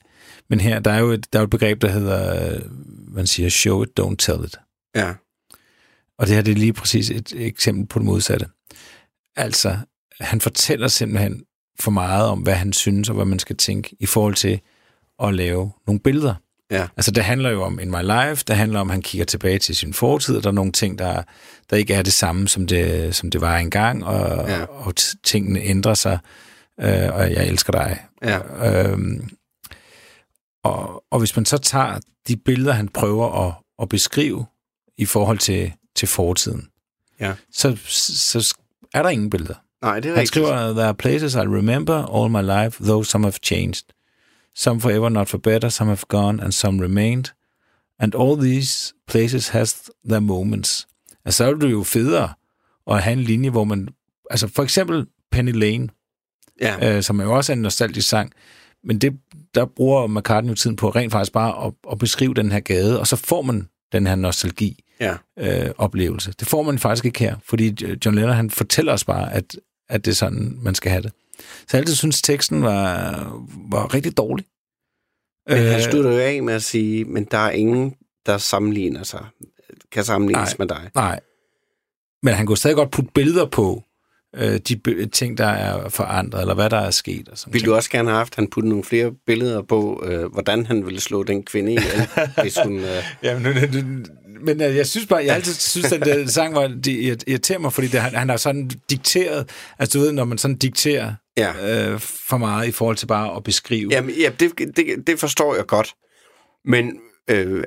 Men 0.50 0.60
her, 0.60 0.80
der 0.80 0.90
er 0.92 0.98
jo 0.98 1.10
et, 1.10 1.32
der 1.32 1.38
er 1.38 1.42
et 1.42 1.50
begreb, 1.50 1.82
der 1.82 1.88
hedder, 1.88 2.52
øh, 2.54 2.60
man 3.14 3.26
siger, 3.26 3.48
show 3.48 3.82
it, 3.82 4.00
don't 4.00 4.16
tell 4.18 4.44
it. 4.44 4.56
Ja. 4.94 5.14
Og 6.18 6.26
det 6.26 6.34
her 6.34 6.42
det 6.42 6.52
er 6.52 6.56
lige 6.56 6.72
præcis 6.72 7.10
et 7.10 7.32
eksempel 7.36 7.86
på 7.86 7.98
det 7.98 8.06
modsatte. 8.06 8.46
Altså, 9.36 9.78
han 10.20 10.40
fortæller 10.40 10.88
simpelthen 10.88 11.44
for 11.80 11.90
meget 11.90 12.26
om, 12.28 12.38
hvad 12.38 12.54
han 12.54 12.72
synes 12.72 13.08
og 13.08 13.14
hvad 13.14 13.24
man 13.24 13.38
skal 13.38 13.56
tænke 13.56 13.96
i 14.00 14.06
forhold 14.06 14.34
til 14.34 14.60
at 15.22 15.34
lave 15.34 15.72
nogle 15.86 16.00
billeder. 16.00 16.34
Ja. 16.70 16.88
Altså, 16.96 17.10
det 17.10 17.24
handler 17.24 17.50
jo 17.50 17.62
om 17.62 17.78
In 17.78 17.90
My 17.90 18.02
Life, 18.02 18.44
det 18.46 18.56
handler 18.56 18.80
om, 18.80 18.90
at 18.90 18.94
han 18.94 19.02
kigger 19.02 19.24
tilbage 19.24 19.58
til 19.58 19.76
sin 19.76 19.94
fortid, 19.94 20.36
og 20.36 20.42
der 20.42 20.48
er 20.48 20.52
nogle 20.54 20.72
ting, 20.72 20.98
der, 20.98 21.22
der 21.70 21.76
ikke 21.76 21.94
er 21.94 22.02
det 22.02 22.12
samme, 22.12 22.48
som 22.48 22.66
det, 22.66 23.14
som 23.14 23.30
det 23.30 23.40
var 23.40 23.56
engang, 23.58 24.04
og, 24.04 24.48
Ja. 24.48 24.64
og 24.64 24.92
t- 25.00 25.14
tingene 25.24 25.60
ændrer 25.60 25.94
sig, 25.94 26.18
øh, 26.80 27.12
og 27.14 27.32
jeg 27.32 27.46
elsker 27.48 27.72
dig. 27.72 27.98
Ja. 28.22 28.38
Øhm, 28.90 29.28
og, 30.64 31.04
og 31.10 31.18
hvis 31.18 31.36
man 31.36 31.44
så 31.44 31.58
tager 31.58 31.98
de 32.28 32.36
billeder, 32.36 32.72
han 32.72 32.88
prøver 32.88 33.46
at, 33.48 33.54
at 33.82 33.88
beskrive 33.88 34.46
i 34.98 35.04
forhold 35.04 35.38
til, 35.38 35.72
til 35.96 36.08
fortiden, 36.08 36.68
Ja. 37.20 37.32
så, 37.52 37.76
så 37.86 38.54
er 38.94 39.02
der 39.02 39.10
ingen 39.10 39.30
billeder. 39.30 39.54
Nej, 39.82 40.00
det 40.00 40.08
er 40.08 40.12
Han 40.12 40.18
rigtigt. 40.20 40.28
skriver, 40.28 40.72
there 40.72 40.84
are 40.86 40.94
places 40.94 41.34
I 41.34 41.38
remember 41.38 41.94
all 42.14 42.30
my 42.30 42.42
life, 42.42 42.84
though 42.84 43.04
some 43.04 43.24
have 43.24 43.38
changed. 43.42 43.84
Some 44.54 44.80
forever, 44.80 45.08
not 45.08 45.28
for 45.28 45.38
better, 45.38 45.68
some 45.68 45.88
have 45.88 46.02
gone, 46.08 46.42
and 46.42 46.52
some 46.52 46.82
remained. 46.82 47.24
And 47.98 48.14
all 48.14 48.36
these 48.40 48.94
places 49.08 49.48
has 49.48 49.90
their 50.08 50.20
moments. 50.20 50.86
Altså, 51.24 51.38
så 51.38 51.50
er 51.50 51.54
det 51.54 51.70
jo 51.70 51.82
federe 51.82 52.32
at 52.90 53.02
have 53.02 53.12
en 53.12 53.20
linje, 53.22 53.50
hvor 53.50 53.64
man... 53.64 53.88
Altså, 54.30 54.48
for 54.48 54.62
eksempel 54.62 55.06
Penny 55.32 55.52
Lane, 55.52 55.88
Ja. 56.60 56.96
øh, 56.96 57.02
som 57.02 57.20
er 57.20 57.24
jo 57.24 57.36
også 57.36 57.52
en 57.52 57.58
nostalgisk 57.58 58.08
sang, 58.08 58.32
men 58.84 58.98
det, 58.98 59.12
der 59.54 59.64
bruger 59.64 60.06
McCartney 60.06 60.50
jo 60.50 60.54
tiden 60.54 60.76
på 60.76 60.88
rent 60.90 61.12
faktisk 61.12 61.32
bare 61.32 61.66
at, 61.66 61.72
at 61.92 61.98
beskrive 61.98 62.34
den 62.34 62.52
her 62.52 62.60
gade, 62.60 63.00
og 63.00 63.06
så 63.06 63.16
får 63.16 63.42
man 63.42 63.68
den 63.92 64.06
her 64.06 64.14
nostalgi 64.14 64.84
ja. 65.00 65.16
øh, 65.38 65.70
oplevelse. 65.78 66.32
Det 66.40 66.48
får 66.48 66.62
man 66.62 66.78
faktisk 66.78 67.04
ikke 67.04 67.18
her, 67.18 67.36
fordi 67.44 67.84
John 68.04 68.14
Lennon 68.16 68.34
han 68.34 68.50
fortæller 68.50 68.92
os 68.92 69.04
bare, 69.04 69.32
at, 69.32 69.56
at 69.92 70.04
det 70.04 70.10
er 70.10 70.14
sådan, 70.14 70.58
man 70.62 70.74
skal 70.74 70.90
have 70.90 71.02
det. 71.02 71.12
Så 71.38 71.66
jeg 71.76 71.78
altid 71.80 71.94
synes, 71.94 72.22
teksten 72.22 72.62
var, 72.62 73.12
var 73.70 73.94
rigtig 73.94 74.16
dårlig. 74.16 74.46
Men 75.48 75.58
han 75.58 75.74
Øh, 75.80 75.82
slutter 75.90 76.10
jo 76.12 76.18
af 76.18 76.42
med 76.42 76.54
at 76.54 76.62
sige, 76.62 77.04
men 77.04 77.24
der 77.24 77.38
er 77.38 77.50
ingen, 77.50 77.94
der 78.26 78.38
sammenligner 78.38 79.02
sig, 79.02 79.26
kan 79.92 80.04
sammenlignes 80.04 80.48
Nej. 80.50 80.56
med 80.58 80.66
dig. 80.76 80.90
Nej. 80.94 81.20
Men 82.22 82.34
han 82.34 82.46
kunne 82.46 82.56
stadig 82.56 82.76
godt 82.76 82.90
putte 82.90 83.10
billeder 83.14 83.46
på 83.46 83.82
øh, 84.36 84.58
de 84.68 85.06
ting, 85.06 85.38
der 85.38 85.46
er 85.46 85.88
forandret, 85.88 86.40
eller 86.40 86.54
hvad 86.54 86.70
der 86.70 86.78
er 86.78 86.90
sket. 86.90 87.28
Og 87.28 87.38
sådan 87.38 87.54
Vil 87.54 87.64
du 87.64 87.74
også 87.74 87.90
gerne 87.90 88.08
have 88.08 88.18
haft, 88.18 88.32
at 88.32 88.36
han 88.36 88.50
puttede 88.50 88.68
nogle 88.68 88.84
flere 88.84 89.12
billeder 89.26 89.62
på, 89.62 90.04
øh, 90.06 90.32
hvordan 90.32 90.66
han 90.66 90.86
ville 90.86 91.00
slå 91.00 91.22
den 91.22 91.42
kvinde 91.42 91.72
ihjel, 91.72 92.08
hvis 92.42 92.58
hun... 92.64 92.78
Øh, 92.78 93.04
Ja, 93.22 93.38
men, 93.38 93.54
men, 93.72 94.06
men 94.44 94.62
øh, 94.62 94.76
jeg 94.76 94.86
synes 94.86 95.06
bare, 95.06 95.24
jeg 95.24 95.34
altid 95.34 95.54
synes, 95.54 95.92
at 95.92 96.04
den 96.16 96.28
sang 96.28 96.54
var, 96.54 96.66
det 96.68 97.22
irriterer 97.26 97.58
mig, 97.58 97.72
fordi 97.72 97.86
det, 97.86 98.00
han, 98.00 98.14
han 98.14 98.28
har 98.28 98.36
sådan 98.36 98.70
dikteret, 98.90 99.50
altså 99.78 99.98
du 99.98 100.04
ved, 100.04 100.12
når 100.12 100.24
man 100.24 100.38
sådan 100.38 100.56
dikterer 100.56 101.14
ja. 101.36 101.90
øh, 101.92 102.00
for 102.00 102.36
meget 102.36 102.68
i 102.68 102.72
forhold 102.72 102.96
til 102.96 103.06
bare 103.06 103.36
at 103.36 103.44
beskrive. 103.44 103.88
Jamen, 103.92 104.14
ja, 104.14 104.30
det, 104.40 104.52
det, 104.76 104.86
det 105.06 105.20
forstår 105.20 105.54
jeg 105.54 105.66
godt. 105.66 105.94
Men 106.64 107.00
øh, 107.30 107.64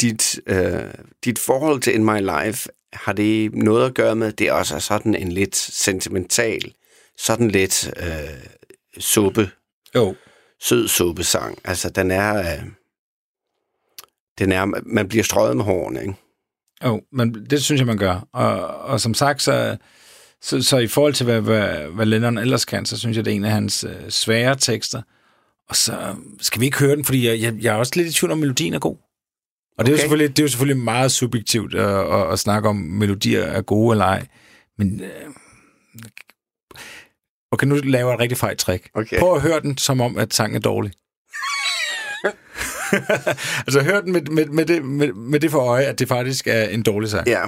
dit, 0.00 0.40
øh, 0.46 0.80
dit 1.24 1.38
forhold 1.38 1.80
til 1.80 1.94
In 1.94 2.04
My 2.04 2.20
Life, 2.20 2.68
har 2.92 3.12
det 3.12 3.54
noget 3.54 3.86
at 3.86 3.94
gøre 3.94 4.16
med, 4.16 4.26
at 4.26 4.38
det 4.38 4.52
også 4.52 4.74
er 4.74 4.78
sådan 4.78 5.14
en 5.14 5.32
lidt 5.32 5.56
sentimental, 5.56 6.74
sådan 7.18 7.48
lidt 7.50 7.94
øh, 7.96 8.48
suppe, 8.98 9.50
Jo. 9.94 10.14
sød 10.60 10.88
suppesang. 10.88 11.58
Altså, 11.64 11.90
den 11.90 12.10
er... 12.10 12.38
Øh, 12.38 12.62
den 14.38 14.52
er, 14.52 14.64
man 14.86 15.08
bliver 15.08 15.24
strøget 15.24 15.56
med 15.56 15.64
hårene, 15.64 16.00
ikke? 16.00 16.14
Jo, 16.84 17.02
men 17.12 17.46
det 17.50 17.62
synes 17.62 17.78
jeg, 17.78 17.86
man 17.86 17.98
gør. 17.98 18.28
Og, 18.32 18.68
og 18.78 19.00
som 19.00 19.14
sagt, 19.14 19.42
så, 19.42 19.76
så, 20.40 20.62
så 20.62 20.78
i 20.78 20.86
forhold 20.86 21.14
til, 21.14 21.24
hvad, 21.24 21.40
hvad, 21.40 21.78
hvad 21.78 22.06
Lennon 22.06 22.38
ellers 22.38 22.64
kan, 22.64 22.86
så 22.86 22.98
synes 22.98 23.16
jeg, 23.16 23.24
det 23.24 23.30
er 23.30 23.34
en 23.36 23.44
af 23.44 23.50
hans 23.50 23.84
øh, 23.84 24.10
svære 24.10 24.56
tekster. 24.56 25.02
Og 25.68 25.76
så 25.76 26.16
skal 26.40 26.60
vi 26.60 26.64
ikke 26.64 26.78
høre 26.78 26.96
den, 26.96 27.04
fordi 27.04 27.26
jeg, 27.26 27.40
jeg, 27.40 27.54
jeg 27.62 27.74
er 27.74 27.78
også 27.78 27.92
lidt 27.96 28.08
i 28.08 28.12
tvivl 28.12 28.32
om, 28.32 28.38
melodien 28.38 28.74
er 28.74 28.78
god. 28.78 28.96
Og 29.78 29.86
det, 29.86 29.88
er 29.88 29.92
jo 29.92 29.94
Okay. 29.94 30.00
selvfølgelig, 30.00 30.36
det 30.36 30.42
er 30.42 30.44
jo 30.44 30.48
selvfølgelig 30.48 30.82
meget 30.84 31.12
subjektivt 31.12 31.74
at, 31.74 32.14
at, 32.14 32.32
at 32.32 32.38
snakke 32.38 32.68
om, 32.68 32.76
melodier 32.76 33.42
er 33.42 33.62
gode 33.62 33.94
eller 33.94 34.04
ej. 34.04 34.26
Men 34.78 35.00
øh, 35.00 35.08
okay, 37.52 37.66
nu 37.66 37.74
laver 37.74 38.08
jeg 38.08 38.14
et 38.14 38.20
rigtig 38.20 38.38
fejl 38.38 38.56
trick. 38.56 38.90
Okay. 38.94 39.18
Prøv 39.18 39.34
at 39.34 39.42
høre 39.42 39.60
den, 39.60 39.78
som 39.78 40.00
om, 40.00 40.18
at 40.18 40.34
sangen 40.34 40.56
er 40.56 40.60
dårlig. 40.60 40.92
altså 43.66 43.80
hør 43.82 44.00
den 44.00 44.12
med, 44.12 44.22
med, 44.22 44.46
med, 44.46 44.66
det, 44.66 44.84
med, 44.84 45.12
med 45.12 45.40
det 45.40 45.50
for 45.50 45.58
øje, 45.58 45.84
at 45.84 45.98
det 45.98 46.08
faktisk 46.08 46.46
er 46.46 46.62
en 46.64 46.82
dårlig 46.82 47.10
sang. 47.10 47.28
Ja. 47.28 47.44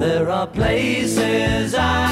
There 0.00 0.28
are 0.32 0.46
places 0.54 1.74
I 1.74 2.07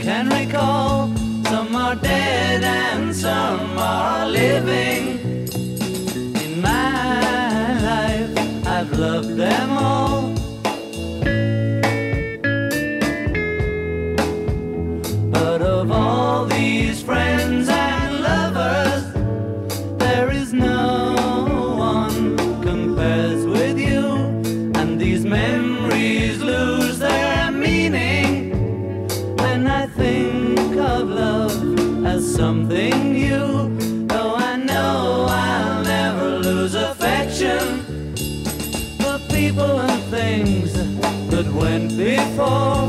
can 0.00 0.28
recall. 0.30 1.14
Some 1.44 1.74
are 1.76 1.94
dead 1.94 2.62
and 2.64 3.14
some 3.14 3.78
are 3.78 4.26
living. 4.26 5.19
Something 32.40 33.12
new. 33.12 34.06
Though 34.06 34.34
I 34.34 34.56
know 34.56 35.26
I'll 35.28 35.82
never 35.84 36.38
lose 36.38 36.74
affection 36.74 37.62
for 39.00 39.18
people 39.36 39.72
and 39.86 40.02
things 40.16 40.72
that 41.32 41.46
went 41.62 41.88
before. 41.98 42.80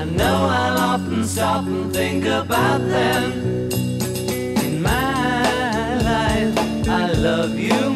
I 0.00 0.04
know 0.18 0.36
I'll 0.60 0.78
often 0.92 1.24
stop 1.24 1.64
and 1.64 1.90
think 1.98 2.26
about 2.26 2.80
them. 2.96 3.24
In 4.66 4.82
my 4.82 5.94
life, 6.10 6.56
I 6.88 7.04
love 7.28 7.58
you 7.58 7.87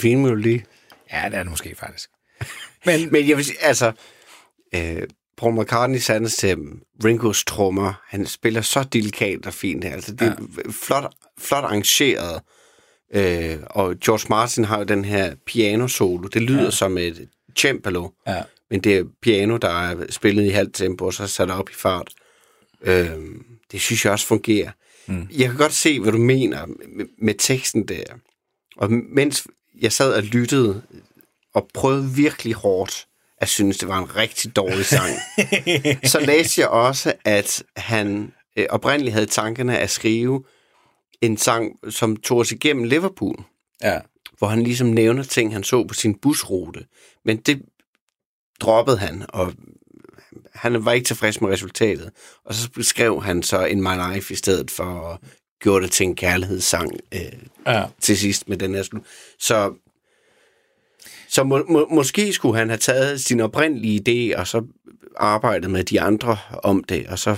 fin 0.00 0.22
melodi. 0.22 0.62
Ja, 1.12 1.24
det 1.30 1.34
er 1.34 1.42
det 1.42 1.50
måske 1.50 1.74
faktisk. 1.74 2.10
Men, 2.86 3.12
Men 3.12 3.28
jeg 3.28 3.36
vil 3.36 3.44
sige, 3.44 3.62
altså, 3.62 3.92
øh, 4.74 5.02
Paul 5.36 5.60
McCartney 5.60 5.98
sandes 5.98 6.36
til 6.36 6.56
Ringos 7.04 7.44
trommer. 7.44 8.02
Han 8.08 8.26
spiller 8.26 8.60
så 8.60 8.82
delikat 8.82 9.46
og 9.46 9.54
fint 9.54 9.84
her. 9.84 9.92
Altså, 9.92 10.12
det 10.12 10.22
er 10.22 10.34
ja. 10.56 10.70
flot, 10.70 11.14
flot 11.38 11.64
arrangeret. 11.64 12.42
Øh, 13.14 13.58
og 13.66 13.96
George 13.98 14.26
Martin 14.28 14.64
har 14.64 14.78
jo 14.78 14.84
den 14.84 15.04
her 15.04 15.34
piano-solo. 15.46 16.28
Det 16.28 16.42
lyder 16.42 16.64
ja. 16.64 16.70
som 16.70 16.98
et 16.98 17.28
cembalo. 17.58 18.08
ja. 18.26 18.42
Men 18.70 18.80
det 18.80 18.96
er 18.96 19.04
piano, 19.22 19.56
der 19.56 19.68
er 19.68 20.06
spillet 20.10 20.44
i 20.44 20.48
halvt 20.48 20.74
tempo, 20.74 21.06
og 21.06 21.14
så 21.14 21.26
sat 21.26 21.50
op 21.50 21.70
i 21.70 21.72
fart. 21.72 22.12
Øh, 22.82 23.10
det 23.72 23.80
synes 23.80 24.04
jeg 24.04 24.12
også 24.12 24.26
fungerer. 24.26 24.70
Mm. 25.06 25.28
Jeg 25.30 25.48
kan 25.48 25.56
godt 25.56 25.72
se, 25.72 26.00
hvad 26.00 26.12
du 26.12 26.18
mener 26.18 26.66
med, 26.66 27.06
med 27.18 27.34
teksten 27.38 27.88
der. 27.88 28.04
Og 28.76 28.92
mens 28.92 29.46
jeg 29.80 29.92
sad 29.92 30.12
og 30.14 30.22
lyttede, 30.22 30.82
og 31.54 31.68
prøvede 31.74 32.10
virkelig 32.10 32.54
hårdt 32.54 33.06
at 33.38 33.48
synes, 33.48 33.78
det 33.78 33.88
var 33.88 33.98
en 33.98 34.16
rigtig 34.16 34.56
dårlig 34.56 34.86
sang, 34.86 35.10
så 36.12 36.20
læste 36.20 36.60
jeg 36.60 36.68
også, 36.68 37.12
at 37.24 37.62
han 37.76 38.32
øh, 38.56 38.66
oprindeligt 38.70 39.12
havde 39.12 39.26
tankerne 39.26 39.78
at 39.78 39.90
skrive 39.90 40.44
en 41.20 41.36
sang, 41.36 41.76
som 41.90 42.16
tog 42.16 42.38
os 42.38 42.52
igennem 42.52 42.84
Liverpool 42.84 43.44
ja. 43.82 43.98
hvor 44.38 44.48
han 44.48 44.62
ligesom 44.62 44.86
nævner 44.86 45.22
ting, 45.22 45.52
han 45.52 45.64
så 45.64 45.84
på 45.84 45.94
sin 45.94 46.14
busrute. 46.14 46.86
Men 47.24 47.36
det 47.36 47.62
droppede 48.60 48.98
han, 48.98 49.24
og 49.28 49.52
han 50.54 50.84
var 50.84 50.92
ikke 50.92 51.06
tilfreds 51.06 51.40
med 51.40 51.50
resultatet. 51.50 52.10
Og 52.44 52.54
så 52.54 52.70
skrev 52.80 53.22
han 53.22 53.42
så 53.42 53.64
In 53.64 53.82
My 53.82 54.14
Life 54.14 54.32
i 54.32 54.36
stedet 54.36 54.70
for, 54.70 55.20
gjorde 55.60 55.84
det 55.84 55.92
til 55.92 56.06
en 56.06 56.16
kærlighedssang 56.16 56.92
øh, 57.14 57.20
Ja. 57.66 57.84
til 58.00 58.18
sidst 58.18 58.48
med 58.48 58.56
den 58.56 58.74
her 58.74 58.82
slut. 58.82 59.02
Så, 59.38 59.74
så 61.28 61.44
må, 61.44 61.64
må, 61.68 61.88
måske 61.90 62.32
skulle 62.32 62.58
han 62.58 62.68
have 62.68 62.78
taget 62.78 63.20
sin 63.20 63.40
oprindelige 63.40 64.02
idé, 64.32 64.38
og 64.38 64.46
så 64.46 64.66
arbejdet 65.16 65.70
med 65.70 65.84
de 65.84 66.00
andre 66.00 66.38
om 66.62 66.84
det, 66.84 67.06
og 67.06 67.18
så 67.18 67.36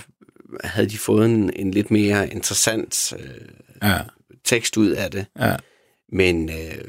havde 0.64 0.89
de 0.89 0.99
fået 0.99 1.25
en, 1.27 1.51
en 1.57 1.70
lidt 1.70 1.91
mere 1.91 2.31
interessant 2.33 3.12
øh, 3.18 3.31
Ja. 3.83 3.99
tekst 4.45 4.77
ud 4.77 4.91
af 4.91 5.11
det. 5.11 5.27
ja. 5.41 5.57
Men 6.12 6.51
øh, 6.51 6.85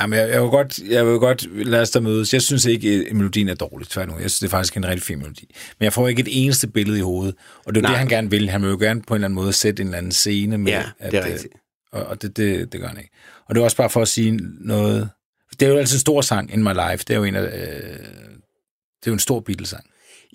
Jamen, 0.00 0.18
jeg, 0.18 0.28
jeg, 0.30 0.42
vil 0.42 0.50
godt, 0.50 0.78
jeg 0.78 1.06
vil 1.06 1.18
godt 1.18 1.66
lade 1.66 1.82
os 1.82 1.90
der 1.90 2.00
mødes. 2.00 2.32
Jeg 2.32 2.42
synes 2.42 2.64
ikke, 2.64 3.06
at 3.10 3.16
melodien 3.16 3.48
er 3.48 3.54
dårlig, 3.54 3.88
tværtimod. 3.88 4.20
Jeg 4.20 4.30
synes, 4.30 4.38
det 4.38 4.46
er 4.46 4.50
faktisk 4.50 4.76
en 4.76 4.86
rigtig 4.86 5.02
fin 5.02 5.18
melodi. 5.18 5.54
Men 5.78 5.84
jeg 5.84 5.92
får 5.92 6.08
ikke 6.08 6.20
et 6.20 6.28
eneste 6.30 6.66
billede 6.68 6.98
i 6.98 7.02
hovedet. 7.02 7.34
Og 7.66 7.74
det 7.74 7.80
er 7.80 7.82
Nej. 7.82 7.90
det, 7.90 7.98
han 7.98 8.08
gerne 8.08 8.30
vil. 8.30 8.48
Han 8.50 8.62
vil 8.62 8.70
jo 8.70 8.76
gerne 8.78 9.02
på 9.02 9.14
en 9.14 9.16
eller 9.16 9.26
anden 9.26 9.34
måde 9.34 9.52
sætte 9.52 9.80
en 9.80 9.86
eller 9.86 9.98
anden 9.98 10.12
scene 10.12 10.58
med. 10.58 10.72
Ja, 10.72 10.82
det 11.10 11.14
er 11.14 11.20
at, 11.20 11.26
øh, 11.26 11.32
rigtigt. 11.32 11.54
Og, 11.92 12.06
og 12.06 12.22
det, 12.22 12.36
det, 12.36 12.72
det 12.72 12.80
gør 12.80 12.88
han 12.88 12.98
ikke. 12.98 13.10
Og 13.48 13.54
det 13.54 13.60
er 13.60 13.64
også 13.64 13.76
bare 13.76 13.90
for 13.90 14.02
at 14.02 14.08
sige 14.08 14.40
noget... 14.60 15.10
Det 15.60 15.66
er 15.66 15.70
jo 15.70 15.78
altså 15.78 15.96
en 15.96 16.00
stor 16.00 16.20
sang, 16.20 16.52
In 16.52 16.62
My 16.62 16.72
Life. 16.72 17.04
Det 17.08 17.10
er 17.10 17.16
jo 17.16 17.24
en 17.24 17.34
af... 17.34 17.42
Øh, 17.42 17.50
det 19.00 19.06
er 19.06 19.10
jo 19.10 19.12
en 19.12 19.18
stor 19.18 19.40
Beatles-sang. 19.40 19.84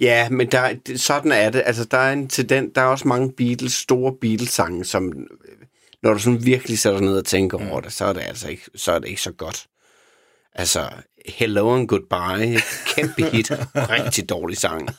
Ja, 0.01 0.29
men 0.29 0.47
der, 0.51 0.75
sådan 0.95 1.31
er 1.31 1.49
det. 1.49 1.63
Altså, 1.65 1.85
der 1.85 1.97
er, 1.97 2.13
en 2.13 2.27
tendens, 2.27 2.71
der 2.75 2.81
er 2.81 2.85
også 2.85 3.07
mange 3.07 3.31
Beatles, 3.37 3.73
store 3.73 4.13
Beatles-sange, 4.21 4.85
som 4.85 5.07
øh, 5.07 5.55
når 6.03 6.13
du 6.13 6.19
sådan 6.19 6.45
virkelig 6.45 6.79
sætter 6.79 6.99
dig 6.99 7.07
ned 7.07 7.17
og 7.17 7.25
tænker 7.25 7.57
mm. 7.57 7.69
over 7.69 7.81
det, 7.81 7.93
så 7.93 8.05
er 8.05 8.13
det 8.13 8.21
altså 8.21 8.49
ikke, 8.49 8.63
så 8.75 8.91
er 8.91 8.99
det 8.99 9.07
ikke 9.07 9.21
så 9.21 9.31
godt. 9.31 9.67
Altså, 10.55 10.89
Hello 11.25 11.75
and 11.75 11.87
Goodbye, 11.87 12.61
kæmpe 12.95 13.23
hit, 13.31 13.51
rigtig 13.95 14.29
dårlig 14.29 14.57
sang. 14.57 14.89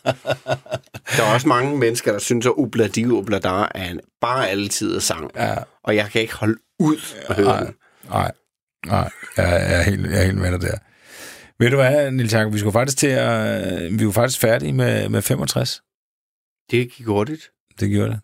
Der 1.16 1.22
er 1.22 1.34
også 1.34 1.48
mange 1.48 1.78
mennesker, 1.78 2.12
der 2.12 2.18
synes, 2.18 2.46
at 2.46 2.53
Ubla 2.57 2.86
Di 2.86 3.07
Ubla 3.07 3.38
Da 3.38 3.66
er 3.74 3.90
en 3.90 4.01
bare 4.20 4.48
altid 4.48 5.01
sang. 5.01 5.30
Ja. 5.36 5.55
Og 5.84 5.96
jeg 5.96 6.11
kan 6.11 6.20
ikke 6.20 6.34
holde 6.34 6.57
ud 6.78 6.96
at 7.28 7.36
høre 7.36 7.64
den. 7.64 7.74
Nej, 8.09 8.32
nej. 8.86 9.11
Jeg, 9.36 9.46
jeg, 9.70 9.78
er 9.78 9.82
helt, 9.82 10.11
jeg 10.11 10.20
er 10.20 10.24
helt 10.24 10.38
med 10.38 10.53
dig 10.53 10.61
der. 10.61 10.78
Ved 11.59 11.70
du 11.70 11.76
hvad, 11.76 12.11
Nils 12.11 12.32
Jacob, 12.32 12.53
vi 12.53 12.59
skulle 12.59 12.72
faktisk 12.72 12.98
til 12.98 13.07
at... 13.07 13.98
Vi 13.98 14.07
var 14.07 14.12
faktisk 14.12 14.40
færdige 14.40 14.72
med, 14.72 15.09
med 15.09 15.22
65. 15.22 15.82
Det 16.70 16.92
gik 16.92 17.07
hurtigt. 17.07 17.51
Det 17.80 17.90
gjorde 17.90 18.11
det. 18.11 18.20